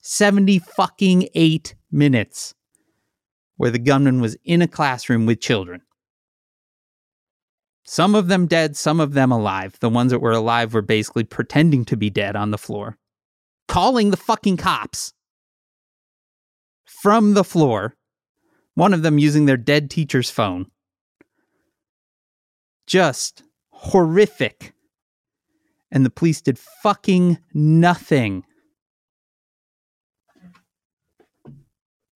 70 0.00 0.58
fucking 0.58 1.28
8 1.34 1.74
minutes 1.90 2.54
where 3.56 3.70
the 3.70 3.78
gunman 3.78 4.20
was 4.20 4.36
in 4.44 4.60
a 4.60 4.66
classroom 4.66 5.26
with 5.26 5.40
children. 5.40 5.80
Some 7.84 8.14
of 8.14 8.28
them 8.28 8.46
dead, 8.46 8.76
some 8.76 9.00
of 9.00 9.12
them 9.12 9.30
alive. 9.30 9.78
The 9.80 9.88
ones 9.88 10.10
that 10.10 10.18
were 10.18 10.32
alive 10.32 10.74
were 10.74 10.82
basically 10.82 11.24
pretending 11.24 11.84
to 11.86 11.96
be 11.96 12.10
dead 12.10 12.36
on 12.36 12.50
the 12.50 12.58
floor, 12.58 12.96
calling 13.68 14.10
the 14.10 14.16
fucking 14.16 14.56
cops 14.56 15.12
from 16.86 17.34
the 17.34 17.44
floor 17.44 17.96
one 18.74 18.94
of 18.94 19.02
them 19.02 19.18
using 19.18 19.46
their 19.46 19.56
dead 19.56 19.90
teacher's 19.90 20.30
phone. 20.30 20.66
Just 22.86 23.42
horrific. 23.70 24.74
And 25.90 26.06
the 26.06 26.10
police 26.10 26.40
did 26.40 26.58
fucking 26.58 27.38
nothing. 27.52 28.44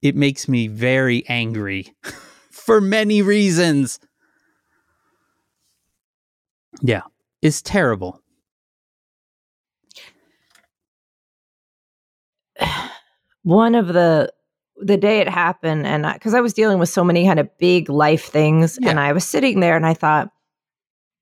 It 0.02 0.14
makes 0.14 0.48
me 0.48 0.68
very 0.68 1.24
angry 1.28 1.92
for 2.50 2.80
many 2.80 3.22
reasons. 3.22 3.98
Yeah, 6.80 7.02
it's 7.42 7.62
terrible. 7.62 8.20
One 13.42 13.74
of 13.74 13.88
the 13.88 14.32
the 14.78 14.96
day 14.96 15.20
it 15.20 15.28
happened, 15.28 15.86
and 15.86 16.06
because 16.12 16.34
I, 16.34 16.40
was 16.40 16.52
dealing 16.52 16.78
with 16.78 16.90
so 16.90 17.02
many 17.02 17.24
kind 17.24 17.40
of 17.40 17.48
big 17.58 17.88
life 17.88 18.26
things, 18.26 18.78
and 18.78 19.00
I 19.00 19.12
was 19.12 19.24
sitting 19.24 19.60
there, 19.60 19.74
and 19.74 19.86
I 19.86 19.94
thought, 19.94 20.30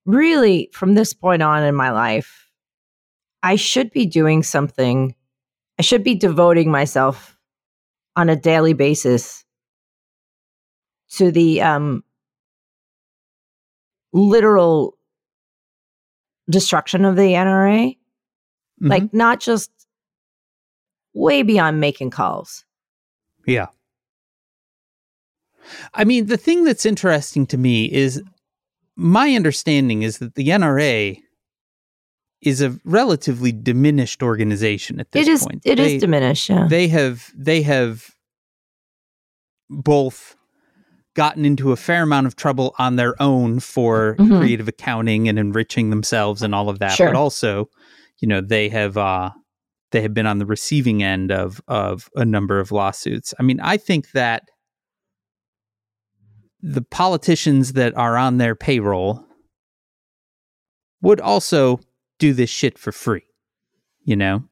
really, 0.07 0.71
from 0.73 0.95
this 0.95 1.13
point 1.13 1.43
on 1.43 1.63
in 1.63 1.75
my 1.75 1.91
life, 1.91 2.49
I 3.43 3.57
should 3.57 3.91
be 3.91 4.07
doing 4.07 4.43
something. 4.43 5.15
I 5.79 5.83
should 5.83 6.05
be 6.05 6.15
devoting 6.15 6.71
myself 6.71 7.37
on 8.17 8.29
a 8.29 8.37
daily 8.37 8.73
basis 8.73 9.45
to 11.11 11.31
the 11.31 11.61
um, 11.63 12.05
literal 14.13 14.97
destruction 16.51 17.05
of 17.05 17.17
the 17.17 17.35
NRA. 17.35 17.97
Mhm. 18.83 18.89
Like, 18.89 19.15
not 19.15 19.41
just 19.41 19.71
way 21.15 21.43
beyond 21.43 21.81
making 21.81 22.11
calls. 22.11 22.65
Yeah. 23.47 23.67
I 25.95 26.05
mean, 26.05 26.27
the 26.27 26.37
thing 26.37 26.65
that's 26.65 26.85
interesting 26.85 27.47
to 27.47 27.57
me 27.57 27.91
is 27.91 28.23
my 28.97 29.35
understanding 29.35 30.03
is 30.03 30.19
that 30.19 30.35
the 30.35 30.49
NRA 30.49 31.21
is 32.43 32.61
a 32.61 32.79
relatively 32.85 33.53
diminished 33.53 34.23
organization 34.23 35.01
at 35.01 35.11
this 35.13 35.27
It 35.27 35.31
is. 35.31 35.43
point. 35.47 35.63
It 35.65 35.79
is 35.81 35.93
They- 35.93 35.99
diminished. 35.99 36.49
Yeah. 36.51 36.67
they 36.69 36.89
have 36.89 37.31
they 37.37 37.63
have 37.63 38.11
both 39.71 40.37
gotten 41.15 41.45
into 41.45 41.73
a 41.73 41.77
fair 41.77 42.03
amount 42.03 42.27
of 42.27 42.37
trouble 42.37 42.75
on 42.79 42.97
their 42.97 43.21
own 43.23 43.61
for 43.61 44.17
Mhm. 44.19 44.39
creative 44.41 44.69
accounting 44.69 45.29
and 45.29 45.39
enriching 45.39 45.91
themselves 45.91 46.43
and 46.43 46.55
all 46.55 46.69
of 46.69 46.81
that 46.81 46.93
Sure. 46.93 47.07
but 47.09 47.17
also 47.17 47.71
you 48.19 48.29
know 48.29 48.41
they 48.41 48.69
have 48.69 48.97
uh 48.97 49.31
they 49.93 50.03
have 50.03 50.13
been 50.13 50.27
on 50.27 50.39
the 50.39 50.47
receiving 50.47 51.03
end 51.03 51.31
of 51.33 51.61
of 51.69 52.11
a 52.17 52.25
number 52.25 52.59
of 52.61 52.73
lawsuits 52.73 53.33
i 53.39 53.43
mean 53.43 53.61
i 53.61 53.77
think 53.77 54.11
that 54.13 54.43
the 56.67 56.81
politicians 56.81 57.75
that 57.75 57.95
are 57.95 58.17
on 58.17 58.39
their 58.39 58.55
payroll 58.55 59.23
would 61.03 61.21
also 61.21 61.79
do 62.19 62.33
this 62.33 62.49
shit 62.49 62.79
for 62.79 62.91
free. 62.91 63.23
You 64.05 64.17
know, 64.17 64.45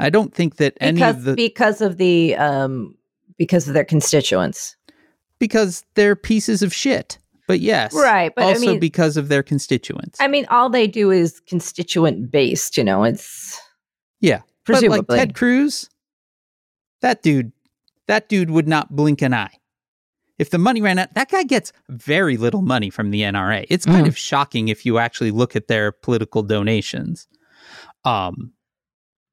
I 0.00 0.08
don't 0.08 0.34
think 0.34 0.56
that 0.56 0.74
any 0.80 0.94
because 0.96 1.16
of 1.16 1.24
the 1.24 1.34
because 1.34 1.80
of 1.82 1.98
the 1.98 2.34
um 2.36 2.94
because 3.36 3.68
of 3.68 3.74
their 3.74 3.84
constituents. 3.84 4.76
because 5.38 5.84
they're 5.94 6.16
pieces 6.16 6.62
of 6.62 6.72
shit. 6.72 7.18
But 7.48 7.60
yes, 7.60 7.92
Right, 7.92 8.32
but 8.34 8.44
I 8.44 8.48
also 8.48 8.60
mean- 8.72 8.80
because 8.80 9.16
of 9.18 9.28
their 9.28 9.42
constituents. 9.42 10.18
I 10.20 10.28
mean, 10.28 10.46
all 10.48 10.70
they 10.70 10.86
do 10.86 11.10
is 11.10 11.40
constituent 11.40 12.30
based. 12.30 12.76
You 12.78 12.84
know, 12.84 13.04
it's 13.04 13.60
yeah, 14.20 14.40
presumably. 14.64 15.00
But 15.02 15.08
like 15.10 15.18
Ted 15.18 15.34
Cruz, 15.34 15.90
that 17.02 17.22
dude, 17.22 17.52
that 18.06 18.28
dude 18.30 18.50
would 18.50 18.68
not 18.68 18.94
blink 18.96 19.20
an 19.20 19.34
eye. 19.34 19.52
If 20.42 20.50
the 20.50 20.58
money 20.58 20.82
ran 20.82 20.98
out, 20.98 21.14
that 21.14 21.30
guy 21.30 21.44
gets 21.44 21.72
very 21.88 22.36
little 22.36 22.62
money 22.62 22.90
from 22.90 23.12
the 23.12 23.20
NRA. 23.22 23.64
It's 23.70 23.86
kind 23.86 24.04
Mhm. 24.06 24.08
of 24.08 24.18
shocking 24.18 24.66
if 24.66 24.84
you 24.84 24.98
actually 24.98 25.30
look 25.30 25.54
at 25.54 25.68
their 25.68 25.92
political 25.92 26.42
donations. 26.42 27.28
Um, 28.04 28.52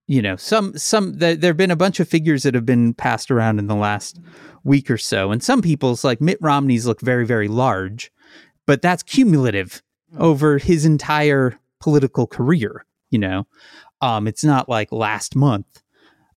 you 0.06 0.22
know, 0.22 0.36
some 0.36 0.78
some 0.78 1.14
there 1.18 1.36
there 1.36 1.50
have 1.50 1.58
been 1.58 1.72
a 1.72 1.76
bunch 1.76 2.00
of 2.00 2.08
figures 2.08 2.44
that 2.44 2.54
have 2.54 2.66
been 2.66 2.94
passed 2.94 3.32
around 3.32 3.58
in 3.58 3.66
the 3.66 3.76
last 3.76 4.20
week 4.64 4.92
or 4.92 4.98
so, 5.00 5.32
and 5.32 5.42
some 5.44 5.64
people's 5.64 6.04
like 6.04 6.22
Mitt 6.22 6.38
Romney's 6.42 6.86
look 6.86 7.02
very 7.02 7.26
very 7.26 7.48
large, 7.48 8.12
but 8.68 8.84
that's 8.84 9.02
cumulative 9.02 9.82
over 10.20 10.60
his 10.60 10.86
entire 10.86 11.58
political 11.80 12.28
career. 12.28 12.86
You 13.10 13.18
know, 13.20 13.48
um, 14.02 14.28
it's 14.28 14.44
not 14.44 14.70
like 14.70 14.92
last 14.92 15.36
month. 15.36 15.82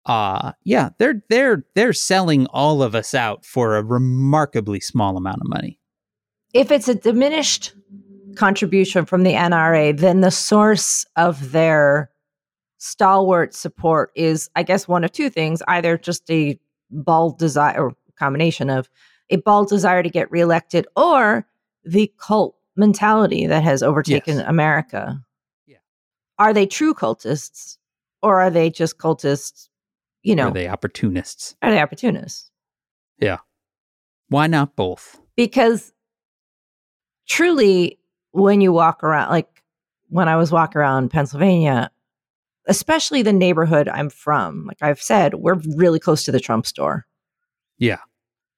Uh 0.07 0.53
yeah, 0.64 0.90
they're 0.98 1.22
they're 1.28 1.64
they're 1.74 1.92
selling 1.92 2.46
all 2.46 2.82
of 2.82 2.94
us 2.94 3.14
out 3.14 3.44
for 3.44 3.76
a 3.76 3.82
remarkably 3.82 4.80
small 4.80 5.16
amount 5.16 5.40
of 5.42 5.48
money. 5.48 5.78
if 6.55 6.70
it's 6.70 6.88
a 6.88 6.94
diminished 6.94 7.74
contribution 8.36 9.05
from 9.05 9.22
the 9.24 9.32
NRA, 9.34 9.96
then 9.96 10.20
the 10.20 10.30
source 10.30 11.05
of 11.16 11.53
their 11.53 12.11
stalwart 12.78 13.55
support 13.55 14.11
is, 14.14 14.48
I 14.57 14.62
guess, 14.62 14.88
one 14.88 15.05
of 15.05 15.12
two 15.12 15.28
things: 15.30 15.62
either 15.68 15.98
just 15.98 16.30
a 16.30 16.59
bald 16.90 17.38
desire, 17.38 17.78
or 17.78 17.96
combination 18.18 18.70
of 18.70 18.88
a 19.28 19.36
bald 19.36 19.68
desire 19.68 20.03
to 20.03 20.09
get 20.11 20.30
reelected, 20.30 20.86
or 20.96 21.46
the 21.84 22.12
cult 22.18 22.57
mentality 22.76 23.46
that 23.46 23.62
has 23.62 23.82
overtaken 23.82 24.38
Yes. 24.38 24.48
America. 24.48 25.22
Yeah. 25.66 25.76
Are 26.38 26.53
they 26.55 26.66
true 26.66 26.94
cultists, 26.94 27.76
or 28.22 28.40
are 28.40 28.51
they 28.51 28.70
just 28.70 28.96
cultists? 28.98 29.68
You 30.22 30.34
know, 30.36 30.48
Are 30.48 30.52
they 30.52 30.68
opportunists? 30.68 31.56
are 31.62 31.70
they 31.70 31.80
opportunists? 31.80 32.50
Yeah. 33.18 33.38
Why 34.28 34.46
not 34.46 34.76
both? 34.76 35.18
because 35.36 35.92
truly 37.26 37.98
when 38.32 38.60
you 38.60 38.72
walk 38.72 39.02
around 39.02 39.30
like 39.30 39.62
when 40.08 40.28
i 40.28 40.36
was 40.36 40.50
walking 40.52 40.78
around 40.78 41.08
pennsylvania 41.10 41.90
especially 42.66 43.22
the 43.22 43.32
neighborhood 43.32 43.88
i'm 43.88 44.10
from 44.10 44.66
like 44.66 44.82
i've 44.82 45.00
said 45.00 45.34
we're 45.34 45.60
really 45.76 45.98
close 45.98 46.24
to 46.24 46.32
the 46.32 46.40
trump 46.40 46.66
store 46.66 47.06
Yeah. 47.78 47.98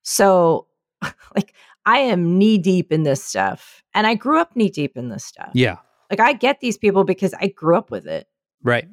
so 0.02 0.66
like 1.36 1.54
i 1.86 1.98
am 1.98 2.38
knee 2.38 2.58
deep 2.58 2.90
in 2.92 3.02
this 3.02 3.22
stuff 3.22 3.82
and 3.94 4.06
i 4.06 4.14
grew 4.14 4.38
up 4.40 4.56
knee 4.56 4.70
deep 4.70 4.96
in 4.96 5.08
this 5.08 5.24
stuff 5.24 5.50
Yeah. 5.54 5.76
like 6.10 6.20
i 6.20 6.32
get 6.32 6.60
these 6.60 6.78
people 6.78 7.04
because 7.04 7.34
i 7.34 7.48
grew 7.48 7.76
up 7.76 7.90
with 7.90 8.06
it 8.06 8.26
Right. 8.64 8.88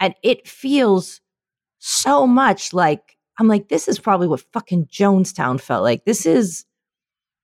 and 0.00 0.14
it 0.22 0.46
feels 0.46 1.20
so 1.86 2.26
much 2.26 2.72
like 2.72 3.18
I'm 3.38 3.46
like, 3.48 3.68
this 3.68 3.88
is 3.88 3.98
probably 3.98 4.26
what 4.26 4.40
fucking 4.52 4.86
Jonestown 4.86 5.60
felt 5.60 5.82
like. 5.82 6.04
This 6.04 6.24
is 6.24 6.64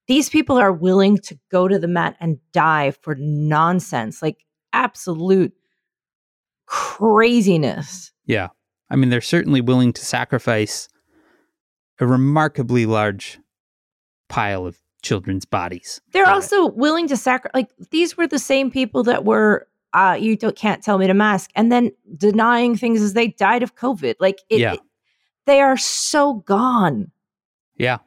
these 0.06 0.30
people 0.30 0.56
are 0.56 0.72
willing 0.72 1.18
to 1.18 1.38
go 1.50 1.68
to 1.68 1.78
the 1.78 1.88
mat 1.88 2.16
and 2.20 2.38
die 2.52 2.92
for 2.92 3.14
nonsense, 3.16 4.22
like 4.22 4.44
absolute 4.72 5.52
craziness. 6.66 8.12
Yeah. 8.24 8.48
I 8.88 8.96
mean, 8.96 9.10
they're 9.10 9.20
certainly 9.20 9.60
willing 9.60 9.92
to 9.92 10.04
sacrifice 10.04 10.88
a 11.98 12.06
remarkably 12.06 12.86
large 12.86 13.38
pile 14.28 14.64
of 14.64 14.78
children's 15.02 15.44
bodies. 15.44 16.00
They're 16.12 16.24
for 16.24 16.30
it. 16.30 16.34
also 16.34 16.68
willing 16.68 17.08
to 17.08 17.16
sacrifice. 17.16 17.52
Like 17.54 17.70
these 17.90 18.16
were 18.16 18.26
the 18.26 18.38
same 18.38 18.70
people 18.70 19.02
that 19.04 19.24
were, 19.24 19.66
uh, 19.92 20.16
you 20.20 20.36
don't 20.36 20.56
can't 20.56 20.82
tell 20.82 20.98
me 20.98 21.06
to 21.06 21.14
mask, 21.14 21.50
and 21.54 21.70
then 21.72 21.90
denying 22.16 22.76
things 22.76 23.00
as 23.02 23.14
they 23.14 23.28
died 23.28 23.62
of 23.62 23.74
COVID. 23.76 24.14
Like 24.20 24.38
it, 24.48 24.60
Yeah. 24.60 24.74
it- 24.74 24.80
they 25.46 25.60
are 25.60 25.76
so 25.76 26.34
gone. 26.34 27.10
Yeah. 27.76 27.98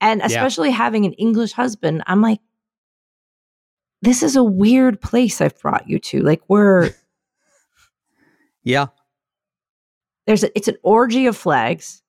And 0.00 0.20
Yeah. 0.20 0.26
especially 0.26 0.70
having 0.70 1.04
an 1.06 1.12
English 1.14 1.52
husband, 1.52 2.02
I'm 2.06 2.20
like, 2.20 2.40
this 4.02 4.22
is 4.22 4.36
a 4.36 4.44
weird 4.44 5.00
place 5.00 5.40
I've 5.40 5.58
brought 5.58 5.88
you 5.88 5.98
to. 5.98 6.20
Like 6.20 6.42
we're 6.48 6.90
Yeah. 8.62 8.86
there's 10.26 10.44
a, 10.44 10.56
it's 10.56 10.68
an 10.68 10.76
orgy 10.82 11.26
of 11.26 11.36
flags. 11.36 12.02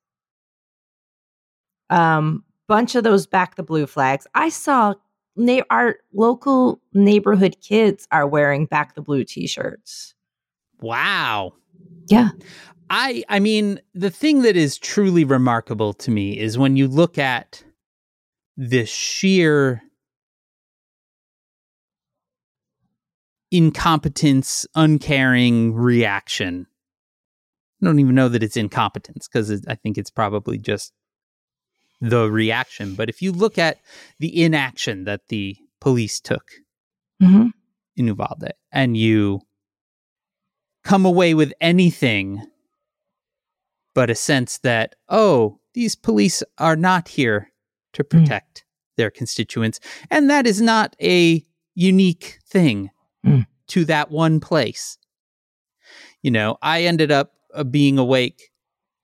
Um, 1.90 2.44
bunch 2.68 2.94
of 2.94 3.04
those 3.04 3.26
back 3.26 3.54
the 3.56 3.62
blue 3.62 3.86
flags. 3.86 4.26
I 4.34 4.48
saw 4.48 4.94
na- 5.36 5.62
our 5.70 5.96
local 6.12 6.80
neighborhood 6.92 7.56
kids 7.60 8.06
are 8.10 8.26
wearing 8.26 8.66
back 8.66 8.94
the 8.94 9.02
blue 9.02 9.24
t-shirts. 9.24 10.14
Wow. 10.80 11.54
Yeah. 12.08 12.30
I 12.90 13.24
I 13.28 13.40
mean, 13.40 13.80
the 13.94 14.10
thing 14.10 14.42
that 14.42 14.56
is 14.56 14.78
truly 14.78 15.24
remarkable 15.24 15.92
to 15.94 16.10
me 16.10 16.38
is 16.38 16.56
when 16.58 16.76
you 16.76 16.88
look 16.88 17.18
at 17.18 17.64
the 18.56 18.86
sheer 18.86 19.82
incompetence, 23.50 24.66
uncaring 24.74 25.74
reaction. 25.74 26.66
I 27.82 27.86
don't 27.86 27.98
even 27.98 28.14
know 28.14 28.28
that 28.28 28.42
it's 28.42 28.56
incompetence 28.56 29.28
because 29.28 29.64
I 29.66 29.74
think 29.74 29.98
it's 29.98 30.10
probably 30.10 30.58
just 30.58 30.92
the 32.00 32.30
reaction. 32.30 32.94
But 32.94 33.08
if 33.08 33.22
you 33.22 33.32
look 33.32 33.58
at 33.58 33.78
the 34.18 34.42
inaction 34.42 35.04
that 35.04 35.28
the 35.28 35.56
police 35.80 36.20
took 36.20 36.50
Mhm. 37.22 37.52
in 37.96 38.06
Uvalde 38.08 38.52
and 38.72 38.96
you 38.96 39.40
come 40.84 41.04
away 41.06 41.34
with 41.34 41.52
anything 41.60 42.42
but 43.94 44.10
a 44.10 44.14
sense 44.14 44.58
that, 44.58 44.94
oh, 45.08 45.58
these 45.72 45.96
police 45.96 46.42
are 46.58 46.76
not 46.76 47.08
here 47.08 47.50
to 47.94 48.04
protect 48.04 48.64
their 48.98 49.10
constituents. 49.10 49.80
And 50.10 50.28
that 50.28 50.46
is 50.46 50.60
not 50.60 50.94
a 51.00 51.44
unique 51.74 52.38
thing 52.46 52.90
Mm. 53.24 53.46
to 53.68 53.84
that 53.86 54.10
one 54.10 54.38
place. 54.38 54.98
You 56.22 56.30
know, 56.30 56.58
I 56.62 56.82
ended 56.84 57.10
up 57.10 57.32
uh, 57.54 57.64
being 57.64 57.96
awake 57.98 58.50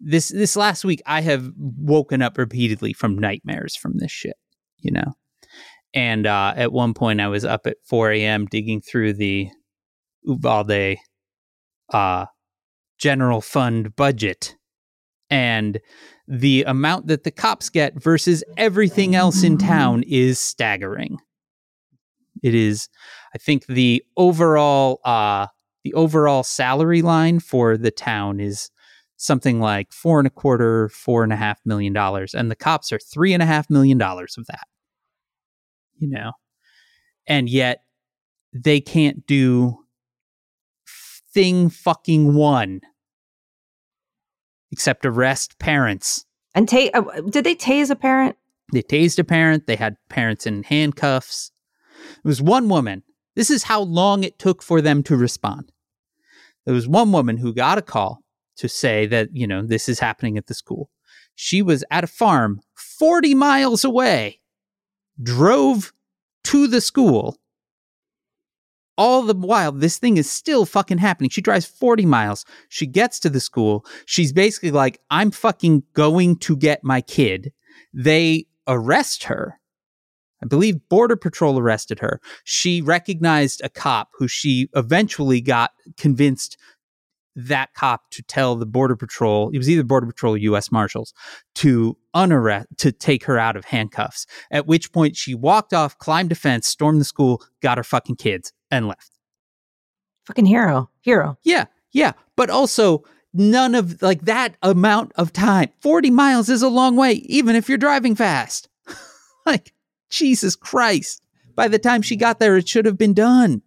this 0.03 0.29
this 0.29 0.57
last 0.57 0.85
week 0.85 1.01
I 1.07 1.21
have 1.21 1.51
woken 1.57 2.23
up 2.23 2.39
repeatedly 2.39 2.93
from 2.93 3.19
nightmares 3.19 3.77
from 3.77 3.99
this 3.99 4.11
shit, 4.11 4.37
you 4.79 4.91
know. 4.91 5.13
And 5.95 6.27
uh, 6.27 6.55
at 6.57 6.73
one 6.73 6.95
point, 6.95 7.21
I 7.21 7.29
was 7.29 7.45
up 7.45 7.67
at 7.67 7.77
4 7.85 8.13
a.m. 8.13 8.47
digging 8.47 8.81
through 8.81 9.13
the 9.13 9.49
Uvalde 10.23 10.97
uh, 11.93 12.27
general 12.99 13.41
fund 13.41 13.95
budget 13.95 14.57
and 15.29 15.81
the 16.27 16.65
amount 16.65 17.09
that 17.09 17.25
the 17.25 17.31
cops 17.31 17.69
get 17.69 18.01
versus 18.01 18.43
everything 18.57 19.15
else 19.15 19.43
in 19.43 19.59
town 19.59 20.03
is 20.07 20.39
staggering. 20.39 21.19
It 22.43 22.55
is, 22.55 22.89
I 23.35 23.39
think, 23.39 23.67
the 23.67 24.03
overall 24.17 25.01
uh, 25.05 25.49
the 25.85 25.95
overall 25.95 26.43
salary 26.43 27.03
line 27.03 27.41
for 27.41 27.77
the 27.77 27.91
town 27.91 28.41
is 28.41 28.71
something 29.23 29.61
like 29.61 29.93
four 29.93 30.19
and 30.19 30.27
a 30.27 30.31
quarter, 30.31 30.89
four 30.89 31.23
and 31.23 31.33
a 31.33 31.37
half 31.37 31.61
million 31.65 31.93
dollars, 31.93 32.35
and 32.35 32.51
the 32.51 32.57
cops 32.57 32.93
are 32.93 32.99
three 32.99 33.33
and 33.33 33.43
a 33.43 33.47
half 33.47 33.71
million 33.71 33.97
dollars 33.97 34.37
of 34.37 34.47
that. 34.47 34.67
You 35.99 36.09
know, 36.09 36.33
and 37.27 37.49
yet 37.49 37.85
they 38.53 38.81
can't 38.81 39.25
do 39.27 39.79
thing 41.33 41.71
fucking 41.71 42.35
one 42.35 42.81
except 44.73 45.07
arrest 45.07 45.59
parents. 45.59 46.25
And 46.55 46.69
ta- 46.69 46.91
uh, 46.93 47.21
did 47.21 47.45
they 47.45 47.55
tase 47.55 47.91
a 47.91 47.97
parent? 47.97 48.37
They 48.73 48.83
tased 48.83 49.19
a 49.19 49.25
parent. 49.25 49.67
They 49.67 49.77
had 49.77 49.97
parents 50.09 50.47
in 50.47 50.65
handcuffs. 50.65 51.53
It 52.17 52.27
was 52.27 52.43
one 52.43 52.69
woman. 52.69 53.03
This 53.37 53.51
is 53.51 53.63
how 53.63 53.83
long 53.83 54.25
it 54.25 54.39
took 54.39 54.63
for 54.63 54.81
them 54.81 55.03
to 55.05 55.17
respond. 55.17 55.71
There 56.65 56.75
was 56.75 56.89
one 56.89 57.13
woman 57.13 57.37
who 57.37 57.55
got 57.55 57.79
a 57.79 57.83
call 57.83 58.22
to 58.57 58.69
say 58.69 59.07
that, 59.07 59.29
you 59.33 59.47
know, 59.47 59.63
this 59.63 59.89
is 59.89 60.01
happening 60.01 60.37
at 60.39 60.47
the 60.47 60.55
school. 60.55 60.91
She 61.35 61.63
was 61.63 61.85
at 61.91 62.05
a 62.05 62.09
farm 62.09 62.61
40 62.75 63.35
miles 63.35 63.85
away, 63.85 64.41
drove 65.23 65.93
to 66.45 66.67
the 66.67 66.81
school. 66.81 67.39
All 68.99 69.23
the 69.23 69.35
while, 69.35 69.73
this 69.73 69.99
thing 69.99 70.19
is 70.19 70.31
still 70.31 70.67
fucking 70.67 70.99
happening. 70.99 71.31
She 71.31 71.41
drives 71.41 71.65
40 71.65 72.05
miles. 72.05 72.45
She 72.69 72.87
gets 72.87 73.19
to 73.21 73.31
the 73.31 73.41
school. 73.41 73.87
She's 74.05 74.33
basically 74.33 74.71
like, 74.71 75.01
I'm 75.11 75.31
fucking 75.31 75.85
going 75.95 76.37
to 76.41 76.57
get 76.57 76.85
my 76.85 77.01
kid. 77.01 77.53
They 77.95 78.47
arrest 78.67 79.25
her. 79.25 79.59
I 80.43 80.47
believe 80.47 80.89
Border 80.89 81.17
Patrol 81.17 81.59
arrested 81.59 82.01
her. 82.01 82.21
She 82.45 82.83
recognized 82.83 83.61
a 83.63 83.69
cop 83.69 84.11
who 84.19 84.27
she 84.27 84.69
eventually 84.75 85.41
got 85.41 85.71
convinced 85.97 86.59
that 87.35 87.73
cop 87.75 88.11
to 88.11 88.23
tell 88.23 88.57
the 88.57 88.67
Border 88.67 88.97
Patrol, 88.97 89.51
it 89.51 89.59
was 89.59 89.69
either 89.71 89.85
Border 89.85 90.07
Patrol 90.07 90.35
or 90.35 90.39
US 90.39 90.71
Marshals, 90.71 91.15
to 91.57 91.97
unarrest, 92.15 92.67
to 92.79 92.93
take 92.93 93.25
her 93.25 93.39
out 93.39 93.57
of 93.57 93.65
handcuffs. 93.65 94.27
At 94.51 94.67
which 94.67 94.93
point 94.93 95.17
she 95.17 95.35
walked 95.35 95.73
off, 95.73 95.99
climbed 95.99 96.33
a 96.33 96.35
fence, 96.35 96.67
stormed 96.67 97.01
the 97.01 97.05
school, 97.05 97.43
got 97.61 97.79
her 97.79 97.85
fucking 97.85 98.17
kids, 98.17 98.53
and 98.71 98.87
left. 98.87 99.11
Fucking 100.27 100.47
hero. 100.47 100.91
Hero. 101.01 101.39
Yeah, 101.43 101.67
yeah. 101.93 102.13
But 102.37 102.51
also, 102.51 103.05
none 103.33 103.75
of 103.75 104.03
like 104.03 104.23
that 104.23 104.57
amount 104.63 105.13
of 105.17 105.33
time. 105.33 105.71
40 105.81 106.11
miles 106.11 106.49
is 106.49 106.63
a 106.63 106.69
long 106.69 106.97
way, 106.97 107.13
even 107.13 107.57
if 107.57 107.69
you're 107.69 107.79
driving 107.79 108.15
fast. 108.15 108.69
like, 109.47 109.73
Jesus 110.11 110.55
Christ. 110.55 111.23
By 111.55 111.69
the 111.69 111.79
time 111.79 112.03
she 112.03 112.17
got 112.17 112.39
there, 112.39 112.57
it 112.57 112.69
should 112.69 112.87
have 112.87 112.97
been 112.97 113.15
done. 113.15 113.63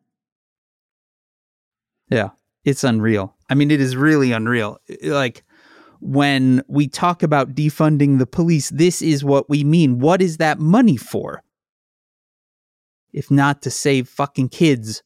Yeah, 2.10 2.30
it's 2.66 2.84
unreal. 2.84 3.36
I 3.50 3.54
mean, 3.54 3.72
it 3.72 3.80
is 3.80 3.96
really 3.96 4.32
unreal. 4.32 4.80
Like, 5.04 5.44
when 6.02 6.62
we 6.68 6.88
talk 6.88 7.24
about 7.24 7.56
defunding 7.56 8.20
the 8.20 8.26
police, 8.26 8.70
this 8.70 9.02
is 9.02 9.24
what 9.24 9.50
we 9.50 9.64
mean. 9.64 10.00
What 10.00 10.22
is 10.22 10.38
that 10.38 10.60
money 10.60 10.98
for? 10.98 11.44
If 13.14 13.32
not 13.32 13.62
to 13.62 13.72
save 13.72 14.10
fucking 14.10 14.50
kids 14.50 15.04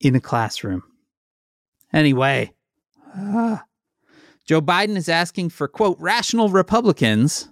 in 0.00 0.14
a 0.14 0.20
classroom. 0.20 0.82
Anyway, 1.92 2.52
uh, 3.16 3.58
Joe 4.46 4.60
Biden 4.60 4.96
is 4.96 5.08
asking 5.08 5.50
for, 5.50 5.68
quote, 5.68 5.96
rational 5.98 6.48
Republicans, 6.48 7.50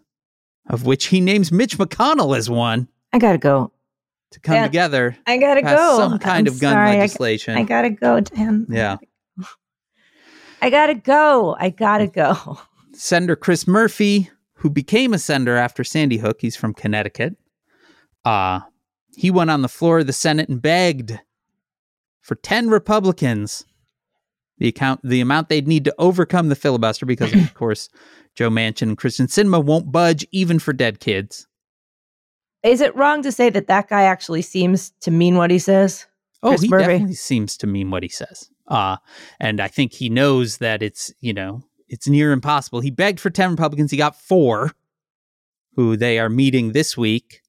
of 0.69 0.85
which 0.85 1.07
he 1.07 1.21
names 1.21 1.51
Mitch 1.51 1.79
McConnell 1.79 2.37
as 2.37 2.51
one, 2.51 2.89
I 3.13 3.19
gotta 3.19 3.39
go. 3.39 3.73
To 4.33 4.41
come 4.41 4.57
Yeah, 4.57 4.65
together, 4.65 5.17
I 5.27 5.39
gotta 5.39 5.63
go. 5.63 5.97
some 5.97 6.19
kind 6.19 6.47
I'm 6.47 6.55
of 6.55 6.61
gun 6.61 6.73
sorry, 6.75 6.97
legislation. 6.99 7.57
I, 7.57 7.63
gotta 7.63 7.89
go, 7.91 8.21
Dan. 8.21 8.67
Yeah. 8.69 8.99
I 10.61 10.69
gotta 10.71 10.95
go. 10.95 11.57
I 11.59 11.71
gotta 11.71 12.07
go. 12.09 12.59
Senator 12.93 13.37
Chris 13.37 13.67
Murphy, 13.67 14.31
who 14.55 14.69
became 14.71 15.15
a 15.15 15.19
senator 15.19 15.57
after 15.57 15.83
Sandy 15.83 16.19
Hook, 16.19 16.39
he's 16.41 16.57
from 16.57 16.75
Connecticut. 16.75 17.37
Uh, 18.25 18.61
he 19.17 19.31
went 19.31 19.51
on 19.51 19.63
the 19.63 19.69
floor 19.69 20.01
of 20.01 20.07
the 20.07 20.13
Senate 20.13 20.49
and 20.51 20.61
begged 20.61 21.19
for 22.21 22.35
10 22.35 22.69
Republicans 22.69 23.65
the 24.59 24.69
account 24.69 25.01
the 25.03 25.21
amount 25.21 25.49
they'd 25.49 25.69
need 25.69 25.85
to 25.87 25.95
overcome 25.99 26.49
the 26.51 26.57
filibuster 26.57 27.07
because 27.07 27.33
of 27.33 27.55
course 27.55 27.89
Joe 28.35 28.51
Manchin 28.51 28.83
and 28.83 28.99
Kyrsten 28.99 29.27
Sinema 29.29 29.65
won't 29.65 29.91
budge 29.91 30.27
even 30.33 30.59
for 30.59 30.73
dead 30.75 31.01
kids. 31.01 31.47
Is 32.63 32.81
it 32.81 32.95
wrong 32.97 33.23
to 33.23 33.33
say 33.33 33.51
that 33.51 33.69
that 33.69 33.89
guy 33.89 34.03
actually 34.03 34.43
seems 34.43 34.91
to 35.01 35.11
mean 35.11 35.37
what 35.37 35.51
he 35.51 35.59
says? 35.59 36.07
Oh, 36.43 36.51
Chris 36.51 36.63
he 36.63 36.69
Murphy. 36.69 36.85
definitely 36.87 37.15
seems 37.15 37.57
to 37.59 37.67
mean 37.67 37.91
what 37.91 38.03
he 38.03 38.09
says. 38.09 38.51
Uh, 38.67 38.97
and 39.41 39.61
I 39.61 39.69
think 39.69 39.93
he 39.93 40.09
knows 40.09 40.59
that 40.59 40.83
it's, 40.83 41.13
you 41.21 41.33
know, 41.33 41.63
it's 41.89 42.09
near 42.09 42.33
impossible. 42.33 42.81
He 42.81 42.91
begged 42.91 43.21
for 43.21 43.31
10 43.31 43.51
Republicans. 43.53 43.91
He 43.91 43.97
got 43.97 44.21
four, 44.21 44.73
who 45.75 45.97
they 45.97 46.19
are 46.19 46.29
meeting 46.29 46.73
this 46.73 46.97
week. 46.97 47.41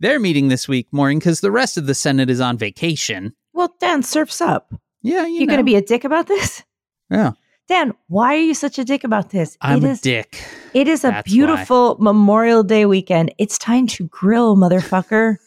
They're 0.00 0.18
meeting 0.20 0.48
this 0.48 0.66
week, 0.66 0.88
Maureen, 0.92 1.18
because 1.18 1.40
the 1.40 1.50
rest 1.52 1.76
of 1.76 1.86
the 1.86 1.94
Senate 1.94 2.30
is 2.30 2.40
on 2.40 2.56
vacation. 2.58 3.34
Well, 3.52 3.74
Dan, 3.80 4.02
surfs 4.02 4.40
up. 4.40 4.72
Yeah, 5.02 5.26
you 5.26 5.34
You're 5.34 5.46
know. 5.46 5.54
gonna 5.54 5.64
be 5.64 5.76
a 5.76 5.82
dick 5.82 6.04
about 6.04 6.26
this? 6.26 6.62
Yeah, 7.10 7.32
Dan, 7.68 7.92
why 8.08 8.34
are 8.34 8.40
you 8.40 8.54
such 8.54 8.78
a 8.78 8.84
dick 8.84 9.04
about 9.04 9.30
this? 9.30 9.56
I'm 9.60 9.84
it 9.84 9.98
a 9.98 10.02
dick. 10.02 10.44
it 10.74 10.88
is 10.88 11.04
a 11.04 11.08
That's 11.08 11.30
beautiful 11.30 11.96
Memorial 12.00 12.62
Day 12.62 12.86
weekend. 12.86 13.32
It's 13.38 13.56
time 13.58 13.86
to 13.88 14.08
grill, 14.08 14.56
motherfucker. 14.56 15.36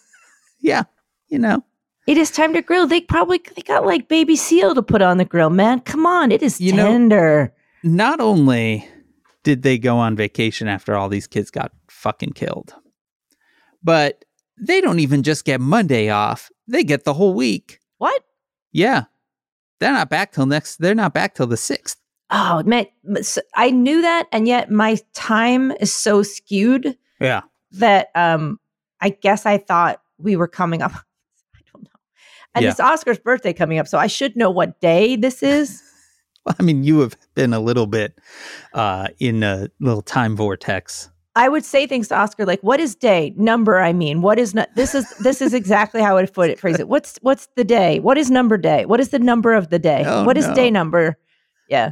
Yeah, 0.62 0.84
you 1.28 1.38
know. 1.38 1.64
It 2.08 2.18
is 2.18 2.32
time 2.32 2.54
to 2.54 2.62
grill. 2.64 2.88
They 2.88 3.02
probably 3.02 3.40
they 3.56 3.62
got 3.62 3.86
like 3.86 4.08
baby 4.08 4.36
seal 4.36 4.74
to 4.74 4.82
put 4.82 5.04
on 5.04 5.18
the 5.18 5.26
grill, 5.26 5.52
man. 5.52 5.82
Come 5.82 6.08
on, 6.08 6.32
it 6.32 6.42
is 6.42 6.60
You 6.60 6.74
know- 6.74 6.86
tender. 6.88 7.54
Not 7.84 8.20
only 8.20 8.88
did 9.44 9.62
they 9.62 9.78
go 9.78 9.98
on 9.98 10.16
vacation 10.16 10.68
after 10.68 10.96
all 10.96 11.08
these 11.08 11.28
kids 11.28 11.52
got 11.52 11.72
fucking 11.88 12.32
killed, 12.32 12.74
but 13.84 14.26
they 14.60 14.82
don't 14.82 15.00
even 15.00 15.22
just 15.22 15.46
get 15.46 15.62
Monday 15.62 16.10
off. 16.10 16.50
They 16.68 16.84
get 16.84 17.04
the 17.04 17.14
whole 17.14 17.36
week. 17.36 17.80
what? 18.00 18.24
Yeah. 18.72 19.04
They're 19.80 19.92
not 19.94 20.10
back 20.10 20.32
till 20.32 20.48
next 20.48 20.78
they're 20.78 20.96
not 20.96 21.14
back 21.14 21.36
till 21.36 21.48
the 21.48 21.58
6th. 21.58 21.98
Oh 22.38 22.64
man, 22.66 22.86
I 23.56 23.72
knew 23.72 24.02
that, 24.02 24.28
and 24.34 24.46
yet 24.46 24.70
my 24.70 24.98
time 25.14 25.72
is 25.80 25.94
so 25.94 26.22
skewed 26.22 26.98
Yeah. 27.22 27.42
that 27.72 28.10
um 28.14 28.60
I 29.00 29.10
guess 29.10 29.46
I 29.46 29.58
thought 29.58 30.02
we 30.18 30.36
were 30.36 30.48
coming 30.50 30.82
up. 30.82 30.92
I 31.56 31.60
don't 31.72 31.84
know. 31.84 31.90
And 32.54 32.64
Yeah. 32.64 32.72
it's 32.72 32.80
Oscar's 32.82 33.20
birthday 33.20 33.54
coming 33.54 33.80
up, 33.80 33.88
so 33.88 33.98
I 33.98 34.08
should 34.08 34.36
know 34.36 34.50
what 34.52 34.82
day 34.82 35.16
this 35.16 35.42
is. 35.58 35.82
Well, 36.46 36.56
I 36.60 36.64
mean, 36.64 36.84
you 36.84 37.00
have 37.00 37.16
been 37.36 37.54
a 37.54 37.60
little 37.62 37.88
bit 37.88 38.20
uh 38.74 39.08
in 39.20 39.42
a 39.44 39.70
little 39.80 40.02
time 40.02 40.36
vortex. 40.36 41.10
I 41.38 41.48
would 41.50 41.64
say 41.66 41.86
things 41.88 42.08
to 42.10 42.16
Oscar 42.18 42.46
like, 42.46 42.62
"What 42.64 42.80
is 42.82 42.96
day 42.96 43.34
number? 43.38 43.80
I 43.80 43.94
mean, 43.94 44.22
what 44.22 44.40
is 44.40 44.54
not? 44.54 44.70
This 44.76 44.94
is 44.94 45.10
this 45.20 45.42
is 45.42 45.54
exactly 45.54 46.02
how 46.02 46.18
I 46.18 46.22
would 46.22 46.34
put 46.34 46.50
it. 46.50 46.60
Phrase 46.60 46.80
it. 46.80 46.88
What's 46.90 47.18
what's 47.22 47.48
the 47.56 47.64
day? 47.64 48.00
What 48.02 48.18
is 48.18 48.30
number 48.30 48.58
day? 48.58 48.86
What 48.86 49.00
is 49.00 49.10
the 49.10 49.20
number 49.20 49.54
of 49.54 49.70
the 49.70 49.80
day? 49.80 50.04
Oh, 50.06 50.24
what 50.26 50.38
is 50.38 50.48
no. 50.48 50.56
day 50.56 50.70
number? 50.72 51.18
Yeah. 51.70 51.92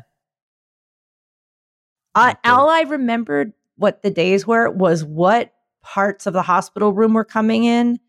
Good. 2.15 2.37
all 2.45 2.69
I 2.69 2.81
remembered 2.81 3.53
what 3.75 4.01
the 4.01 4.11
days 4.11 4.45
were 4.45 4.69
was 4.69 5.03
what 5.03 5.53
parts 5.81 6.27
of 6.27 6.33
the 6.33 6.41
hospital 6.41 6.93
room 6.93 7.13
were 7.13 7.25
coming 7.25 7.63
in, 7.63 7.99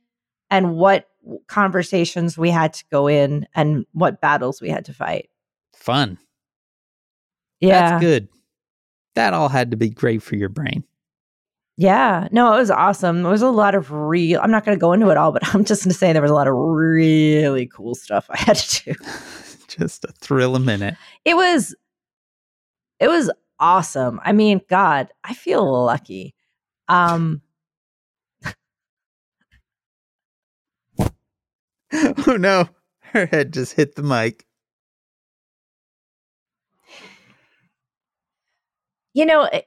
and 0.51 0.75
what 0.77 1.09
conversations 1.47 2.37
we 2.37 2.51
had 2.51 2.73
to 2.75 2.85
go 2.91 3.07
in, 3.07 3.47
and 3.55 3.87
what 3.93 4.21
battles 4.21 4.61
we 4.61 4.69
had 4.69 4.85
to 4.87 4.93
fight. 4.93 5.31
Fun. 5.75 6.19
Yeah. 7.61 7.91
That's 7.91 8.03
good. 8.03 8.29
That 9.15 9.33
all 9.33 9.49
had 9.49 9.71
to 9.71 9.77
be 9.77 9.89
great 9.89 10.23
for 10.23 10.37
your 10.37 10.49
brain. 10.49 10.85
Yeah, 11.77 12.29
no, 12.31 12.55
it 12.55 12.59
was 12.59 12.71
awesome. 12.71 13.23
There 13.23 13.33
was 13.33 13.43
a 13.43 13.51
lot 13.51 13.75
of 13.75 13.91
real. 13.91 14.41
I'm 14.41 14.51
not 14.51 14.65
going 14.65 14.77
to 14.77 14.81
go 14.81 14.93
into 14.93 15.11
it 15.11 15.17
all, 15.17 15.33
but 15.33 15.43
I'm 15.55 15.65
just 15.65 15.85
going 15.85 15.93
to 15.93 15.99
say 15.99 16.13
there 16.13 16.23
was 16.23 16.31
a 16.31 16.35
lot 16.35 16.49
of 16.49 16.55
really 16.55 17.67
cool 17.67 17.95
stuff 17.95 18.27
I 18.31 18.39
had 18.39 18.57
to 18.57 18.93
do. 18.93 18.99
Just 19.69 20.05
a 20.05 20.13
thrill 20.13 20.55
a 20.55 20.61
minute. 20.61 20.95
It 21.25 21.35
was, 21.35 21.75
it 23.01 23.09
was 23.09 23.29
awesome. 23.61 24.21
I 24.25 24.33
mean, 24.33 24.61
God, 24.69 25.09
I 25.25 25.35
feel 25.35 25.85
lucky. 25.85 26.35
Um, 26.89 27.43
oh 32.27 32.37
no. 32.39 32.69
Her 33.13 33.27
head 33.27 33.53
just 33.53 33.75
hit 33.75 33.95
the 33.95 34.03
mic. 34.03 34.45
you 39.15 39.27
know, 39.27 39.45
it- 39.45 39.67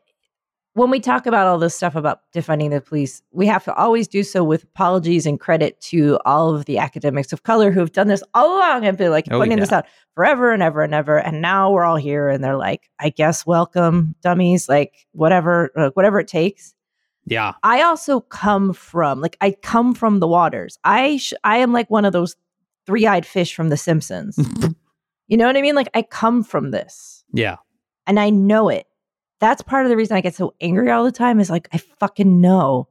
when 0.77 0.91
we 0.91 0.99
talk 0.99 1.25
about 1.25 1.47
all 1.47 1.57
this 1.57 1.73
stuff 1.73 1.95
about 1.95 2.21
defunding 2.35 2.69
the 2.69 2.79
police, 2.79 3.23
we 3.31 3.47
have 3.47 3.63
to 3.63 3.73
always 3.73 4.07
do 4.07 4.21
so 4.21 4.43
with 4.43 4.61
apologies 4.61 5.25
and 5.25 5.39
credit 5.39 5.81
to 5.81 6.19
all 6.23 6.53
of 6.53 6.65
the 6.65 6.77
academics 6.77 7.33
of 7.33 7.41
color 7.41 7.71
who 7.71 7.79
have 7.79 7.93
done 7.93 8.07
this 8.07 8.21
all 8.35 8.59
along 8.59 8.85
and 8.85 8.95
been 8.95 9.09
like 9.09 9.25
Oh, 9.31 9.39
pointing 9.39 9.59
this 9.59 9.71
out 9.71 9.87
forever 10.13 10.51
and 10.51 10.61
ever 10.61 10.83
and 10.83 10.93
ever. 10.93 11.17
And 11.17 11.41
now 11.41 11.71
we're 11.71 11.83
all 11.83 11.95
here 11.95 12.29
and 12.29 12.43
they're 12.43 12.57
like, 12.57 12.91
I 12.99 13.09
guess 13.09 13.43
welcome, 13.43 14.13
dummies, 14.21 14.69
like 14.69 15.07
whatever, 15.13 15.71
uh, 15.75 15.89
whatever 15.95 16.19
it 16.19 16.27
takes. 16.27 16.75
Yeah. 17.25 17.53
I 17.63 17.81
also 17.81 18.19
come 18.19 18.71
from 18.71 19.19
like 19.19 19.35
I 19.41 19.55
come 19.63 19.95
from 19.95 20.19
the 20.19 20.27
waters. 20.27 20.77
I 20.83 21.17
sh- 21.17 21.33
I 21.43 21.57
am 21.57 21.73
like 21.73 21.89
one 21.89 22.05
of 22.05 22.13
those 22.13 22.35
three-eyed 22.85 23.25
fish 23.25 23.55
from 23.55 23.69
The 23.69 23.77
Simpsons. 23.77 24.37
you 25.27 25.37
know 25.37 25.47
what 25.47 25.57
I 25.57 25.61
mean? 25.63 25.75
Like 25.75 25.89
I 25.95 26.03
come 26.03 26.43
from 26.43 26.69
this 26.69 27.23
yeah. 27.33 27.55
and 28.05 28.19
I 28.19 28.29
know 28.29 28.69
it. 28.69 28.85
That's 29.39 29.61
part 29.61 29.85
of 29.85 29.89
the 29.89 29.97
reason 29.97 30.17
I 30.17 30.21
get 30.21 30.35
so 30.35 30.53
angry 30.61 30.89
all 30.91 31.03
the 31.03 31.11
time 31.11 31.39
is 31.39 31.49
like 31.49 31.67
I 31.73 31.77
fucking 31.99 32.41
know 32.41 32.87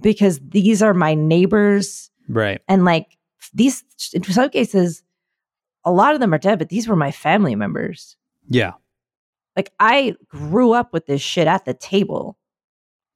because 0.00 0.38
these 0.48 0.82
are 0.82 0.94
my 0.94 1.14
neighbors 1.14 2.10
Right. 2.28 2.60
and 2.68 2.84
like 2.84 3.16
these 3.54 3.82
in 4.12 4.22
some 4.24 4.50
cases 4.50 5.02
a 5.84 5.90
lot 5.90 6.14
of 6.14 6.20
them 6.20 6.34
are 6.34 6.38
dead 6.38 6.58
but 6.58 6.68
these 6.68 6.86
were 6.86 6.96
my 6.96 7.10
family 7.10 7.54
members. 7.56 8.16
Yeah. 8.48 8.72
Like 9.56 9.72
I 9.80 10.14
grew 10.28 10.72
up 10.72 10.92
with 10.92 11.06
this 11.06 11.20
shit 11.22 11.46
at 11.48 11.64
the 11.64 11.74
table. 11.74 12.38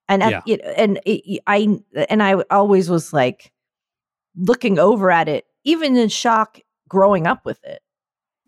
And 0.08 0.22
at, 0.22 0.30
Yeah. 0.46 0.54
it, 0.54 0.60
and 0.76 1.00
it, 1.06 1.40
I 1.46 1.78
and 2.08 2.22
I 2.22 2.34
always 2.50 2.90
was 2.90 3.12
like 3.12 3.52
looking 4.36 4.78
over 4.78 5.10
at 5.10 5.28
it 5.28 5.44
even 5.64 5.96
in 5.96 6.08
shock 6.08 6.58
growing 6.88 7.26
up 7.28 7.44
with 7.44 7.62
it. 7.64 7.80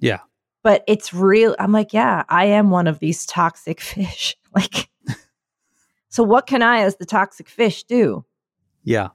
Yeah. 0.01 0.21
But 0.65 0.83
it's 0.89 1.15
real. 1.15 1.55
I'm 1.61 1.71
like, 1.71 1.93
yeah, 1.93 2.25
I 2.29 2.47
am 2.47 2.71
one 2.71 2.89
of 2.89 2.99
these 2.99 3.25
toxic 3.25 3.81
fish. 3.81 4.37
Like, 4.53 4.89
so 6.09 6.25
what 6.25 6.47
can 6.47 6.63
I, 6.63 6.81
as 6.81 6.97
the 6.97 7.07
toxic 7.07 7.49
fish, 7.49 7.85
do? 7.85 8.25
Yeah. 8.83 9.09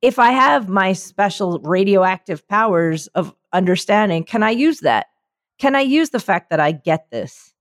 If 0.00 0.18
I 0.18 0.30
have 0.30 0.68
my 0.68 0.94
special 0.94 1.60
radioactive 1.60 2.46
powers 2.48 3.06
of 3.08 3.34
understanding, 3.52 4.24
can 4.24 4.42
I 4.42 4.50
use 4.50 4.80
that? 4.80 5.06
Can 5.58 5.76
I 5.76 5.80
use 5.82 6.10
the 6.10 6.18
fact 6.18 6.50
that 6.50 6.58
I 6.58 6.72
get 6.72 7.10
this? 7.10 7.52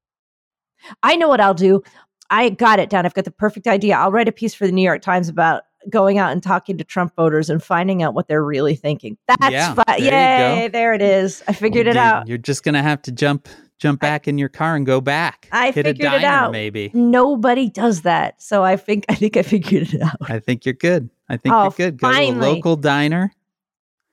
I 1.04 1.16
know 1.16 1.28
what 1.28 1.42
I'll 1.42 1.54
do. 1.54 1.84
I 2.32 2.50
got 2.50 2.80
it 2.80 2.90
down. 2.90 3.06
I've 3.06 3.14
got 3.14 3.26
the 3.26 3.32
perfect 3.32 3.68
idea. 3.68 3.96
I'll 3.96 4.12
write 4.12 4.30
a 4.30 4.32
piece 4.32 4.56
for 4.56 4.66
the 4.66 4.72
New 4.72 4.82
York 4.82 5.02
Times 5.02 5.28
about 5.28 5.64
going 5.90 6.18
out 6.18 6.32
and 6.32 6.42
talking 6.44 6.78
to 6.78 6.84
Trump 6.84 7.16
voters 7.16 7.50
and 7.50 7.62
finding 7.64 8.04
out 8.04 8.14
what 8.14 8.28
they're 8.28 8.44
really 8.44 8.76
thinking. 8.76 9.18
That's 9.28 9.52
Yeah, 9.52 9.74
fun. 9.74 9.86
there 9.88 10.60
Yay, 10.62 10.68
there 10.68 10.94
it 10.94 11.02
is. 11.02 11.44
I 11.48 11.54
figured 11.54 11.88
it 11.88 11.96
You- 11.96 12.02
out. 12.02 12.28
You're 12.28 12.38
just 12.38 12.64
gonna 12.64 12.84
have 12.84 13.02
to 13.04 13.12
jump 13.12 13.48
jump 13.80 14.00
back 14.00 14.28
in 14.28 14.38
your 14.38 14.48
car 14.50 14.76
and 14.76 14.86
go 14.86 15.02
back. 15.02 15.48
I 15.52 15.72
Hit 15.72 15.86
figured 15.86 16.14
it 16.14 16.24
out. 16.24 16.52
maybe. 16.52 16.92
Nobody 16.94 17.68
does 17.68 18.02
that. 18.04 18.40
So 18.40 18.64
I 18.64 18.76
think 18.76 19.06
I 19.10 19.16
think 19.16 19.38
I 19.38 19.42
figured 19.42 19.94
it 19.94 20.02
out. 20.02 20.18
I 20.30 20.38
think 20.40 20.66
you're 20.66 20.74
good. 20.74 21.10
I 21.28 21.38
think 21.38 21.56
Oh, 21.56 21.64
you're 21.64 21.72
good. 21.72 21.98
Go 22.00 22.12
to 22.12 22.20
a 22.20 22.32
local 22.32 22.76
diner. 22.76 23.32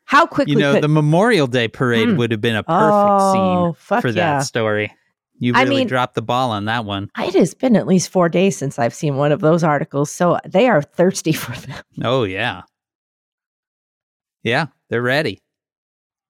How 0.04 0.24
quickly 0.24 0.54
You 0.54 0.58
know, 0.58 0.72
could 0.72 0.82
the 0.84 0.88
Memorial 0.88 1.46
Day 1.46 1.68
parade 1.68 2.08
Mm. 2.08 2.16
would 2.16 2.30
have 2.30 2.40
been 2.40 2.56
a 2.56 2.62
perfect 2.62 2.72
Oh, 2.94 3.74
scene 3.76 4.00
for 4.00 4.08
yeah. 4.08 4.12
that 4.38 4.38
story. 4.44 4.90
You 5.38 5.52
I 5.54 5.62
really 5.62 5.76
mean- 5.76 5.88
dropped 5.88 6.14
the 6.14 6.22
ball 6.22 6.50
on 6.50 6.64
that 6.66 6.84
one. 6.84 7.10
it 7.18 7.34
has 7.34 7.54
been 7.54 7.76
at 7.76 7.86
least 7.86 8.10
four 8.10 8.28
days 8.28 8.56
since 8.56 8.78
I've 8.78 8.94
seen 8.94 9.16
one 9.16 9.30
of 9.32 9.40
those 9.40 9.62
articles, 9.62 10.10
so 10.10 10.38
they 10.44 10.68
are 10.68 10.82
thirsty 10.82 11.32
for 11.44 11.52
them. 11.66 11.82
Oh 12.02 12.24
yeah. 12.24 12.62
Yeah, 14.42 14.66
they're 14.88 15.02
ready. 15.02 15.40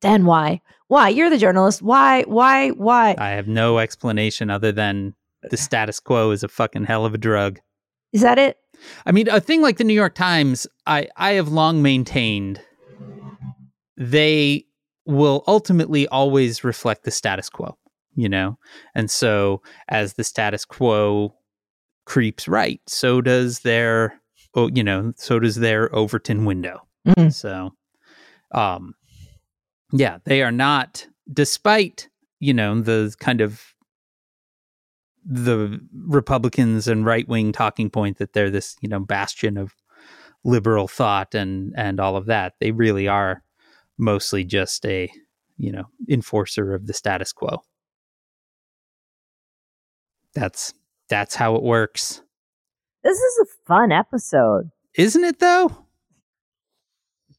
Then 0.00 0.24
why? 0.24 0.60
Why? 0.88 1.08
You're 1.08 1.30
the 1.30 1.38
journalist. 1.38 1.82
Why? 1.82 2.22
Why? 2.22 2.70
Why? 2.70 3.14
I 3.18 3.30
have 3.30 3.48
no 3.48 3.78
explanation 3.78 4.48
other 4.50 4.72
than 4.72 5.14
the 5.50 5.56
status 5.56 6.00
quo 6.00 6.30
is 6.30 6.42
a 6.42 6.48
fucking 6.48 6.84
hell 6.84 7.04
of 7.04 7.14
a 7.14 7.18
drug. 7.18 7.60
Is 8.12 8.22
that 8.22 8.38
it? 8.38 8.58
I 9.04 9.12
mean, 9.12 9.28
a 9.28 9.40
thing 9.40 9.60
like 9.60 9.76
the 9.78 9.84
New 9.84 9.92
York 9.94 10.14
Times, 10.14 10.66
I, 10.86 11.08
I 11.16 11.32
have 11.32 11.48
long 11.48 11.82
maintained 11.82 12.60
they 13.96 14.64
will 15.04 15.42
ultimately 15.46 16.06
always 16.08 16.62
reflect 16.62 17.04
the 17.04 17.10
status 17.10 17.48
quo, 17.50 17.76
you 18.18 18.28
know? 18.28 18.58
And 18.96 19.08
so 19.10 19.62
as 19.88 20.14
the 20.14 20.24
status 20.24 20.64
quo 20.64 21.34
creeps 22.04 22.48
right, 22.48 22.80
so 22.86 23.20
does 23.20 23.60
their, 23.60 24.20
oh, 24.54 24.68
you 24.74 24.82
know, 24.82 25.12
so 25.16 25.38
does 25.38 25.54
their 25.54 25.94
Overton 25.94 26.44
window. 26.44 26.80
Mm. 27.06 27.32
So, 27.32 27.74
um, 28.50 28.94
yeah, 29.92 30.18
they 30.24 30.42
are 30.42 30.50
not, 30.50 31.06
despite, 31.32 32.08
you 32.40 32.52
know, 32.52 32.80
the 32.80 33.14
kind 33.20 33.40
of 33.40 33.62
the 35.24 35.80
Republicans 36.06 36.88
and 36.88 37.06
right 37.06 37.28
wing 37.28 37.52
talking 37.52 37.88
point 37.88 38.18
that 38.18 38.32
they're 38.32 38.50
this, 38.50 38.76
you 38.80 38.88
know, 38.88 38.98
bastion 38.98 39.56
of 39.56 39.74
liberal 40.44 40.88
thought 40.88 41.34
and 41.34 41.72
and 41.76 42.00
all 42.00 42.16
of 42.16 42.26
that. 42.26 42.54
They 42.58 42.72
really 42.72 43.06
are 43.06 43.44
mostly 43.96 44.44
just 44.44 44.84
a, 44.86 45.08
you 45.56 45.70
know, 45.70 45.84
enforcer 46.08 46.74
of 46.74 46.86
the 46.86 46.94
status 46.94 47.32
quo. 47.32 47.62
That's 50.38 50.74
that's 51.08 51.34
how 51.34 51.56
it 51.56 51.62
works. 51.62 52.22
This 53.02 53.18
is 53.18 53.38
a 53.40 53.66
fun 53.66 53.92
episode. 53.92 54.70
Isn't 54.94 55.24
it 55.24 55.38
though? 55.38 55.84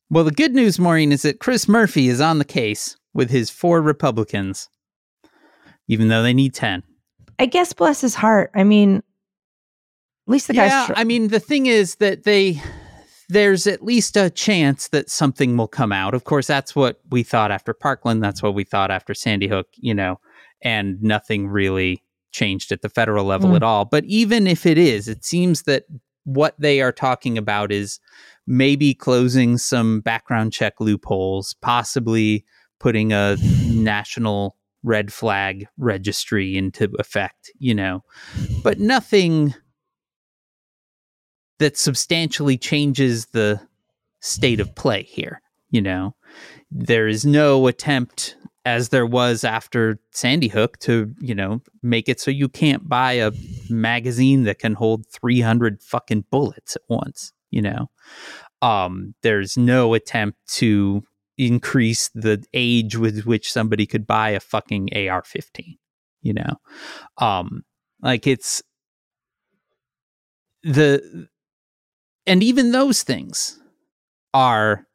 Well, 0.09 0.23
the 0.23 0.31
good 0.31 0.55
news, 0.55 0.79
Maureen, 0.79 1.11
is 1.11 1.21
that 1.21 1.39
Chris 1.39 1.67
Murphy 1.67 2.09
is 2.09 2.19
on 2.19 2.39
the 2.39 2.45
case 2.45 2.97
with 3.13 3.29
his 3.29 3.51
four 3.51 3.81
Republicans, 3.81 4.67
even 5.87 6.07
though 6.07 6.23
they 6.23 6.33
need 6.33 6.55
10. 6.55 6.81
I 7.37 7.45
guess 7.45 7.73
bless 7.73 8.01
his 8.01 8.15
heart. 8.15 8.49
I 8.55 8.63
mean, 8.63 8.97
at 8.97 9.03
least 10.25 10.47
the 10.47 10.53
guy's. 10.53 10.71
yeah, 10.71 10.87
tr- 10.87 10.93
I 10.95 11.03
mean, 11.03 11.27
the 11.27 11.39
thing 11.39 11.67
is 11.67 11.95
that 11.95 12.23
they 12.23 12.61
there's 13.29 13.67
at 13.67 13.83
least 13.83 14.17
a 14.17 14.31
chance 14.31 14.87
that 14.89 15.09
something 15.09 15.55
will 15.55 15.67
come 15.67 15.91
out. 15.91 16.15
Of 16.15 16.23
course, 16.23 16.47
that's 16.47 16.75
what 16.75 16.99
we 17.11 17.21
thought 17.21 17.51
after 17.51 17.73
Parkland. 17.73 18.23
That's 18.23 18.41
what 18.41 18.55
we 18.55 18.63
thought 18.63 18.89
after 18.91 19.13
Sandy 19.13 19.47
Hook. 19.47 19.67
You 19.75 19.93
know, 19.93 20.19
and 20.61 21.01
nothing 21.01 21.47
really 21.47 22.03
changed 22.31 22.71
at 22.71 22.81
the 22.81 22.89
federal 22.89 23.25
level 23.25 23.51
Mm. 23.51 23.55
at 23.57 23.63
all. 23.63 23.85
But 23.85 24.05
even 24.05 24.47
if 24.47 24.65
it 24.65 24.77
is, 24.77 25.07
it 25.07 25.25
seems 25.25 25.63
that 25.63 25.83
what 26.23 26.55
they 26.59 26.81
are 26.81 26.91
talking 26.91 27.37
about 27.37 27.71
is 27.71 27.99
maybe 28.45 28.93
closing 28.93 29.57
some 29.57 30.01
background 30.01 30.53
check 30.53 30.79
loopholes, 30.79 31.55
possibly 31.61 32.45
putting 32.79 33.11
a 33.13 33.35
national 33.67 34.55
red 34.83 35.11
flag 35.11 35.67
registry 35.77 36.55
into 36.57 36.89
effect, 36.99 37.51
you 37.59 37.73
know, 37.73 38.03
but 38.63 38.79
nothing 38.79 39.53
that 41.59 41.77
substantially 41.77 42.57
changes 42.57 43.27
the 43.27 43.59
state 44.21 44.59
of 44.59 44.73
play 44.75 45.03
here, 45.03 45.41
you 45.69 45.81
know. 45.81 46.15
There 46.71 47.07
is 47.07 47.25
no 47.25 47.67
attempt 47.67 48.37
as 48.65 48.89
there 48.89 49.05
was 49.05 49.43
after 49.43 49.99
Sandy 50.11 50.47
Hook 50.47 50.77
to, 50.79 51.13
you 51.19 51.33
know, 51.33 51.61
make 51.81 52.09
it 52.09 52.19
so 52.19 52.29
you 52.31 52.49
can't 52.49 52.87
buy 52.87 53.13
a 53.13 53.31
magazine 53.69 54.43
that 54.43 54.59
can 54.59 54.73
hold 54.73 55.05
300 55.07 55.81
fucking 55.81 56.25
bullets 56.29 56.75
at 56.75 56.81
once, 56.87 57.31
you 57.51 57.61
know. 57.61 57.89
Um 58.61 59.15
there's 59.23 59.57
no 59.57 59.93
attempt 59.93 60.37
to 60.55 61.03
increase 61.37 62.09
the 62.13 62.43
age 62.53 62.97
with 62.97 63.23
which 63.25 63.51
somebody 63.51 63.85
could 63.85 64.05
buy 64.05 64.31
a 64.31 64.39
fucking 64.41 64.89
AR15, 64.93 65.77
you 66.21 66.33
know. 66.33 66.57
Um 67.17 67.63
like 68.01 68.27
it's 68.27 68.61
the 70.63 71.29
and 72.27 72.43
even 72.43 72.71
those 72.71 73.03
things 73.03 73.59
are 74.33 74.85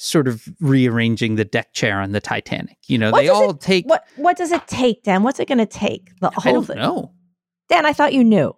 sort 0.00 0.28
of 0.28 0.48
rearranging 0.60 1.34
the 1.34 1.44
deck 1.44 1.72
chair 1.74 2.00
on 2.00 2.12
the 2.12 2.20
Titanic. 2.20 2.78
You 2.86 2.98
know, 2.98 3.10
What 3.10 3.20
they 3.20 3.28
all 3.28 3.52
take 3.52 3.84
what 3.86 4.04
What 4.16 4.36
does 4.36 4.52
it 4.52 4.66
take, 4.68 5.02
Dan? 5.02 5.22
What's 5.24 5.40
it 5.40 5.48
going 5.48 5.58
to 5.58 5.66
take? 5.66 6.10
The 6.20 6.30
whole 6.30 6.50
I 6.50 6.52
don't 6.54 6.64
thing. 6.66 6.76
know. 6.78 7.12
Dan, 7.68 7.84
I 7.84 7.92
thought 7.92 8.12
you 8.14 8.24
knew. 8.24 8.54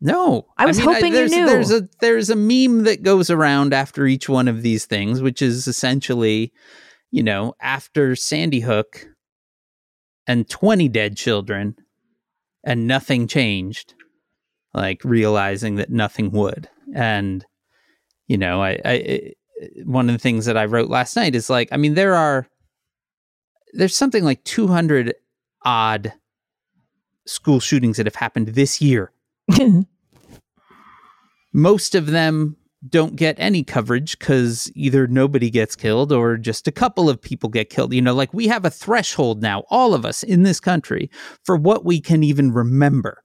No, 0.00 0.46
I 0.58 0.66
was 0.66 0.78
hoping 0.78 1.06
you 1.12 1.12
there's, 1.12 1.30
knew. 1.32 1.46
There's 1.46 1.70
a 1.72 1.88
there's 2.00 2.28
a 2.28 2.36
meme 2.36 2.84
that 2.84 3.02
goes 3.02 3.30
around 3.30 3.72
after 3.72 4.06
each 4.06 4.28
one 4.28 4.48
of 4.48 4.62
these 4.62 4.84
things, 4.84 5.22
which 5.22 5.40
is 5.40 5.66
essentially, 5.68 6.52
you 7.10 7.22
know, 7.22 7.54
after 7.60 8.14
Sandy 8.16 8.60
Hook 8.60 9.06
and 10.26 10.48
20 10.48 10.88
dead 10.88 11.16
children, 11.16 11.76
and 12.64 12.86
nothing 12.86 13.28
changed, 13.28 13.94
like 14.74 15.04
realizing 15.04 15.76
that 15.76 15.90
nothing 15.90 16.32
would, 16.32 16.68
and 16.94 17.44
you 18.26 18.36
know, 18.38 18.60
I, 18.62 18.70
I 18.84 18.92
I- 18.92 19.32
one 19.84 20.08
of 20.08 20.14
the 20.14 20.18
things 20.18 20.46
that 20.46 20.56
I 20.56 20.64
wrote 20.64 20.88
last 20.88 21.16
night 21.16 21.34
is 21.34 21.50
like, 21.50 21.68
I 21.72 21.76
mean, 21.76 21.94
there 21.94 22.14
are 22.14 22.46
there's 23.74 23.96
something 23.96 24.24
like 24.24 24.44
200 24.44 25.14
odd 25.64 26.12
school 27.26 27.60
shootings 27.60 27.96
that 27.96 28.06
have 28.06 28.16
happened 28.16 28.48
this 28.48 28.82
year 28.82 29.12
most 31.52 31.94
of 31.94 32.06
them 32.06 32.56
don't 32.88 33.14
get 33.14 33.36
any 33.38 33.62
coverage 33.62 34.18
because 34.18 34.70
either 34.74 35.06
nobody 35.06 35.50
gets 35.50 35.76
killed 35.76 36.10
or 36.10 36.36
just 36.36 36.66
a 36.66 36.72
couple 36.72 37.08
of 37.08 37.20
people 37.20 37.48
get 37.48 37.70
killed. 37.70 37.92
You 37.92 38.02
know, 38.02 38.14
like 38.14 38.34
we 38.34 38.48
have 38.48 38.64
a 38.64 38.70
threshold 38.70 39.40
now, 39.40 39.64
all 39.70 39.94
of 39.94 40.04
us 40.04 40.22
in 40.22 40.42
this 40.42 40.58
country, 40.58 41.08
for 41.44 41.56
what 41.56 41.84
we 41.84 42.00
can 42.00 42.24
even 42.24 42.52
remember. 42.52 43.22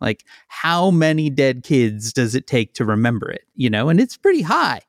Like, 0.00 0.24
how 0.48 0.90
many 0.90 1.28
dead 1.28 1.62
kids 1.62 2.14
does 2.14 2.34
it 2.34 2.46
take 2.46 2.72
to 2.74 2.86
remember 2.86 3.30
it? 3.30 3.42
You 3.54 3.68
know, 3.68 3.90
and 3.90 4.00
it's 4.00 4.16
pretty 4.16 4.40
high. 4.40 4.80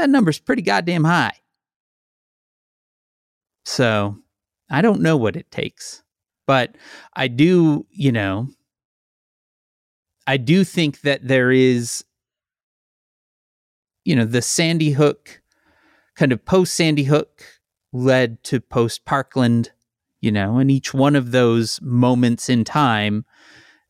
That 0.00 0.08
number's 0.08 0.38
pretty 0.38 0.62
goddamn 0.62 1.04
high. 1.04 1.34
So 3.66 4.16
I 4.70 4.80
don't 4.80 5.02
know 5.02 5.18
what 5.18 5.36
it 5.36 5.50
takes, 5.50 6.02
but 6.46 6.74
I 7.12 7.28
do, 7.28 7.84
you 7.90 8.10
know, 8.10 8.48
I 10.26 10.38
do 10.38 10.64
think 10.64 11.02
that 11.02 11.28
there 11.28 11.52
is, 11.52 12.02
you 14.06 14.16
know, 14.16 14.24
the 14.24 14.40
Sandy 14.40 14.92
Hook 14.92 15.42
kind 16.16 16.32
of 16.32 16.46
post 16.46 16.74
Sandy 16.74 17.04
Hook 17.04 17.44
led 17.92 18.42
to 18.44 18.58
post 18.58 19.04
Parkland, 19.04 19.70
you 20.22 20.32
know, 20.32 20.56
and 20.56 20.70
each 20.70 20.94
one 20.94 21.14
of 21.14 21.30
those 21.30 21.78
moments 21.82 22.48
in 22.48 22.64
time, 22.64 23.26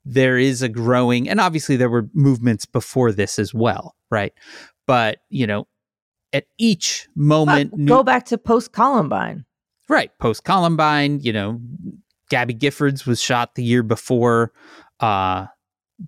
there 0.04 0.38
is 0.38 0.60
a 0.60 0.68
growing, 0.68 1.28
and 1.28 1.40
obviously 1.40 1.76
there 1.76 1.88
were 1.88 2.10
movements 2.14 2.66
before 2.66 3.12
this 3.12 3.38
as 3.38 3.54
well, 3.54 3.94
right? 4.10 4.32
But, 4.88 5.18
you 5.28 5.46
know, 5.46 5.68
at 6.32 6.44
each 6.58 7.08
moment, 7.14 7.76
new- 7.76 7.86
Go 7.86 8.02
back 8.02 8.26
to 8.26 8.38
post 8.38 8.72
Columbine. 8.72 9.44
Right. 9.88 10.16
Post 10.18 10.44
Columbine, 10.44 11.20
you 11.20 11.32
know, 11.32 11.60
Gabby 12.28 12.54
Giffords 12.54 13.06
was 13.06 13.20
shot 13.20 13.56
the 13.56 13.64
year 13.64 13.82
before 13.82 14.52
uh 15.00 15.46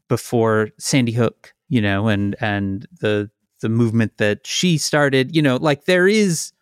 before 0.08 0.68
Sandy 0.78 1.12
Hook, 1.12 1.52
you 1.68 1.80
know, 1.80 2.08
and 2.08 2.36
and 2.40 2.86
the 3.00 3.30
the 3.60 3.68
movement 3.68 4.18
that 4.18 4.46
she 4.46 4.78
started, 4.78 5.34
you 5.34 5.42
know, 5.42 5.56
like 5.56 5.84
there 5.84 6.06
is 6.08 6.52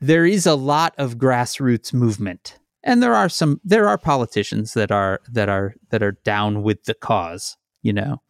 there 0.00 0.24
is 0.24 0.46
a 0.46 0.54
lot 0.54 0.94
of 0.98 1.18
grassroots 1.18 1.92
movement. 1.92 2.58
And 2.82 3.02
there 3.02 3.14
are 3.14 3.28
some 3.28 3.60
there 3.64 3.88
are 3.88 3.98
politicians 3.98 4.74
that 4.74 4.90
are 4.92 5.20
that 5.32 5.48
are 5.48 5.74
that 5.90 6.02
are 6.02 6.12
down 6.24 6.62
with 6.62 6.84
the 6.84 6.94
cause, 6.94 7.56
you 7.82 7.92
know. 7.92 8.22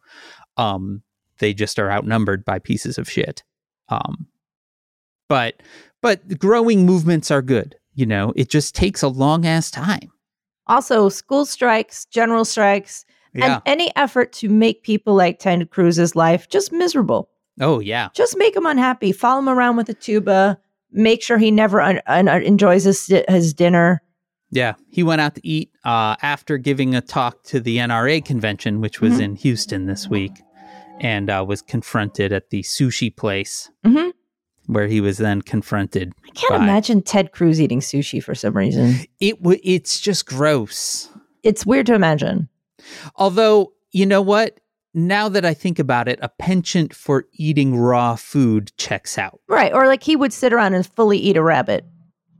Um 0.57 1.03
they 1.37 1.53
just 1.53 1.79
are 1.79 1.91
outnumbered 1.91 2.43
by 2.43 2.59
pieces 2.59 2.97
of 2.97 3.09
shit. 3.09 3.43
Um 3.89 4.27
but 5.31 5.53
but 6.01 6.17
growing 6.39 6.85
movements 6.85 7.31
are 7.31 7.41
good 7.41 7.75
you 7.93 8.05
know 8.05 8.33
it 8.35 8.49
just 8.49 8.75
takes 8.75 9.01
a 9.03 9.07
long 9.07 9.45
ass 9.45 9.71
time 9.71 10.09
Also, 10.67 11.09
school 11.09 11.45
strikes, 11.45 12.05
general 12.05 12.45
strikes, 12.45 13.05
yeah 13.33 13.45
and 13.45 13.61
any 13.65 13.91
effort 13.95 14.31
to 14.39 14.47
make 14.49 14.83
people 14.83 15.13
like 15.15 15.39
Ted 15.39 15.69
Cruz's 15.71 16.15
life 16.15 16.47
just 16.49 16.71
miserable. 16.71 17.29
Oh 17.59 17.79
yeah. 17.79 18.07
Just 18.13 18.37
make 18.37 18.55
him 18.55 18.65
unhappy. 18.65 19.11
Follow 19.11 19.39
him 19.39 19.49
around 19.49 19.75
with 19.77 19.89
a 19.89 19.93
tuba. 19.93 20.57
Make 20.91 21.21
sure 21.23 21.37
he 21.37 21.51
never 21.51 21.79
un- 21.81 22.01
un- 22.07 22.27
enjoys 22.27 22.83
his 22.85 23.07
his 23.27 23.53
dinner. 23.53 24.01
Yeah, 24.53 24.73
he 24.89 25.03
went 25.03 25.21
out 25.21 25.35
to 25.35 25.41
eat 25.47 25.69
uh, 25.85 26.15
after 26.21 26.57
giving 26.57 26.95
a 26.95 27.01
talk 27.01 27.43
to 27.51 27.59
the 27.59 27.77
NRA 27.77 28.23
convention, 28.23 28.81
which 28.81 28.99
was 29.01 29.13
Mhm. 29.13 29.21
in 29.23 29.35
Houston 29.37 29.85
this 29.87 30.07
week, 30.09 30.31
and 30.99 31.29
uh, 31.29 31.43
was 31.47 31.61
confronted 31.61 32.31
at 32.33 32.49
the 32.49 32.61
sushi 32.63 33.09
place, 33.15 33.69
hmm 33.85 34.10
where 34.71 34.87
he 34.87 35.01
was 35.01 35.17
then 35.17 35.41
confronted. 35.41 36.13
I 36.25 36.29
can't 36.31 36.51
Bye. 36.59 36.63
imagine 36.63 37.01
Ted 37.01 37.31
Cruz 37.31 37.59
eating 37.61 37.79
sushi 37.81 38.23
for 38.23 38.33
some 38.35 38.55
reason. 38.55 38.95
It 39.19 39.37
w- 39.41 39.59
it's 39.63 39.99
just 39.99 40.25
gross. 40.25 41.09
It's 41.43 41.65
weird 41.65 41.85
to 41.87 41.93
imagine. 41.93 42.47
Although 43.15 43.73
you 43.91 44.05
know 44.05 44.21
what, 44.21 44.59
now 44.93 45.29
that 45.29 45.45
I 45.45 45.53
think 45.53 45.79
about 45.79 46.07
it, 46.07 46.19
a 46.21 46.29
penchant 46.29 46.93
for 46.93 47.25
eating 47.33 47.75
raw 47.77 48.15
food 48.15 48.71
checks 48.77 49.17
out. 49.17 49.39
Right. 49.47 49.73
Or 49.73 49.87
like 49.87 50.03
he 50.03 50.15
would 50.15 50.33
sit 50.33 50.53
around 50.53 50.73
and 50.73 50.85
fully 50.85 51.17
eat 51.17 51.37
a 51.37 51.43
rabbit, 51.43 51.85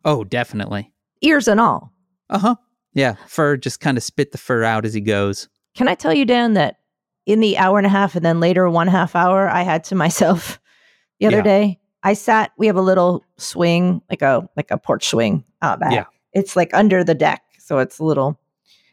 Oh, 0.05 0.23
definitely. 0.23 0.91
ears 1.21 1.47
and 1.47 1.59
all. 1.59 1.93
Uh 2.29 2.39
huh. 2.39 2.55
Yeah, 2.93 3.15
fur 3.27 3.55
just 3.57 3.79
kind 3.79 3.97
of 3.97 4.03
spit 4.03 4.31
the 4.31 4.37
fur 4.37 4.63
out 4.63 4.85
as 4.85 4.93
he 4.93 5.01
goes. 5.01 5.47
Can 5.75 5.87
I 5.87 5.95
tell 5.95 6.13
you, 6.13 6.25
Dan, 6.25 6.53
that 6.53 6.77
in 7.25 7.39
the 7.39 7.57
hour 7.57 7.77
and 7.77 7.85
a 7.85 7.89
half 7.89 8.15
and 8.15 8.25
then 8.25 8.39
later 8.39 8.69
one 8.69 8.87
half 8.87 9.15
hour 9.15 9.47
I 9.49 9.61
had 9.61 9.83
to 9.85 9.95
myself 9.95 10.59
the 11.19 11.27
other 11.27 11.37
Yeah. 11.37 11.43
day, 11.43 11.79
I 12.03 12.13
sat, 12.13 12.51
we 12.57 12.67
have 12.67 12.75
a 12.75 12.81
little 12.81 13.23
swing, 13.37 14.01
like 14.09 14.21
a 14.21 14.47
like 14.55 14.71
a 14.71 14.77
porch 14.77 15.07
swing 15.09 15.43
out 15.61 15.79
back. 15.79 15.91
Yeah. 15.93 16.05
It's 16.33 16.55
like 16.55 16.73
under 16.73 17.03
the 17.03 17.13
deck. 17.15 17.43
So 17.59 17.77
it's 17.79 17.99
a 17.99 18.03
little 18.03 18.39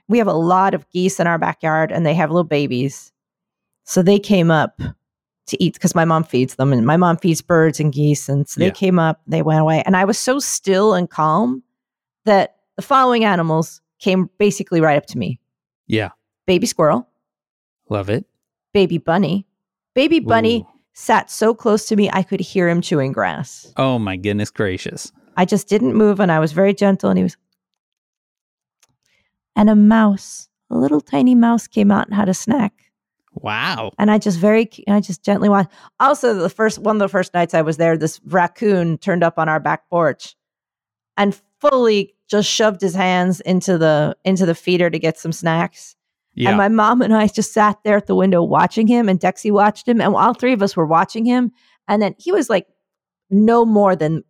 we 0.09 0.19
have 0.19 0.27
a 0.27 0.33
lot 0.33 0.73
of 0.75 0.89
geese 0.91 1.21
in 1.21 1.27
our 1.27 1.39
backyard 1.39 1.93
and 1.93 2.05
they 2.07 2.15
have 2.15 2.31
little 2.31 2.45
babies. 2.45 3.13
So 3.85 4.03
they 4.03 4.19
came 4.19 4.51
up 4.51 4.81
to 5.47 5.63
eat 5.63 5.75
because 5.75 5.95
my 5.95 6.05
mom 6.05 6.25
feeds 6.25 6.55
them 6.57 6.73
and 6.73 6.85
my 6.87 6.97
mom 6.97 7.17
feeds 7.19 7.41
birds 7.43 7.79
and 7.81 7.93
geese. 7.93 8.29
And 8.29 8.47
so 8.49 8.59
they 8.61 8.67
Yeah. 8.67 8.73
came 8.73 8.99
up, 8.99 9.21
they 9.27 9.43
went 9.43 9.61
away. 9.61 9.83
And 9.87 9.97
I 9.97 10.05
was 10.05 10.19
so 10.19 10.39
still 10.39 10.95
and 10.95 11.09
calm 11.09 11.63
that 12.25 12.57
the 12.77 12.83
following 12.83 13.25
animals 13.25 13.81
came 13.99 14.29
basically 14.39 14.81
right 14.81 14.97
up 14.97 15.07
to 15.07 15.19
me. 15.19 15.41
Yeah, 15.87 16.11
Baby 16.47 16.67
squirrel, 16.67 17.09
love 17.89 18.11
it. 18.11 18.27
baby 18.75 18.99
bunny. 18.99 19.47
Baby 19.95 20.21
bunny 20.21 20.59
Ooh. 20.61 20.78
Sat 20.99 21.31
so 21.31 21.55
close 21.55 21.87
to 21.87 21.95
me 21.95 22.11
I 22.13 22.25
could 22.25 22.41
hear 22.41 22.69
him 22.69 22.81
chewing 22.81 23.13
grass. 23.13 23.73
Oh 23.77 24.01
my 24.01 24.17
goodness 24.17 24.51
gracious. 24.51 25.13
I 25.37 25.45
just 25.45 25.69
didn't 25.69 25.95
move 25.95 26.19
and 26.19 26.33
I 26.33 26.41
was 26.41 26.51
very 26.51 26.75
gentle 26.75 27.09
and 27.09 27.17
he 27.17 27.23
was 27.23 27.37
and 29.55 29.71
a 29.71 29.77
mouse, 29.77 30.49
a 30.71 30.77
little 30.77 31.01
tiny 31.01 31.37
mouse 31.37 31.69
came 31.69 31.93
out 31.93 32.07
and 32.07 32.15
had 32.15 32.29
a 32.29 32.35
snack. 32.35 32.73
Wow. 33.35 33.93
And 33.99 34.11
I 34.11 34.19
just 34.19 34.39
very 34.41 34.69
I 34.89 35.01
just 35.01 35.23
gently 35.23 35.49
watched. 35.49 35.71
Also, 36.01 36.35
the 36.35 36.51
first 36.51 36.81
one 36.81 36.97
of 36.97 37.01
the 37.01 37.09
first 37.09 37.33
nights 37.33 37.55
I 37.55 37.63
was 37.63 37.77
there, 37.77 37.97
this 37.97 38.21
raccoon 38.27 38.99
turned 38.99 39.23
up 39.23 39.39
on 39.39 39.49
our 39.49 39.61
back 39.61 39.89
porch 39.89 40.35
and 41.17 41.41
fully 41.61 42.17
just 42.29 42.51
shoved 42.51 42.81
his 42.81 42.95
hands 42.95 43.41
into 43.41 43.79
the 43.79 44.17
into 44.25 44.47
the 44.47 44.55
feeder 44.55 44.91
to 44.91 44.99
get 44.99 45.17
some 45.17 45.33
snacks. 45.33 45.95
Yeah. 46.39 46.51
And 46.51 46.59
my 46.59 46.69
mom 46.69 47.03
and 47.03 47.13
I 47.15 47.27
just 47.27 47.53
sat 47.53 47.79
there 47.83 47.97
at 47.97 48.07
the 48.07 48.15
window 48.15 48.43
watching 48.43 48.87
him, 48.87 49.09
and 49.09 49.19
Dexy 49.19 49.51
watched 49.51 49.89
him, 49.89 50.01
and 50.01 50.15
all 50.15 50.35
three 50.35 50.53
of 50.53 50.63
us 50.63 50.77
were 50.77 50.87
watching 50.87 51.25
him. 51.25 51.51
And 51.89 52.01
then 52.01 52.15
he 52.19 52.31
was 52.31 52.49
like 52.49 52.67
no 53.29 53.65
more 53.65 53.97
than 53.97 54.23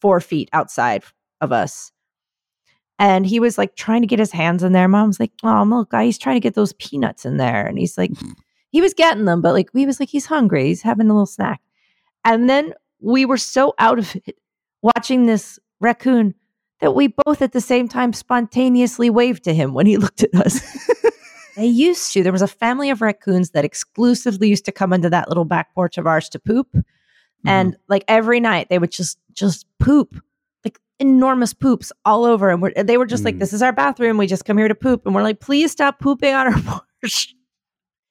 four 0.00 0.20
feet 0.20 0.48
outside 0.52 1.02
of 1.40 1.50
us. 1.50 1.90
And 2.98 3.26
he 3.26 3.40
was 3.40 3.58
like 3.58 3.74
trying 3.74 4.02
to 4.02 4.06
get 4.06 4.18
his 4.18 4.30
hands 4.30 4.62
in 4.62 4.72
there. 4.72 4.86
Mom's 4.86 5.18
like, 5.18 5.32
Oh, 5.42 5.64
look, 5.66 5.90
guy, 5.90 6.04
he's 6.04 6.18
trying 6.18 6.36
to 6.36 6.40
get 6.40 6.54
those 6.54 6.72
peanuts 6.74 7.26
in 7.26 7.36
there. 7.36 7.66
And 7.66 7.78
he's 7.78 7.98
like, 7.98 8.12
mm-hmm. 8.12 8.32
he 8.70 8.80
was 8.80 8.94
getting 8.94 9.24
them, 9.24 9.42
but 9.42 9.52
like, 9.52 9.68
he 9.74 9.86
was 9.86 10.00
like, 10.00 10.08
he's 10.08 10.26
hungry. 10.26 10.66
He's 10.66 10.82
having 10.82 11.10
a 11.10 11.12
little 11.12 11.26
snack. 11.26 11.60
And 12.24 12.48
then 12.48 12.74
we 13.00 13.24
were 13.24 13.36
so 13.36 13.74
out 13.78 13.98
of 13.98 14.16
it 14.24 14.38
watching 14.82 15.26
this 15.26 15.58
raccoon 15.80 16.34
that 16.80 16.94
we 16.94 17.08
both 17.08 17.42
at 17.42 17.52
the 17.52 17.60
same 17.60 17.88
time 17.88 18.12
spontaneously 18.12 19.10
waved 19.10 19.44
to 19.44 19.54
him 19.54 19.74
when 19.74 19.86
he 19.86 19.96
looked 19.96 20.22
at 20.22 20.34
us. 20.34 20.60
They 21.56 21.66
used 21.66 22.12
to. 22.12 22.22
There 22.22 22.32
was 22.32 22.42
a 22.42 22.46
family 22.46 22.90
of 22.90 23.00
raccoons 23.00 23.50
that 23.50 23.64
exclusively 23.64 24.48
used 24.48 24.64
to 24.66 24.72
come 24.72 24.92
into 24.92 25.08
that 25.10 25.28
little 25.28 25.44
back 25.46 25.74
porch 25.74 25.96
of 25.98 26.06
ours 26.06 26.28
to 26.30 26.38
poop. 26.38 26.68
Mm-hmm. 26.72 27.48
And 27.48 27.76
like 27.88 28.04
every 28.08 28.40
night 28.40 28.68
they 28.68 28.78
would 28.78 28.92
just 28.92 29.18
just 29.32 29.66
poop. 29.80 30.20
Like 30.64 30.78
enormous 30.98 31.54
poops 31.54 31.92
all 32.04 32.24
over 32.24 32.50
and 32.50 32.60
we're, 32.60 32.72
they 32.72 32.98
were 32.98 33.06
just 33.06 33.24
like 33.24 33.36
Mm. 33.36 33.38
this 33.40 33.52
is 33.52 33.62
our 33.62 33.72
bathroom. 33.72 34.18
We 34.18 34.26
just 34.26 34.44
come 34.44 34.58
here 34.58 34.68
to 34.68 34.74
poop 34.74 35.06
and 35.06 35.14
we're 35.14 35.22
like 35.22 35.40
please 35.40 35.72
stop 35.72 35.98
pooping 35.98 36.34
on 36.34 36.52
our 36.52 36.60
porch. 37.02 37.34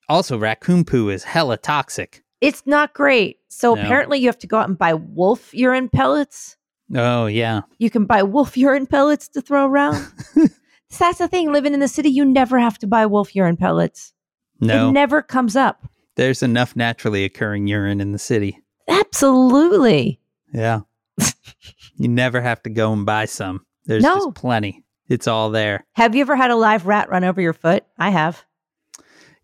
also, 0.09 0.37
raccoon 0.37 0.83
poo 0.85 1.09
is 1.09 1.23
hella 1.23 1.57
toxic. 1.57 2.23
It's 2.41 2.63
not 2.65 2.93
great. 2.93 3.37
So 3.47 3.73
No. 3.75 3.81
apparently 3.81 4.19
you 4.19 4.27
have 4.27 4.37
to 4.39 4.47
go 4.47 4.57
out 4.57 4.69
and 4.69 4.77
buy 4.77 4.93
wolf 4.93 5.53
urine 5.53 5.89
pellets. 5.89 6.57
Oh 6.95 7.25
yeah. 7.25 7.61
You 7.77 7.89
can 7.89 8.05
buy 8.05 8.23
wolf 8.23 8.55
urine 8.65 8.87
pellets 8.87 9.27
to 9.29 9.41
throw 9.41 9.65
around. 9.65 10.05
so 10.89 11.05
that's 11.05 11.17
the 11.19 11.27
thing. 11.27 11.51
Living 11.51 11.73
in 11.73 11.79
the 11.79 11.87
city, 11.87 12.09
you 12.09 12.23
never 12.25 12.59
have 12.59 12.77
to 12.79 12.87
buy 12.87 13.05
wolf 13.05 13.35
urine 13.35 13.57
pellets. 13.57 14.13
No, 14.61 14.89
It 14.89 14.93
never 14.93 15.21
comes 15.21 15.55
up. 15.55 15.83
there's 16.15 16.41
enough 16.43 16.75
naturally 16.75 17.23
occurring 17.25 17.67
urine 17.67 17.99
in 18.01 18.11
the 18.13 18.19
city. 18.19 18.59
Absolutely. 18.87 20.19
Yeah. 20.53 20.81
you 21.97 22.07
never 22.07 22.41
have 22.41 22.61
to 22.63 22.69
go 22.69 22.93
and 22.93 23.05
buy 23.05 23.25
some. 23.25 23.65
There's 23.85 24.03
No. 24.03 24.15
just 24.15 24.35
plenty. 24.35 24.83
It's 25.09 25.27
all 25.27 25.49
there. 25.51 25.85
Have 25.93 26.15
you 26.15 26.21
ever 26.21 26.35
had 26.35 26.51
a 26.51 26.55
live 26.55 26.85
rat 26.87 27.09
run 27.09 27.23
over 27.23 27.39
your 27.41 27.53
foot? 27.53 27.85
I 27.99 28.09
have. 28.09 28.43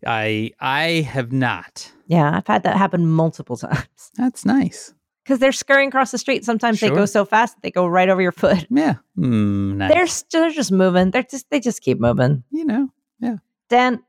I 0.06 0.50
I 0.60 1.06
have 1.08 1.30
not. 1.32 1.90
Yeah, 2.06 2.36
I've 2.36 2.46
had 2.46 2.64
that 2.64 2.76
happen 2.76 3.06
multiple 3.06 3.56
times. 3.58 4.10
That's 4.16 4.44
nice. 4.44 4.92
Because 5.22 5.38
they're 5.38 5.52
scurrying 5.52 5.88
across 5.88 6.10
the 6.10 6.18
street. 6.18 6.44
Sometimes 6.44 6.80
they 6.80 6.88
go 6.88 7.06
so 7.06 7.24
fast 7.24 7.56
they 7.62 7.70
go 7.70 7.86
right 7.86 8.08
over 8.08 8.20
your 8.20 8.32
foot. 8.32 8.66
Yeah. 8.70 8.96
Mm, 9.16 9.76
nice. 9.76 10.24
They're 10.30 10.40
they're 10.42 10.50
just 10.50 10.72
moving. 10.72 11.10
They're 11.12 11.22
just 11.22 11.48
they 11.50 11.60
just 11.60 11.80
keep 11.80 12.00
moving. 12.00 12.42
you 12.50 12.64
know. 12.64 12.88
Yeah. 13.20 13.36
Dan, 13.68 14.02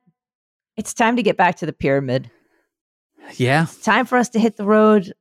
it's 0.75 0.93
time 0.93 1.15
to 1.17 1.23
get 1.23 1.37
back 1.37 1.57
to 1.57 1.65
the 1.67 1.73
pyramid. 1.73 2.31
Yeah. 3.35 3.63
It's 3.63 3.77
time 3.77 4.05
for 4.05 4.17
us 4.17 4.29
to 4.29 4.39
hit 4.39 4.57
the 4.57 4.65
road. 4.65 5.13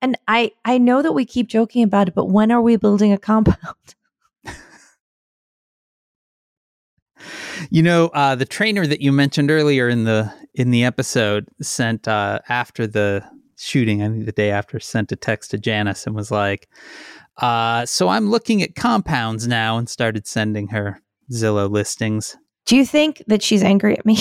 And 0.00 0.16
I 0.26 0.52
I 0.64 0.78
know 0.78 1.02
that 1.02 1.12
we 1.12 1.24
keep 1.24 1.48
joking 1.48 1.82
about 1.82 2.08
it, 2.08 2.14
but 2.14 2.26
when 2.26 2.50
are 2.50 2.62
we 2.62 2.76
building 2.76 3.12
a 3.12 3.18
compound? 3.18 3.58
You 7.70 7.82
know, 7.82 8.08
uh, 8.08 8.34
the 8.34 8.44
trainer 8.44 8.86
that 8.86 9.00
you 9.00 9.10
mentioned 9.12 9.50
earlier 9.50 9.88
in 9.88 10.04
the 10.04 10.32
in 10.54 10.70
the 10.70 10.84
episode 10.84 11.48
sent 11.60 12.06
uh, 12.06 12.40
after 12.48 12.86
the 12.86 13.24
shooting, 13.56 14.02
I 14.02 14.08
think 14.08 14.26
the 14.26 14.32
day 14.32 14.50
after, 14.50 14.78
sent 14.80 15.12
a 15.12 15.16
text 15.16 15.50
to 15.52 15.58
Janice 15.58 16.06
and 16.06 16.14
was 16.14 16.30
like, 16.30 16.68
uh, 17.38 17.84
"So 17.86 18.08
I'm 18.08 18.30
looking 18.30 18.62
at 18.62 18.74
compounds 18.74 19.46
now," 19.48 19.78
and 19.78 19.88
started 19.88 20.26
sending 20.26 20.68
her 20.68 21.00
Zillow 21.32 21.70
listings. 21.70 22.36
Do 22.66 22.76
you 22.76 22.84
think 22.86 23.22
that 23.26 23.42
she's 23.42 23.62
angry 23.62 23.96
at 23.98 24.04
me? 24.06 24.18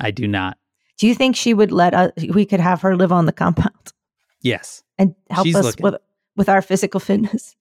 I 0.00 0.10
do 0.10 0.26
not. 0.26 0.58
Do 0.98 1.06
you 1.06 1.14
think 1.14 1.36
she 1.36 1.54
would 1.54 1.72
let 1.72 1.94
us 1.94 2.12
we 2.32 2.44
could 2.46 2.60
have 2.60 2.80
her 2.82 2.96
live 2.96 3.12
on 3.12 3.26
the 3.26 3.32
compound 3.32 3.92
Yes, 4.40 4.82
and 4.98 5.14
help 5.30 5.46
She's 5.46 5.56
us 5.56 5.64
looking. 5.64 5.82
with 5.84 5.94
with 6.36 6.48
our 6.48 6.62
physical 6.62 7.00
fitness? 7.00 7.54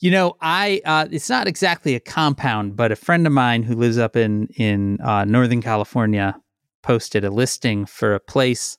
you 0.00 0.10
know, 0.10 0.36
I 0.40 0.80
uh, 0.84 1.06
it's 1.10 1.28
not 1.30 1.46
exactly 1.46 1.94
a 1.94 2.00
compound, 2.00 2.76
but 2.76 2.90
a 2.92 2.96
friend 2.96 3.26
of 3.26 3.32
mine 3.32 3.62
who 3.62 3.74
lives 3.74 3.98
up 3.98 4.16
in 4.16 4.48
in 4.56 5.00
uh, 5.00 5.24
Northern 5.24 5.62
California 5.62 6.34
posted 6.82 7.24
a 7.24 7.30
listing 7.30 7.86
for 7.86 8.14
a 8.14 8.20
place 8.20 8.76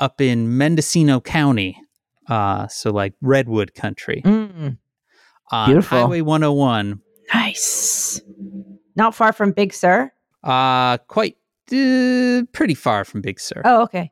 up 0.00 0.20
in 0.20 0.56
Mendocino 0.56 1.20
County, 1.20 1.80
uh, 2.28 2.66
so 2.68 2.90
like 2.90 3.14
redwood 3.20 3.74
country. 3.74 4.22
Mm, 4.24 4.78
on 5.50 5.68
Beautiful. 5.68 5.98
Highway 5.98 6.20
101, 6.20 7.00
nice. 7.34 8.20
Not 8.96 9.14
far 9.14 9.32
from 9.32 9.52
Big 9.52 9.72
Sur. 9.72 10.12
uh, 10.44 10.98
quite 11.08 11.36
uh, 11.72 12.42
pretty 12.52 12.74
far 12.74 13.04
from 13.04 13.20
Big 13.22 13.40
Sur. 13.40 13.62
Oh, 13.64 13.82
okay. 13.82 14.10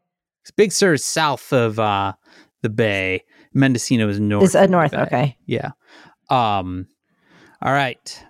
Big 0.56 0.72
Sur 0.72 0.94
is 0.94 1.04
south 1.04 1.52
of 1.52 1.78
uh, 1.78 2.12
the 2.62 2.68
bay. 2.68 3.24
Mendocino 3.52 4.08
is 4.08 4.20
north. 4.20 4.44
Is 4.44 4.54
uh, 4.54 4.66
north. 4.66 4.94
Okay. 4.94 5.36
Yeah. 5.46 5.70
Um. 6.30 6.86
All 7.62 7.72
right. 7.72 8.24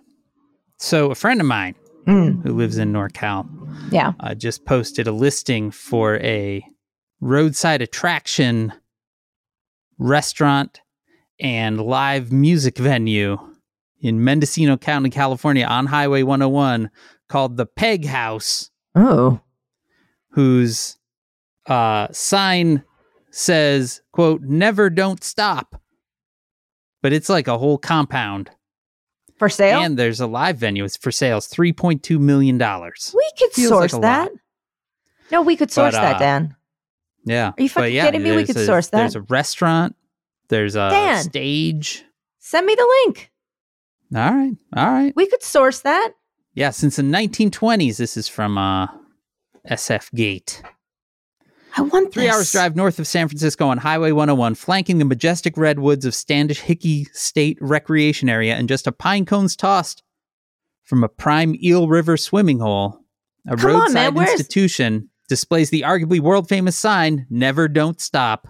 So 0.79 1.11
a 1.11 1.15
friend 1.15 1.41
of 1.41 1.47
mine 1.47 1.75
Mm, 2.07 2.45
who 2.45 2.53
lives 2.55 2.79
in 2.79 2.93
NorCal 2.93 3.49
yeah. 3.91 4.13
uh, 4.21 4.33
just 4.33 4.65
posted 4.65 5.09
a 5.09 5.13
listing 5.13 5.73
for 5.73 6.19
a 6.19 6.65
roadside 7.21 7.83
attraction 7.83 8.73
restaurant 9.99 10.81
and 11.41 11.81
live 11.81 12.33
music 12.33 12.79
venue 12.79 13.39
in 14.01 14.23
Mendocino 14.23 14.77
County, 14.77 15.11
California 15.11 15.65
on 15.67 15.87
Highway 15.87 16.23
101 16.23 16.91
called 17.29 17.57
the 17.57 17.67
Peg 17.67 18.07
House, 18.07 18.71
Oh. 18.95 19.41
whose 20.31 20.97
uh, 21.67 22.09
sign 22.13 22.85
says, 23.31 24.01
quote, 24.13 24.43
never 24.43 24.89
don't 24.91 25.23
stop. 25.25 25.81
But 27.03 27.13
it's 27.13 27.29
like 27.29 27.49
a 27.49 27.59
whole 27.59 27.79
compound. 27.79 28.51
For 29.39 29.49
sale? 29.51 29.81
And 29.81 29.99
there's 29.99 30.21
a 30.21 30.27
live 30.27 30.57
venue. 30.57 30.85
It's 30.85 30.97
for 30.97 31.11
sales, 31.13 31.47
$3.2 31.49 32.19
million. 32.19 32.57
we 32.59 33.31
could 33.39 33.53
feels 33.53 33.69
source 33.69 33.93
like 33.93 34.03
that. 34.03 34.31
lot. 34.33 34.41
No, 35.31 35.43
we 35.43 35.57
could 35.57 35.71
source 35.71 35.95
But, 35.95 36.01
that, 36.01 36.17
uh, 36.17 36.19
Dan. 36.19 36.57
Yeah. 37.27 37.49
Are 37.59 37.63
you 37.63 37.69
fucking 37.69 37.93
yeah, 37.95 38.07
kidding 38.07 38.23
me? 38.23 38.35
We 38.35 38.45
could 38.45 38.57
a- 38.57 38.65
source 38.65 38.89
that. 38.89 38.99
There's 38.99 39.17
a 39.17 39.21
restaurant. 39.23 39.95
There's 40.49 40.77
a 40.77 40.89
Dan. 40.91 41.23
stage. 41.25 42.05
Send 42.39 42.65
me 42.67 42.75
the 42.75 43.03
link. 43.05 43.31
All 44.15 44.33
right. 44.33 44.53
All 44.77 44.87
right. 44.93 45.13
We 45.17 45.27
could 45.27 45.43
source 45.43 45.81
that. 45.81 46.13
Yeah, 46.55 46.71
since 46.71 46.97
the 46.97 47.03
1920s, 47.03 47.97
this 47.99 48.17
is 48.17 48.29
from 48.29 48.57
uh, 48.57 48.87
SF 49.69 50.13
Gate. 50.15 50.63
I 51.77 51.83
want 51.83 52.15
Three 52.15 52.23
this. 52.25 52.35
hours 52.35 52.53
drive 52.53 52.75
north 52.77 52.99
of 52.99 53.07
San 53.07 53.29
Francisco 53.29 53.69
on 53.69 53.77
Highway 53.79 54.13
101, 54.13 54.55
flanking 54.55 54.97
the 54.99 55.05
majestic 55.05 55.59
redwoods 55.59 56.07
of 56.07 56.15
Standish 56.15 56.61
Hickey 56.61 57.05
State 57.13 57.59
Recreation 57.61 58.29
Area, 58.31 58.55
and 58.55 58.69
just 58.69 58.87
a 58.87 58.93
pine 58.93 59.27
cone's 59.27 59.57
tossed 59.57 60.03
from 60.85 61.05
a 61.05 61.09
prime 61.09 61.55
Eel 61.63 61.89
River 61.89 62.17
swimming 62.17 62.61
hole. 62.61 63.01
A 63.47 63.57
Come 63.57 63.71
on, 63.75 63.81
roadside 63.83 64.15
where's- 64.15 64.31
institution 64.31 65.11
displays 65.29 65.71
the 65.71 65.83
arguably 65.83 66.21
world 66.21 66.49
famous 66.49 66.77
sign 66.77 67.27
"Never 67.31 67.69
Don't 67.69 68.01
Stop." 68.01 68.49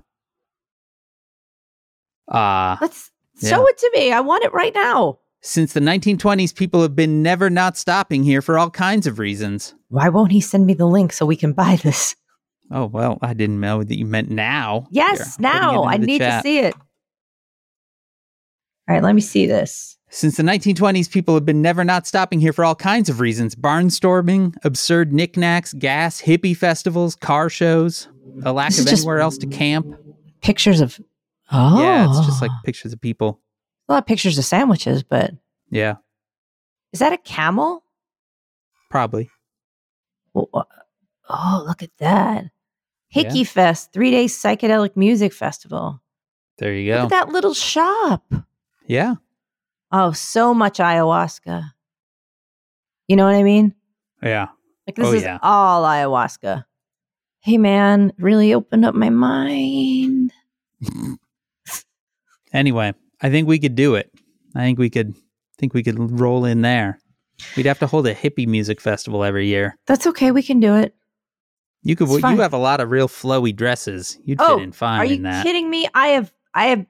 Uh, 2.28 2.76
Let's 2.80 3.10
Yeah. 3.40 3.50
show 3.50 3.66
it 3.68 3.78
to 3.78 3.90
me. 3.94 4.12
I 4.12 4.20
want 4.20 4.44
it 4.44 4.52
right 4.52 4.74
now. 4.74 5.18
since 5.42 5.72
the 5.74 5.80
1920s, 5.80 6.52
people 6.52 6.82
have 6.82 6.96
been 6.96 7.22
never 7.22 7.48
not 7.48 7.76
stopping 7.76 8.24
here 8.24 8.42
for 8.42 8.58
all 8.58 8.68
kinds 8.70 9.06
of 9.06 9.20
reasons. 9.20 9.74
Why 9.90 10.08
won't 10.08 10.32
he 10.32 10.40
send 10.40 10.66
me 10.66 10.74
the 10.74 10.86
link 10.86 11.12
so 11.12 11.24
we 11.24 11.36
can 11.36 11.52
buy 11.52 11.76
this? 11.76 12.16
Oh, 12.72 12.86
well, 12.86 13.18
I 13.22 13.32
didn't 13.32 13.60
know 13.60 13.84
that 13.84 13.96
you 13.96 14.06
meant 14.06 14.28
now. 14.28 14.88
Yes, 14.90 15.36
Here, 15.36 15.42
now. 15.42 15.84
I 15.84 15.98
need 15.98 16.18
chat. 16.18 16.42
to 16.42 16.48
see 16.48 16.58
it. 16.58 16.74
All 18.88 18.94
right, 18.96 19.02
let 19.04 19.14
me 19.14 19.20
see 19.20 19.46
this. 19.46 19.95
Since 20.08 20.36
the 20.36 20.42
1920s, 20.44 21.10
people 21.10 21.34
have 21.34 21.44
been 21.44 21.60
never 21.60 21.84
not 21.84 22.06
stopping 22.06 22.40
here 22.40 22.52
for 22.52 22.64
all 22.64 22.74
kinds 22.76 23.08
of 23.08 23.20
reasons 23.20 23.54
barnstorming, 23.54 24.54
absurd 24.64 25.12
knickknacks, 25.12 25.72
gas, 25.74 26.22
hippie 26.22 26.56
festivals, 26.56 27.16
car 27.16 27.48
shows, 27.50 28.08
a 28.44 28.52
lack 28.52 28.78
of 28.78 28.86
anywhere 28.86 29.18
else 29.20 29.36
to 29.38 29.46
camp. 29.46 29.86
Pictures 30.42 30.80
of 30.80 31.00
Oh. 31.52 31.80
Yeah, 31.80 32.08
it's 32.08 32.26
just 32.26 32.42
oh. 32.42 32.46
like 32.46 32.50
pictures 32.64 32.92
of 32.92 33.00
people. 33.00 33.40
a 33.88 33.92
lot 33.92 33.98
of 34.02 34.06
pictures 34.06 34.36
of 34.38 34.44
sandwiches, 34.44 35.02
but 35.02 35.30
Yeah, 35.70 35.96
is 36.92 37.00
that 37.00 37.12
a 37.12 37.18
camel? 37.18 37.82
probably. 38.90 39.28
Well, 40.34 40.68
Oh, 41.28 41.64
look 41.66 41.82
at 41.82 41.90
that. 41.98 42.44
Yeah. 42.44 43.22
Hickey 43.22 43.44
Fest, 43.44 43.92
three 43.92 44.10
day 44.12 44.26
psychedelic 44.26 44.96
music 44.96 45.32
festival. 45.32 46.00
There 46.58 46.72
you 46.72 46.92
Look 46.92 46.98
go. 47.10 47.16
at 47.16 47.26
that 47.26 47.32
little 47.32 47.54
shop. 47.54 48.32
Yeah. 48.86 49.16
Oh, 49.98 50.12
so 50.12 50.52
much 50.52 50.78
ayahuasca. 50.78 51.70
You 53.08 53.16
know 53.16 53.24
what 53.24 53.34
I 53.34 53.42
mean? 53.42 53.74
Yeah. 54.22 54.48
Like 54.86 54.96
this 54.96 55.06
Oh, 55.06 55.12
is 55.12 55.22
yeah. 55.22 55.38
all 55.42 55.84
ayahuasca. 55.84 56.64
Hey 57.40 57.56
man, 57.58 58.12
really 58.18 58.52
opened 58.52 58.84
up 58.84 58.94
my 58.94 59.10
mind. 59.10 60.32
Anyway, 62.52 62.94
I 63.20 63.28
think 63.28 63.48
we 63.48 63.58
could 63.58 63.74
do 63.74 63.96
it. 63.96 64.10
I 64.54 64.60
think 64.60 64.78
we 64.78 64.88
could 64.88 65.14
think 65.58 65.74
we 65.74 65.82
could 65.82 65.98
roll 66.20 66.44
in 66.44 66.62
there. 66.62 66.98
We'd 67.56 67.66
have 67.66 67.78
to 67.80 67.86
hold 67.86 68.06
a 68.06 68.14
hippie 68.14 68.46
music 68.46 68.80
festival 68.80 69.24
every 69.24 69.46
year. 69.46 69.76
That's 69.86 70.06
okay, 70.06 70.30
we 70.30 70.42
can 70.42 70.58
do 70.60 70.74
it. 70.74 70.94
You 71.82 71.96
could. 71.96 72.08
You 72.08 72.38
have 72.40 72.54
a 72.54 72.58
lot 72.58 72.80
of 72.80 72.90
real 72.90 73.08
flowy 73.08 73.54
dresses. 73.54 74.18
You'd 74.24 74.40
Oh, 74.40 74.56
fit 74.56 74.62
in 74.64 74.72
fine 74.72 75.00
Are 75.00 75.04
you 75.04 75.16
in 75.16 75.22
that. 75.24 75.42
kidding 75.44 75.68
me? 75.68 75.86
I 75.94 76.08
have 76.08 76.32
I 76.54 76.66
have 76.68 76.86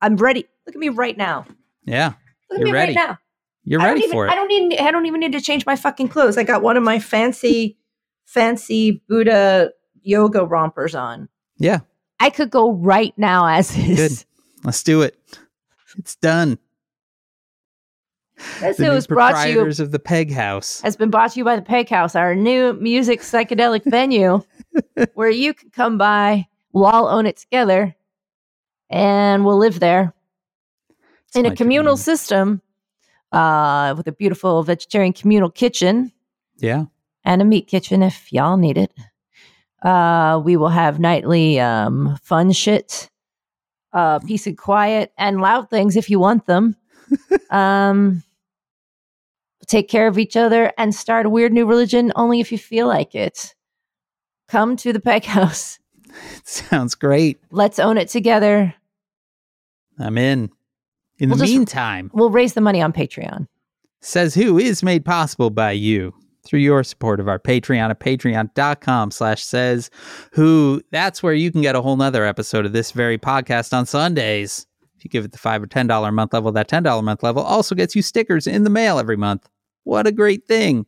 I'm 0.00 0.16
ready. 0.16 0.46
Look 0.66 0.74
at 0.74 0.80
me 0.80 0.88
right 0.88 1.16
now. 1.18 1.44
Yeah, 1.84 2.12
Look 2.50 2.58
at 2.58 2.58
You're 2.60 2.66
me 2.66 2.72
ready. 2.72 2.94
right 2.94 3.06
now. 3.08 3.18
you're 3.64 3.80
ready 3.80 4.00
even, 4.00 4.12
for 4.12 4.26
it. 4.26 4.30
I 4.32 4.34
don't 4.34 4.48
need 4.48 4.78
I 4.78 4.90
don't 4.90 5.06
even 5.06 5.20
need 5.20 5.32
to 5.32 5.40
change 5.40 5.66
my 5.66 5.76
fucking 5.76 6.08
clothes. 6.08 6.36
I 6.38 6.44
got 6.44 6.62
one 6.62 6.76
of 6.76 6.82
my 6.82 6.98
fancy 6.98 7.76
fancy 8.26 9.02
Buddha 9.08 9.70
yoga 10.02 10.44
rompers 10.44 10.94
on. 10.94 11.28
Yeah, 11.58 11.80
I 12.20 12.30
could 12.30 12.50
go 12.50 12.72
right 12.72 13.12
now 13.16 13.46
as 13.46 13.76
is. 13.76 13.96
Good. 13.96 14.24
let's 14.64 14.82
do 14.82 15.02
it. 15.02 15.16
It's 15.98 16.16
done. 16.16 16.58
This 18.60 18.76
The 18.76 18.88
was 18.90 19.06
brought 19.06 19.44
to 19.44 19.50
you 19.50 19.60
of 19.60 19.90
the 19.92 19.98
Peg 19.98 20.32
House. 20.32 20.80
has 20.80 20.96
been 20.96 21.10
brought 21.10 21.32
to 21.32 21.38
you 21.38 21.44
by 21.44 21.54
the 21.56 21.62
Peg 21.62 21.88
House, 21.88 22.16
our 22.16 22.34
new 22.34 22.72
music 22.74 23.20
psychedelic 23.20 23.84
venue 23.84 24.42
where 25.14 25.30
you 25.30 25.54
can 25.54 25.70
come 25.70 25.98
by. 25.98 26.46
We'll 26.72 26.86
all 26.86 27.06
own 27.08 27.26
it 27.26 27.36
together 27.36 27.94
and 28.90 29.44
we'll 29.44 29.58
live 29.58 29.78
there 29.78 30.14
It's 31.32 31.38
in 31.38 31.46
a 31.46 31.56
communal 31.56 31.94
dream. 31.94 32.02
system 32.02 32.62
uh, 33.32 33.94
with 33.96 34.06
a 34.06 34.12
beautiful 34.12 34.62
vegetarian 34.62 35.14
communal 35.14 35.50
kitchen 35.50 36.12
Yeah, 36.58 36.84
and 37.24 37.40
a 37.40 37.44
meat 37.46 37.68
kitchen 37.68 38.02
if 38.02 38.30
y'all 38.30 38.58
need 38.58 38.76
it. 38.76 38.92
Uh, 39.82 40.42
we 40.44 40.58
will 40.58 40.68
have 40.68 41.00
nightly 41.00 41.58
um, 41.58 42.18
fun 42.22 42.52
shit, 42.52 43.10
uh, 43.94 44.18
peace 44.18 44.46
and 44.46 44.58
quiet, 44.58 45.12
and 45.16 45.40
loud 45.40 45.70
things 45.70 45.96
if 45.96 46.10
you 46.10 46.18
want 46.18 46.44
them. 46.44 46.76
um, 47.50 48.22
take 49.66 49.88
care 49.88 50.08
of 50.08 50.18
each 50.18 50.36
other 50.36 50.70
and 50.76 50.94
start 50.94 51.24
a 51.24 51.30
weird 51.30 51.52
new 51.54 51.64
religion 51.64 52.12
only 52.14 52.40
if 52.40 52.52
you 52.52 52.58
feel 52.58 52.86
like 52.86 53.14
it. 53.14 53.54
Come 54.48 54.76
to 54.76 54.92
the 54.92 55.00
Peg 55.00 55.24
House. 55.24 55.78
sounds 56.44 56.94
great. 56.94 57.40
Let's 57.50 57.78
own 57.78 57.96
it 57.96 58.10
together. 58.10 58.74
I'm 59.98 60.18
in. 60.18 60.50
In 61.18 61.28
We'll 61.28 61.38
the 61.38 61.44
just- 61.44 61.54
meantime, 61.56 62.10
We'll 62.14 62.30
raise 62.30 62.54
the 62.54 62.60
money 62.60 62.80
on 62.82 62.92
Patreon. 62.92 63.46
Says 64.00 64.34
Who 64.34 64.58
is 64.58 64.82
made 64.82 65.04
possible 65.04 65.50
by 65.50 65.72
you 65.72 66.12
through 66.44 66.58
your 66.60 66.82
support 66.82 67.20
of 67.20 67.28
our 67.28 67.38
Patreon 67.38 67.90
at 67.90 68.00
patreon.com 68.00 69.10
slash 69.12 69.44
says 69.44 69.90
who. 70.32 70.82
That's 70.90 71.22
where 71.22 71.34
you 71.34 71.52
can 71.52 71.62
get 71.62 71.76
a 71.76 71.82
whole 71.82 71.96
nother 71.96 72.24
episode 72.24 72.66
of 72.66 72.72
this 72.72 72.90
very 72.90 73.16
podcast 73.16 73.72
on 73.72 73.86
Sundays. 73.86 74.66
If 74.96 75.04
you 75.04 75.10
give 75.10 75.24
it 75.24 75.30
the 75.32 75.38
five 75.38 75.62
or 75.62 75.66
ten 75.66 75.86
dollar 75.86 76.08
a 76.08 76.12
month 76.12 76.32
level, 76.32 76.50
that 76.52 76.66
ten 76.66 76.82
dollar 76.82 76.98
a 76.98 77.02
month 77.04 77.22
level 77.22 77.42
also 77.44 77.74
gets 77.76 77.94
you 77.94 78.02
stickers 78.02 78.48
in 78.48 78.64
the 78.64 78.70
mail 78.70 78.98
every 78.98 79.16
month. 79.16 79.48
What 79.84 80.06
a 80.08 80.12
great 80.12 80.46
thing. 80.46 80.86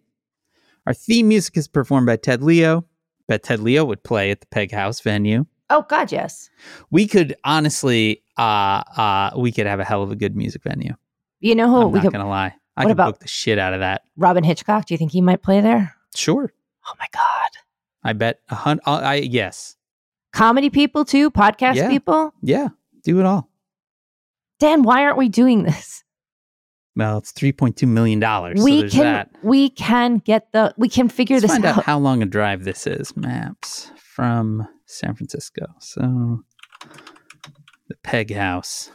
Our 0.87 0.95
theme 0.95 1.29
music 1.29 1.57
is 1.57 1.69
performed 1.69 2.07
by 2.07 2.17
Ted 2.17 2.43
Leo. 2.43 2.85
Bet 3.29 3.45
Ted 3.45 3.61
Leo 3.61 3.85
would 3.85 4.03
play 4.03 4.31
at 4.33 4.41
the 4.41 4.47
Peg 4.49 4.73
House 4.73 5.01
venue. 5.01 5.47
Oh 5.75 5.85
God, 5.89 6.13
yes. 6.13 6.51
We 6.91 7.07
could 7.07 7.35
honestly 7.45 8.23
uh 8.39 8.83
uh 8.97 9.31
we 9.37 9.51
could 9.53 9.67
have 9.67 9.81
a 9.81 9.85
hell 9.85 10.03
of 10.03 10.11
a 10.11 10.17
good 10.17 10.37
music 10.37 10.63
venue. 10.63 10.95
You 11.41 11.55
know 11.55 11.69
who 11.69 11.83
I'm 11.83 11.91
we 11.93 11.99
not 11.99 12.03
could? 12.05 12.13
gonna 12.13 12.29
lie. 12.29 12.55
I 12.77 12.83
could 12.83 12.93
about- 12.93 13.15
book 13.15 13.21
the 13.21 13.29
shit 13.29 13.59
out 13.59 13.75
of 13.75 13.81
that. 13.81 14.03
Robyn 14.17 14.45
Hitchcock. 14.45 14.87
Do 14.87 14.95
you 14.95 14.99
think 14.99 15.13
he 15.13 15.21
might 15.21 15.43
play 15.43 15.61
there? 15.61 15.95
Sure. 16.15 16.53
Oh 16.87 16.93
my 16.99 17.07
God. 17.13 17.51
I 18.03 18.13
bet 18.13 18.41
a 18.51 18.55
hundred. 18.55 18.83
I 18.87 19.15
yes, 19.17 19.77
Comedy 20.33 20.69
people 20.71 21.05
too. 21.05 21.31
Podcast 21.31 21.77
Yeah. 21.77 21.89
people. 21.89 22.33
yeah, 22.43 22.69
do 23.03 23.19
it 23.21 23.27
all. 23.27 23.49
Dan, 24.61 24.83
why 24.83 25.03
aren't 25.05 25.17
we 25.19 25.29
doing 25.29 25.63
this? 25.65 26.03
Well, 26.97 27.19
it's 27.19 27.33
three 27.33 27.53
point 27.53 27.77
two 27.77 27.87
million 27.89 28.21
dollars. 28.21 28.63
we 28.63 28.81
there's 28.81 28.93
can 28.93 29.03
that. 29.03 29.31
we 29.43 29.71
can 29.71 30.19
get 30.19 30.53
the 30.53 30.73
we 30.77 30.89
can 30.89 31.09
figure 31.09 31.37
Let's 31.37 31.43
this 31.45 31.51
find 31.53 31.65
out. 31.65 31.79
out 31.79 31.85
how 31.85 31.99
long 31.99 32.23
a 32.23 32.27
drive 32.27 32.65
this 32.65 32.87
is. 32.87 33.17
Maps 33.17 33.91
from 33.97 34.69
San 34.87 35.15
Francisco. 35.15 35.67
So 35.81 36.43
the 37.89 37.97
Peg 38.03 38.33
House, 38.33 38.91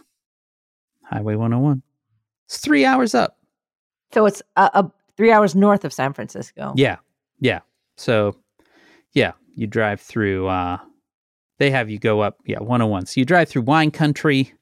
Highway 1.04 1.36
one 1.36 1.52
hundred 1.52 1.64
one. 1.64 1.84
It's 2.46 2.58
three 2.58 2.86
hours 2.86 3.14
up. 3.14 3.38
so 4.14 4.26
it's 4.26 4.42
uh, 4.56 4.70
uh, 4.74 4.84
three 5.18 5.32
hours 5.32 5.56
north 5.56 5.86
of 5.86 5.94
San 5.94 6.14
Francisco. 6.14 6.74
Yeah, 6.76 6.98
yeah. 7.40 7.60
So 7.98 8.36
yeah, 9.14 9.34
you 9.56 9.68
drive 9.68 10.02
through. 10.02 10.48
uh 10.48 10.78
They 11.58 11.72
have 11.72 11.90
you 11.90 12.00
go 12.00 12.22
up. 12.22 12.38
Yeah, 12.46 12.60
one 12.60 12.80
hundred 12.82 12.92
one. 12.92 13.06
So 13.06 13.20
you 13.20 13.26
drive 13.26 13.50
through 13.50 13.64
wine 13.64 13.92
country. 13.92 14.54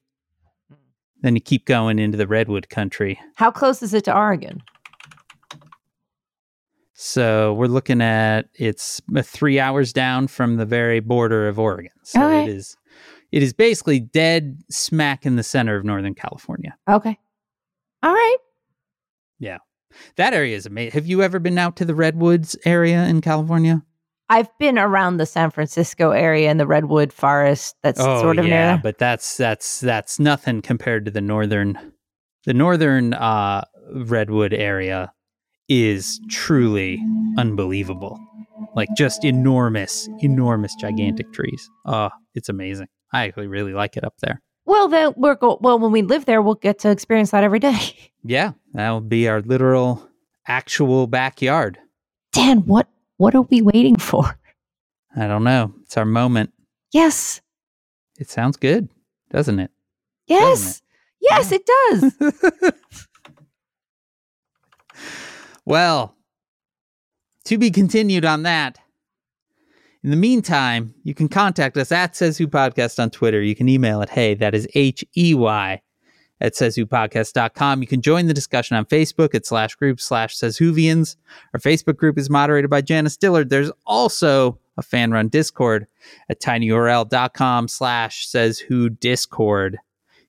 Then 1.22 1.34
you 1.36 1.42
keep 1.42 1.66
going 1.66 1.98
into 1.98 2.18
the 2.18 2.28
redwood 2.28 2.70
country. 2.70 3.20
How 3.36 3.50
close 3.52 3.82
is 3.82 3.94
it 3.94 4.04
to 4.06 4.16
Oregon? 4.16 4.62
So 7.00 7.54
we're 7.54 7.68
looking 7.68 8.02
at 8.02 8.50
it's 8.56 9.00
three 9.22 9.60
hours 9.60 9.94
down 9.94 10.28
from 10.28 10.56
the 10.56 10.66
very 10.66 11.00
border 11.00 11.48
of 11.48 11.60
Oregon. 11.60 11.92
So 12.04 12.24
Okay. 12.24 12.44
it 12.46 12.48
is 12.50 12.76
it 13.32 13.44
is 13.44 13.54
basically 13.54 14.00
dead 14.00 14.64
smack 14.72 15.24
in 15.24 15.36
the 15.36 15.44
center 15.44 15.76
of 15.76 15.86
Northern 15.86 16.16
California. 16.16 16.76
Okay. 16.90 17.20
All 18.02 18.12
right. 18.14 18.38
Yeah. 19.38 19.60
That 20.16 20.34
area 20.34 20.56
is 20.58 20.66
amazing. 20.66 20.94
Have 20.94 21.06
you 21.06 21.22
ever 21.22 21.38
been 21.38 21.60
out 21.60 21.76
to 21.76 21.86
the 21.86 21.94
redwoods 21.94 22.58
area 22.66 23.04
in 23.06 23.22
California? 23.22 23.84
I've 24.30 24.50
been 24.58 24.80
around 24.80 25.18
the 25.18 25.28
San 25.28 25.52
Francisco 25.52 26.12
area 26.12 26.50
and 26.50 26.60
the 26.60 26.66
redwood 26.68 27.14
forest. 27.14 27.76
That's 27.84 28.00
sort 28.02 28.40
of 28.40 28.46
Oh, 28.46 28.48
yeah, 28.48 28.72
near. 28.74 28.80
but 28.82 28.98
that's 28.98 29.38
that's 29.38 29.80
that's 29.82 30.20
nothing 30.20 30.64
compared 30.64 31.06
to 31.06 31.12
the 31.12 31.22
northern 31.22 31.94
the 32.46 32.56
northern 32.56 33.14
uh 33.14 33.64
redwood 33.94 34.54
area 34.54 35.14
is 35.70 36.20
truly 36.30 37.04
unbelievable. 37.38 38.20
Like 38.76 38.90
just 38.96 39.24
enormous, 39.26 40.08
enormous 40.20 40.76
gigantic 40.76 41.32
trees. 41.34 41.70
Oh, 41.86 42.10
it's 42.36 42.50
amazing. 42.50 42.88
I 43.14 43.26
actually 43.28 43.48
really 43.48 43.74
like 43.74 43.98
it 43.98 44.04
up 44.04 44.16
there. 44.20 44.42
Well, 44.66 44.88
then 44.88 45.14
we're 45.16 45.36
go- 45.36 45.58
well 45.62 45.80
when 45.80 45.92
we 45.92 46.02
live 46.02 46.26
there, 46.26 46.42
we'll 46.42 46.56
get 46.56 46.80
to 46.80 46.90
experience 46.92 47.32
that 47.32 47.44
every 47.44 47.60
day. 47.60 47.78
Yeah, 48.24 48.54
that'll 48.74 49.00
be 49.00 49.30
our 49.30 49.40
literal 49.42 50.06
actual 50.46 51.08
backyard. 51.08 51.78
Dan, 52.34 52.66
what 52.66 52.90
what 53.16 53.34
are 53.36 53.44
we 53.44 53.62
waiting 53.62 53.96
for? 53.96 54.38
I 55.16 55.28
don't 55.28 55.46
know. 55.46 55.74
It's 55.84 55.96
our 55.96 56.04
moment. 56.04 56.52
Yes. 56.92 57.40
It 58.20 58.30
sounds 58.30 58.58
good, 58.58 58.90
doesn't 59.32 59.60
it? 59.62 59.72
Yes. 60.26 60.82
Yes, 61.22 61.54
it 61.54 61.66
does. 61.66 62.74
well, 65.68 66.16
to 67.44 67.58
be 67.58 67.72
continued 67.72 68.24
on 68.24 68.44
that. 68.44 68.80
In 70.02 70.12
the 70.12 70.16
meantime, 70.16 70.94
you 71.04 71.14
can 71.14 71.28
contact 71.28 71.76
us 71.76 71.92
at 71.92 72.16
Says 72.16 72.38
Who 72.38 72.48
Podcast 72.48 73.04
on 73.04 73.10
Twitter. 73.10 73.42
You 73.42 73.54
can 73.54 73.68
email 73.68 74.02
it, 74.02 74.08
hey, 74.08 74.34
that 74.36 74.56
is 74.56 74.66
H 74.76 75.04
E 75.18 75.36
Y 75.36 75.82
at 76.40 76.54
sayswhopodcast.com. 76.54 77.82
You 77.82 77.88
can 77.88 78.02
join 78.02 78.28
the 78.28 78.34
discussion 78.34 78.78
on 78.78 78.86
Facebook 78.86 79.36
at 79.36 79.46
slash 79.46 79.76
group 79.76 80.00
slash 80.00 80.38
says 80.38 80.58
Whovians. 80.58 81.18
Our 81.54 81.60
Facebook 81.60 81.98
group 81.98 82.18
is 82.18 82.30
moderated 82.30 82.70
by 82.70 82.80
Janice 82.80 83.18
Dillard. 83.18 83.50
There's 83.50 83.72
also 83.86 84.60
a 84.78 84.82
fan 84.82 85.12
run 85.12 85.28
Discord 85.28 85.86
at 86.30 86.40
tinyurl.com 86.40 87.68
slash 87.68 88.26
says 88.26 88.60
who 88.60 88.90
Discord. 88.90 89.80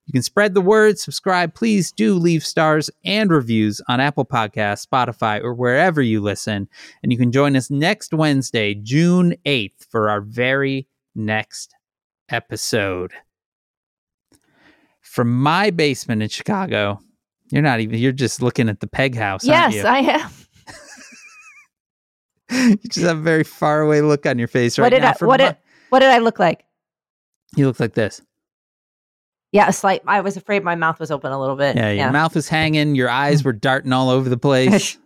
You 0.08 0.12
can 0.12 0.22
spread 0.22 0.54
the 0.54 0.62
word, 0.62 0.98
subscribe. 0.98 1.52
Please 1.52 1.92
do 1.92 2.14
leave 2.14 2.42
stars 2.42 2.88
and 3.04 3.30
reviews 3.30 3.82
on 3.88 4.00
Apple 4.00 4.24
Podcasts, 4.24 4.86
Spotify, 4.86 5.42
or 5.42 5.52
wherever 5.52 6.00
you 6.00 6.22
listen. 6.22 6.66
And 7.02 7.12
you 7.12 7.18
can 7.18 7.30
join 7.30 7.54
us 7.56 7.70
next 7.70 8.14
Wednesday, 8.14 8.72
June 8.72 9.34
8th, 9.44 9.84
for 9.90 10.08
our 10.08 10.22
very 10.22 10.88
next 11.14 11.74
episode. 12.30 13.12
From 15.02 15.42
my 15.42 15.68
basement 15.68 16.22
in 16.22 16.30
Chicago, 16.30 17.00
you're 17.50 17.60
not 17.60 17.80
even, 17.80 17.98
you're 17.98 18.12
just 18.12 18.40
looking 18.40 18.70
at 18.70 18.80
the 18.80 18.86
peg 18.86 19.14
house. 19.14 19.46
aren't 19.46 19.74
yes? 19.74 19.84
I 19.84 19.98
am. 19.98 20.30
you 22.70 22.88
just 22.88 23.06
have 23.06 23.18
a 23.18 23.20
very 23.20 23.44
far 23.44 23.82
away 23.82 24.00
look 24.00 24.24
on 24.24 24.38
your 24.38 24.48
face 24.48 24.78
right 24.78 24.86
what 24.86 24.90
did 24.90 25.02
now. 25.02 25.12
I 25.20 25.24
what 25.26 25.40
my- 25.40 25.48
did 25.48 25.56
what 25.90 25.98
did 25.98 26.08
I 26.08 26.18
look 26.18 26.38
like? 26.38 26.64
you 27.56 27.66
look 27.66 27.78
like 27.80 27.94
this. 27.94 28.22
Yeah, 29.52 29.68
a 29.68 29.72
slight 29.72 30.02
I 30.06 30.20
was 30.20 30.36
afraid 30.36 30.62
my 30.62 30.74
mouth 30.74 31.00
was 31.00 31.10
open 31.10 31.32
a 31.32 31.40
little 31.40 31.56
bit. 31.56 31.76
Yeah, 31.76 31.90
your 31.90 32.12
mouth 32.12 32.34
was 32.34 32.48
hanging, 32.48 32.94
your 32.94 33.08
eyes 33.08 33.42
mm. 33.42 33.46
were 33.46 33.52
darting 33.52 33.92
all 33.92 34.10
over 34.10 34.28
the 34.28 34.36
place. 34.36 34.98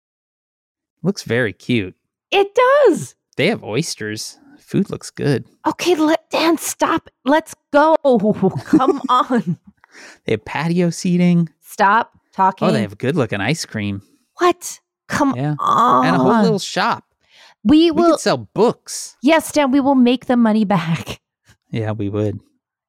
looks 1.02 1.22
very 1.22 1.52
cute. 1.52 1.94
It 2.30 2.54
does. 2.54 3.14
They 3.36 3.46
have 3.48 3.62
oysters. 3.64 4.38
Food 4.58 4.90
looks 4.90 5.10
good. 5.10 5.46
Okay, 5.66 5.94
let 5.94 6.28
Dan 6.30 6.58
stop. 6.58 7.08
Let's 7.24 7.54
go. 7.72 7.96
Come 8.64 9.00
on. 9.08 9.58
They 10.24 10.32
have 10.32 10.44
patio 10.44 10.90
seating. 10.90 11.48
Stop 11.60 12.18
talking. 12.32 12.68
Oh, 12.68 12.72
they 12.72 12.82
have 12.82 12.98
good 12.98 13.16
looking 13.16 13.40
ice 13.40 13.64
cream 13.64 14.02
what? 14.38 14.80
Come 15.08 15.34
Yeah. 15.36 15.54
on. 15.58 16.06
and 16.06 16.16
a 16.16 16.18
whole 16.18 16.42
little 16.42 16.58
shop. 16.58 17.04
we 17.64 17.90
We 17.90 18.02
will 18.02 18.10
could 18.12 18.20
sell 18.20 18.38
books. 18.38 19.16
Yes, 19.22 19.52
Dan, 19.52 19.70
we 19.70 19.80
will 19.80 19.94
make 19.94 20.26
the 20.26 20.36
money 20.36 20.64
back. 20.64 21.20
Yeah, 21.70 21.92
we 21.92 22.08
would. 22.08 22.40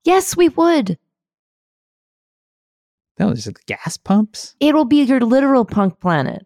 Yes, 0.08 0.38
we 0.38 0.48
would. 0.48 0.98
That 3.18 3.26
was 3.26 3.44
just 3.44 3.66
gas 3.66 3.98
pumps. 3.98 4.56
It'll 4.62 4.86
be 4.86 5.04
your 5.04 5.20
literal 5.20 5.66
punk 5.66 6.00
planet. 6.00 6.46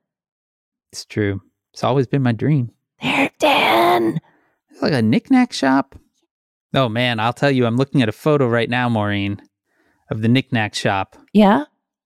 It's 0.91 1.05
true. 1.05 1.41
It's 1.71 1.83
always 1.83 2.07
been 2.07 2.23
my 2.23 2.31
dream. 2.31 2.71
There, 3.03 3.29
Dan. 3.37 4.19
It's 4.71 4.81
like 4.81 4.93
a 4.93 5.01
knickknack 5.03 5.53
shop. 5.53 5.93
Oh 6.73 6.89
man, 6.89 7.19
I'll 7.19 7.33
tell 7.33 7.51
you, 7.51 7.67
I'm 7.67 7.77
looking 7.77 8.01
at 8.01 8.09
a 8.09 8.13
photo 8.13 8.47
right 8.47 8.69
now, 8.69 8.89
Maureen, 8.89 9.39
of 10.09 10.21
the 10.23 10.27
knickknack 10.27 10.73
shop, 10.73 11.15
Yeah? 11.33 11.65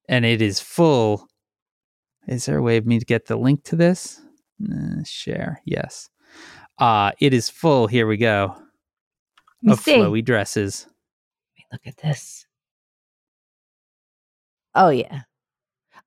and 0.09 0.25
it 0.25 0.41
is 0.41 0.59
full. 0.59 1.25
Is 2.27 2.45
there 2.47 2.57
a 2.57 2.61
way 2.61 2.75
of 2.75 2.85
me 2.85 2.99
to 2.99 3.05
get 3.05 3.27
the 3.27 3.37
link 3.37 3.63
to 3.65 3.77
this? 3.77 4.19
Uh, 4.61 5.03
share, 5.05 5.61
yes. 5.63 6.09
Uh, 6.79 7.11
it 7.21 7.33
is 7.33 7.49
full. 7.49 7.87
Here 7.87 8.07
we 8.07 8.17
go. 8.17 8.57
Of 9.69 9.79
flowy 9.79 10.23
dresses. 10.25 10.87
Look 11.75 11.87
at 11.87 11.97
this. 11.97 12.45
Oh 14.75 14.87
yeah. 14.87 15.23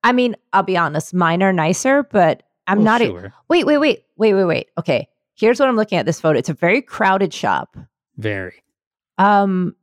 I 0.03 0.13
mean, 0.13 0.35
I'll 0.51 0.63
be 0.63 0.77
honest, 0.77 1.13
mine 1.13 1.43
are 1.43 1.53
nicer, 1.53 2.01
but 2.01 2.41
I'm 2.65 2.79
Well, 2.79 2.85
not. 2.85 3.01
sure. 3.01 3.33
wait, 3.49 3.67
wait, 3.67 3.77
wait, 3.77 4.03
wait, 4.17 4.33
wait, 4.33 4.45
wait. 4.45 4.67
Okay, 4.79 5.07
here's 5.35 5.59
what 5.59 5.69
I'm 5.69 5.75
looking 5.75 5.99
at. 5.99 6.07
This 6.07 6.19
photo. 6.19 6.39
It's 6.39 6.49
a 6.49 6.55
very 6.55 6.81
crowded 6.81 7.31
shop. 7.35 7.77
Very. 8.17 8.63
Um, 9.19 9.75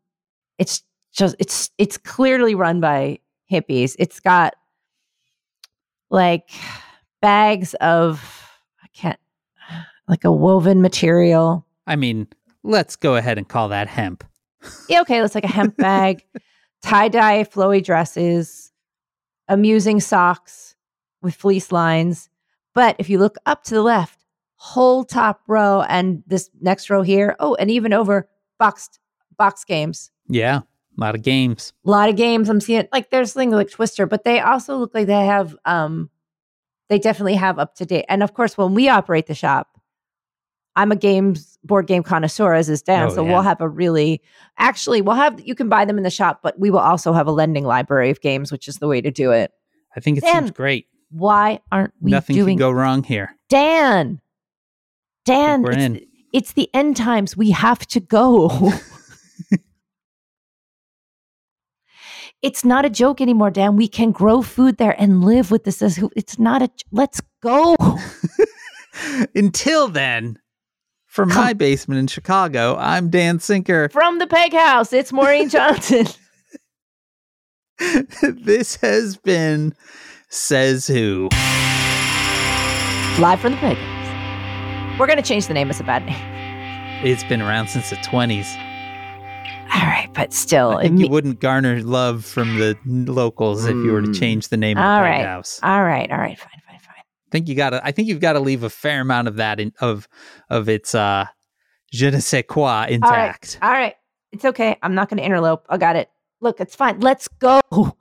it's 0.59 0.83
just 1.13 1.37
it's 1.39 1.71
it's 1.79 1.99
clearly 1.99 2.57
run 2.57 2.81
by 2.81 3.21
hippies. 3.49 3.95
It's 4.01 4.19
got 4.19 4.57
like 6.11 6.51
bags 7.23 7.75
of 7.75 8.51
I 8.83 8.89
can't 8.93 9.21
like 10.09 10.25
a 10.25 10.33
woven 10.33 10.83
material. 10.83 11.65
I 11.87 11.95
mean, 11.95 12.27
let's 12.65 12.97
go 12.97 13.15
ahead 13.15 13.39
and 13.39 13.49
call 13.49 13.69
that 13.69 13.87
hemp. 13.87 14.25
Yeah, 14.89 15.01
okay, 15.03 15.21
it's 15.21 15.35
like 15.35 15.45
a 15.45 15.49
hemp 15.49 15.77
bag, 15.77 16.25
tie 16.83 17.09
dye 17.09 17.45
flowy 17.45 17.83
dresses, 17.83 18.73
amusing 19.49 20.01
socks 20.01 20.77
with 21.23 21.35
fleece 21.35 21.73
lines. 21.73 22.29
But 22.75 22.97
if 22.99 23.09
you 23.09 23.19
look 23.19 23.37
up 23.47 23.65
to 23.65 23.75
the 23.75 23.83
left, 23.83 24.25
whole 24.57 25.05
top 25.05 25.43
row 25.49 25.83
and 25.83 26.23
this 26.27 26.51
next 26.61 26.91
row 26.91 27.03
here, 27.03 27.37
oh, 27.41 27.55
and 27.55 27.71
even 27.71 27.93
over 27.93 28.29
boxed 28.59 28.99
box 29.37 29.65
games. 29.65 30.11
Yeah, 30.29 30.59
a 30.59 31.01
lot 31.01 31.15
of 31.15 31.23
games. 31.23 31.73
A 31.85 31.91
lot 31.91 32.09
of 32.09 32.17
games 32.17 32.49
I'm 32.49 32.61
seeing 32.61 32.89
like 32.93 33.11
there's 33.11 33.33
things 33.33 33.53
like 33.53 33.71
Twister, 33.71 34.07
but 34.07 34.25
they 34.25 34.41
also 34.41 34.77
look 34.77 34.95
like 34.95 35.07
they 35.07 35.27
have 35.27 35.57
um 35.65 36.11
they 36.89 36.99
definitely 36.99 37.35
have 37.35 37.59
up 37.59 37.75
to 37.77 37.87
date. 37.87 38.07
And 38.09 38.23
of 38.23 38.35
course, 38.35 38.57
when 38.57 38.75
we 38.75 38.89
operate 38.89 39.27
the 39.27 39.35
shop, 39.35 39.76
I'm 40.77 40.93
a 40.93 40.97
games 40.97 41.59
board 41.65 41.87
game 41.87 42.03
connoisseur 42.03 42.55
as 42.55 42.69
is 42.69 42.83
Dan. 42.83 43.09
Oh, 43.09 43.15
so 43.15 43.25
yeah. 43.25 43.33
we'll 43.33 43.43
have 43.43 43.61
a 43.61 43.69
really 43.69 44.23
actually 44.59 45.03
we'll 45.03 45.17
have 45.17 45.41
you 45.41 45.55
can 45.55 45.69
buy 45.69 45.85
them 45.85 45.97
in 45.99 46.05
the 46.05 46.11
shop, 46.11 46.41
but 46.43 46.59
we 46.59 46.71
will 46.71 46.79
also 46.79 47.13
have 47.13 47.27
a 47.27 47.33
lending 47.33 47.65
library 47.65 48.11
of 48.11 48.21
games, 48.21 48.53
which 48.53 48.69
is 48.69 48.77
the 48.77 48.87
way 48.87 49.01
to 49.01 49.11
do 49.11 49.33
it. 49.33 49.51
I 49.97 50.01
think 50.01 50.19
it 50.19 50.25
Dan, 50.25 50.45
seems 50.45 50.51
great. 50.53 50.87
Why 51.11 51.61
aren't 51.73 51.95
we 52.01 52.11
Nothing 52.11 52.37
doing 52.37 52.59
can 52.59 52.67
go 52.67 52.71
wrong 52.71 53.03
here. 53.03 53.35
Dan? 53.49 54.21
Dan, 55.25 55.63
we're 55.63 55.73
it's, 55.73 55.83
in. 55.83 56.07
it's 56.33 56.53
the 56.53 56.71
end 56.73 56.97
times. 56.97 57.37
We 57.37 57.51
have 57.51 57.87
to 57.89 57.99
go. 57.99 58.73
it's 62.43 62.65
not 62.65 62.85
a 62.85 62.91
joke 62.91 63.21
anymore, 63.21 63.51
Dan. 63.51 63.77
We 63.77 63.89
can 63.89 64.13
grow 64.13 64.43
food 64.43 64.77
there 64.77 64.95
and 65.01 65.25
live 65.25 65.51
with 65.51 65.65
this. 65.65 65.83
It's 65.83 66.39
not 66.39 66.63
a. 66.63 66.71
Let's 66.93 67.21
go. 67.41 67.77
Until 69.35 69.89
then, 69.89 70.39
from 71.17 71.31
my 71.31 71.55
basement 71.55 71.99
in 71.99 72.07
Chicago, 72.07 72.77
I'm 72.77 73.09
Dan 73.09 73.41
Sinker. 73.41 73.89
From 73.89 74.19
the 74.19 74.27
Peg 74.27 74.53
House, 74.53 74.93
it's 74.93 75.13
Maureen 75.15 75.49
Johnson. 75.49 76.07
this 78.23 78.77
has 78.77 79.17
been 79.17 79.75
Says 80.29 80.87
Who. 80.87 81.29
Live 83.19 83.41
from 83.41 83.53
the 83.53 83.59
Peg 83.59 83.77
House. 83.79 84.99
We're 85.01 85.07
going 85.07 85.17
to 85.17 85.23
change 85.23 85.47
the 85.47 85.55
name. 85.55 85.71
It's 85.71 85.81
a 85.81 85.85
bad 85.85 86.05
name. 86.05 87.03
It's 87.05 87.25
been 87.25 87.41
around 87.41 87.69
since 87.69 87.89
the 87.91 87.97
20s. 87.97 88.47
All 89.75 89.83
right, 89.83 90.09
but 90.15 90.33
still. 90.35 90.73
I 90.79 90.83
think 90.83 90.95
me- 90.97 91.05
you 91.05 91.11
wouldn't 91.11 91.41
garner 91.41 91.81
love 91.83 92.25
from 92.27 92.59
the 92.59 92.77
locals 92.87 93.65
if 93.65 93.75
you 93.75 93.91
were 93.93 94.03
to 94.03 94.09
Mm. 94.09 94.19
change 94.21 94.49
the 94.49 94.57
name 94.59 94.77
of 94.79 94.83
the 94.83 94.87
All 94.89 95.01
Peg 95.01 95.11
right. 95.11 95.25
house. 95.27 95.61
all 95.63 95.83
right, 95.83 96.11
all 96.11 96.19
right, 96.19 96.39
fine, 96.39 96.49
fine, 96.49 96.61
fine. 96.66 96.66
I 97.27 97.31
think 97.31 97.49
you 97.49 97.55
gotta 97.55 97.81
I 97.85 97.93
think 97.93 98.09
you've 98.09 98.21
got 98.21 98.35
to 98.35 98.41
leave 98.41 98.63
a 98.63 98.71
fair 98.71 99.01
amount 99.01 99.29
of 99.29 99.37
that 99.37 99.59
in 99.61 99.73
of 99.81 100.07
of 100.49 100.69
its 100.69 100.95
uh 100.95 101.27
je 101.93 102.11
ne 102.11 102.21
sais 102.21 102.45
quoi 102.47 102.63
All 102.63 102.81
right, 102.81 102.91
intact. 102.93 103.59
all 103.63 103.71
right. 103.73 103.95
It's 104.33 104.45
okay. 104.45 104.77
I'm 104.83 104.95
not 104.95 105.09
going 105.09 105.19
to 105.23 105.25
interlope. 105.29 105.63
I 105.69 105.79
got 105.79 105.97
it. 105.97 106.11
Look, 106.41 106.61
it's 106.61 106.75
fine. 106.77 107.01
Let's 107.01 107.27
go. 107.29 107.61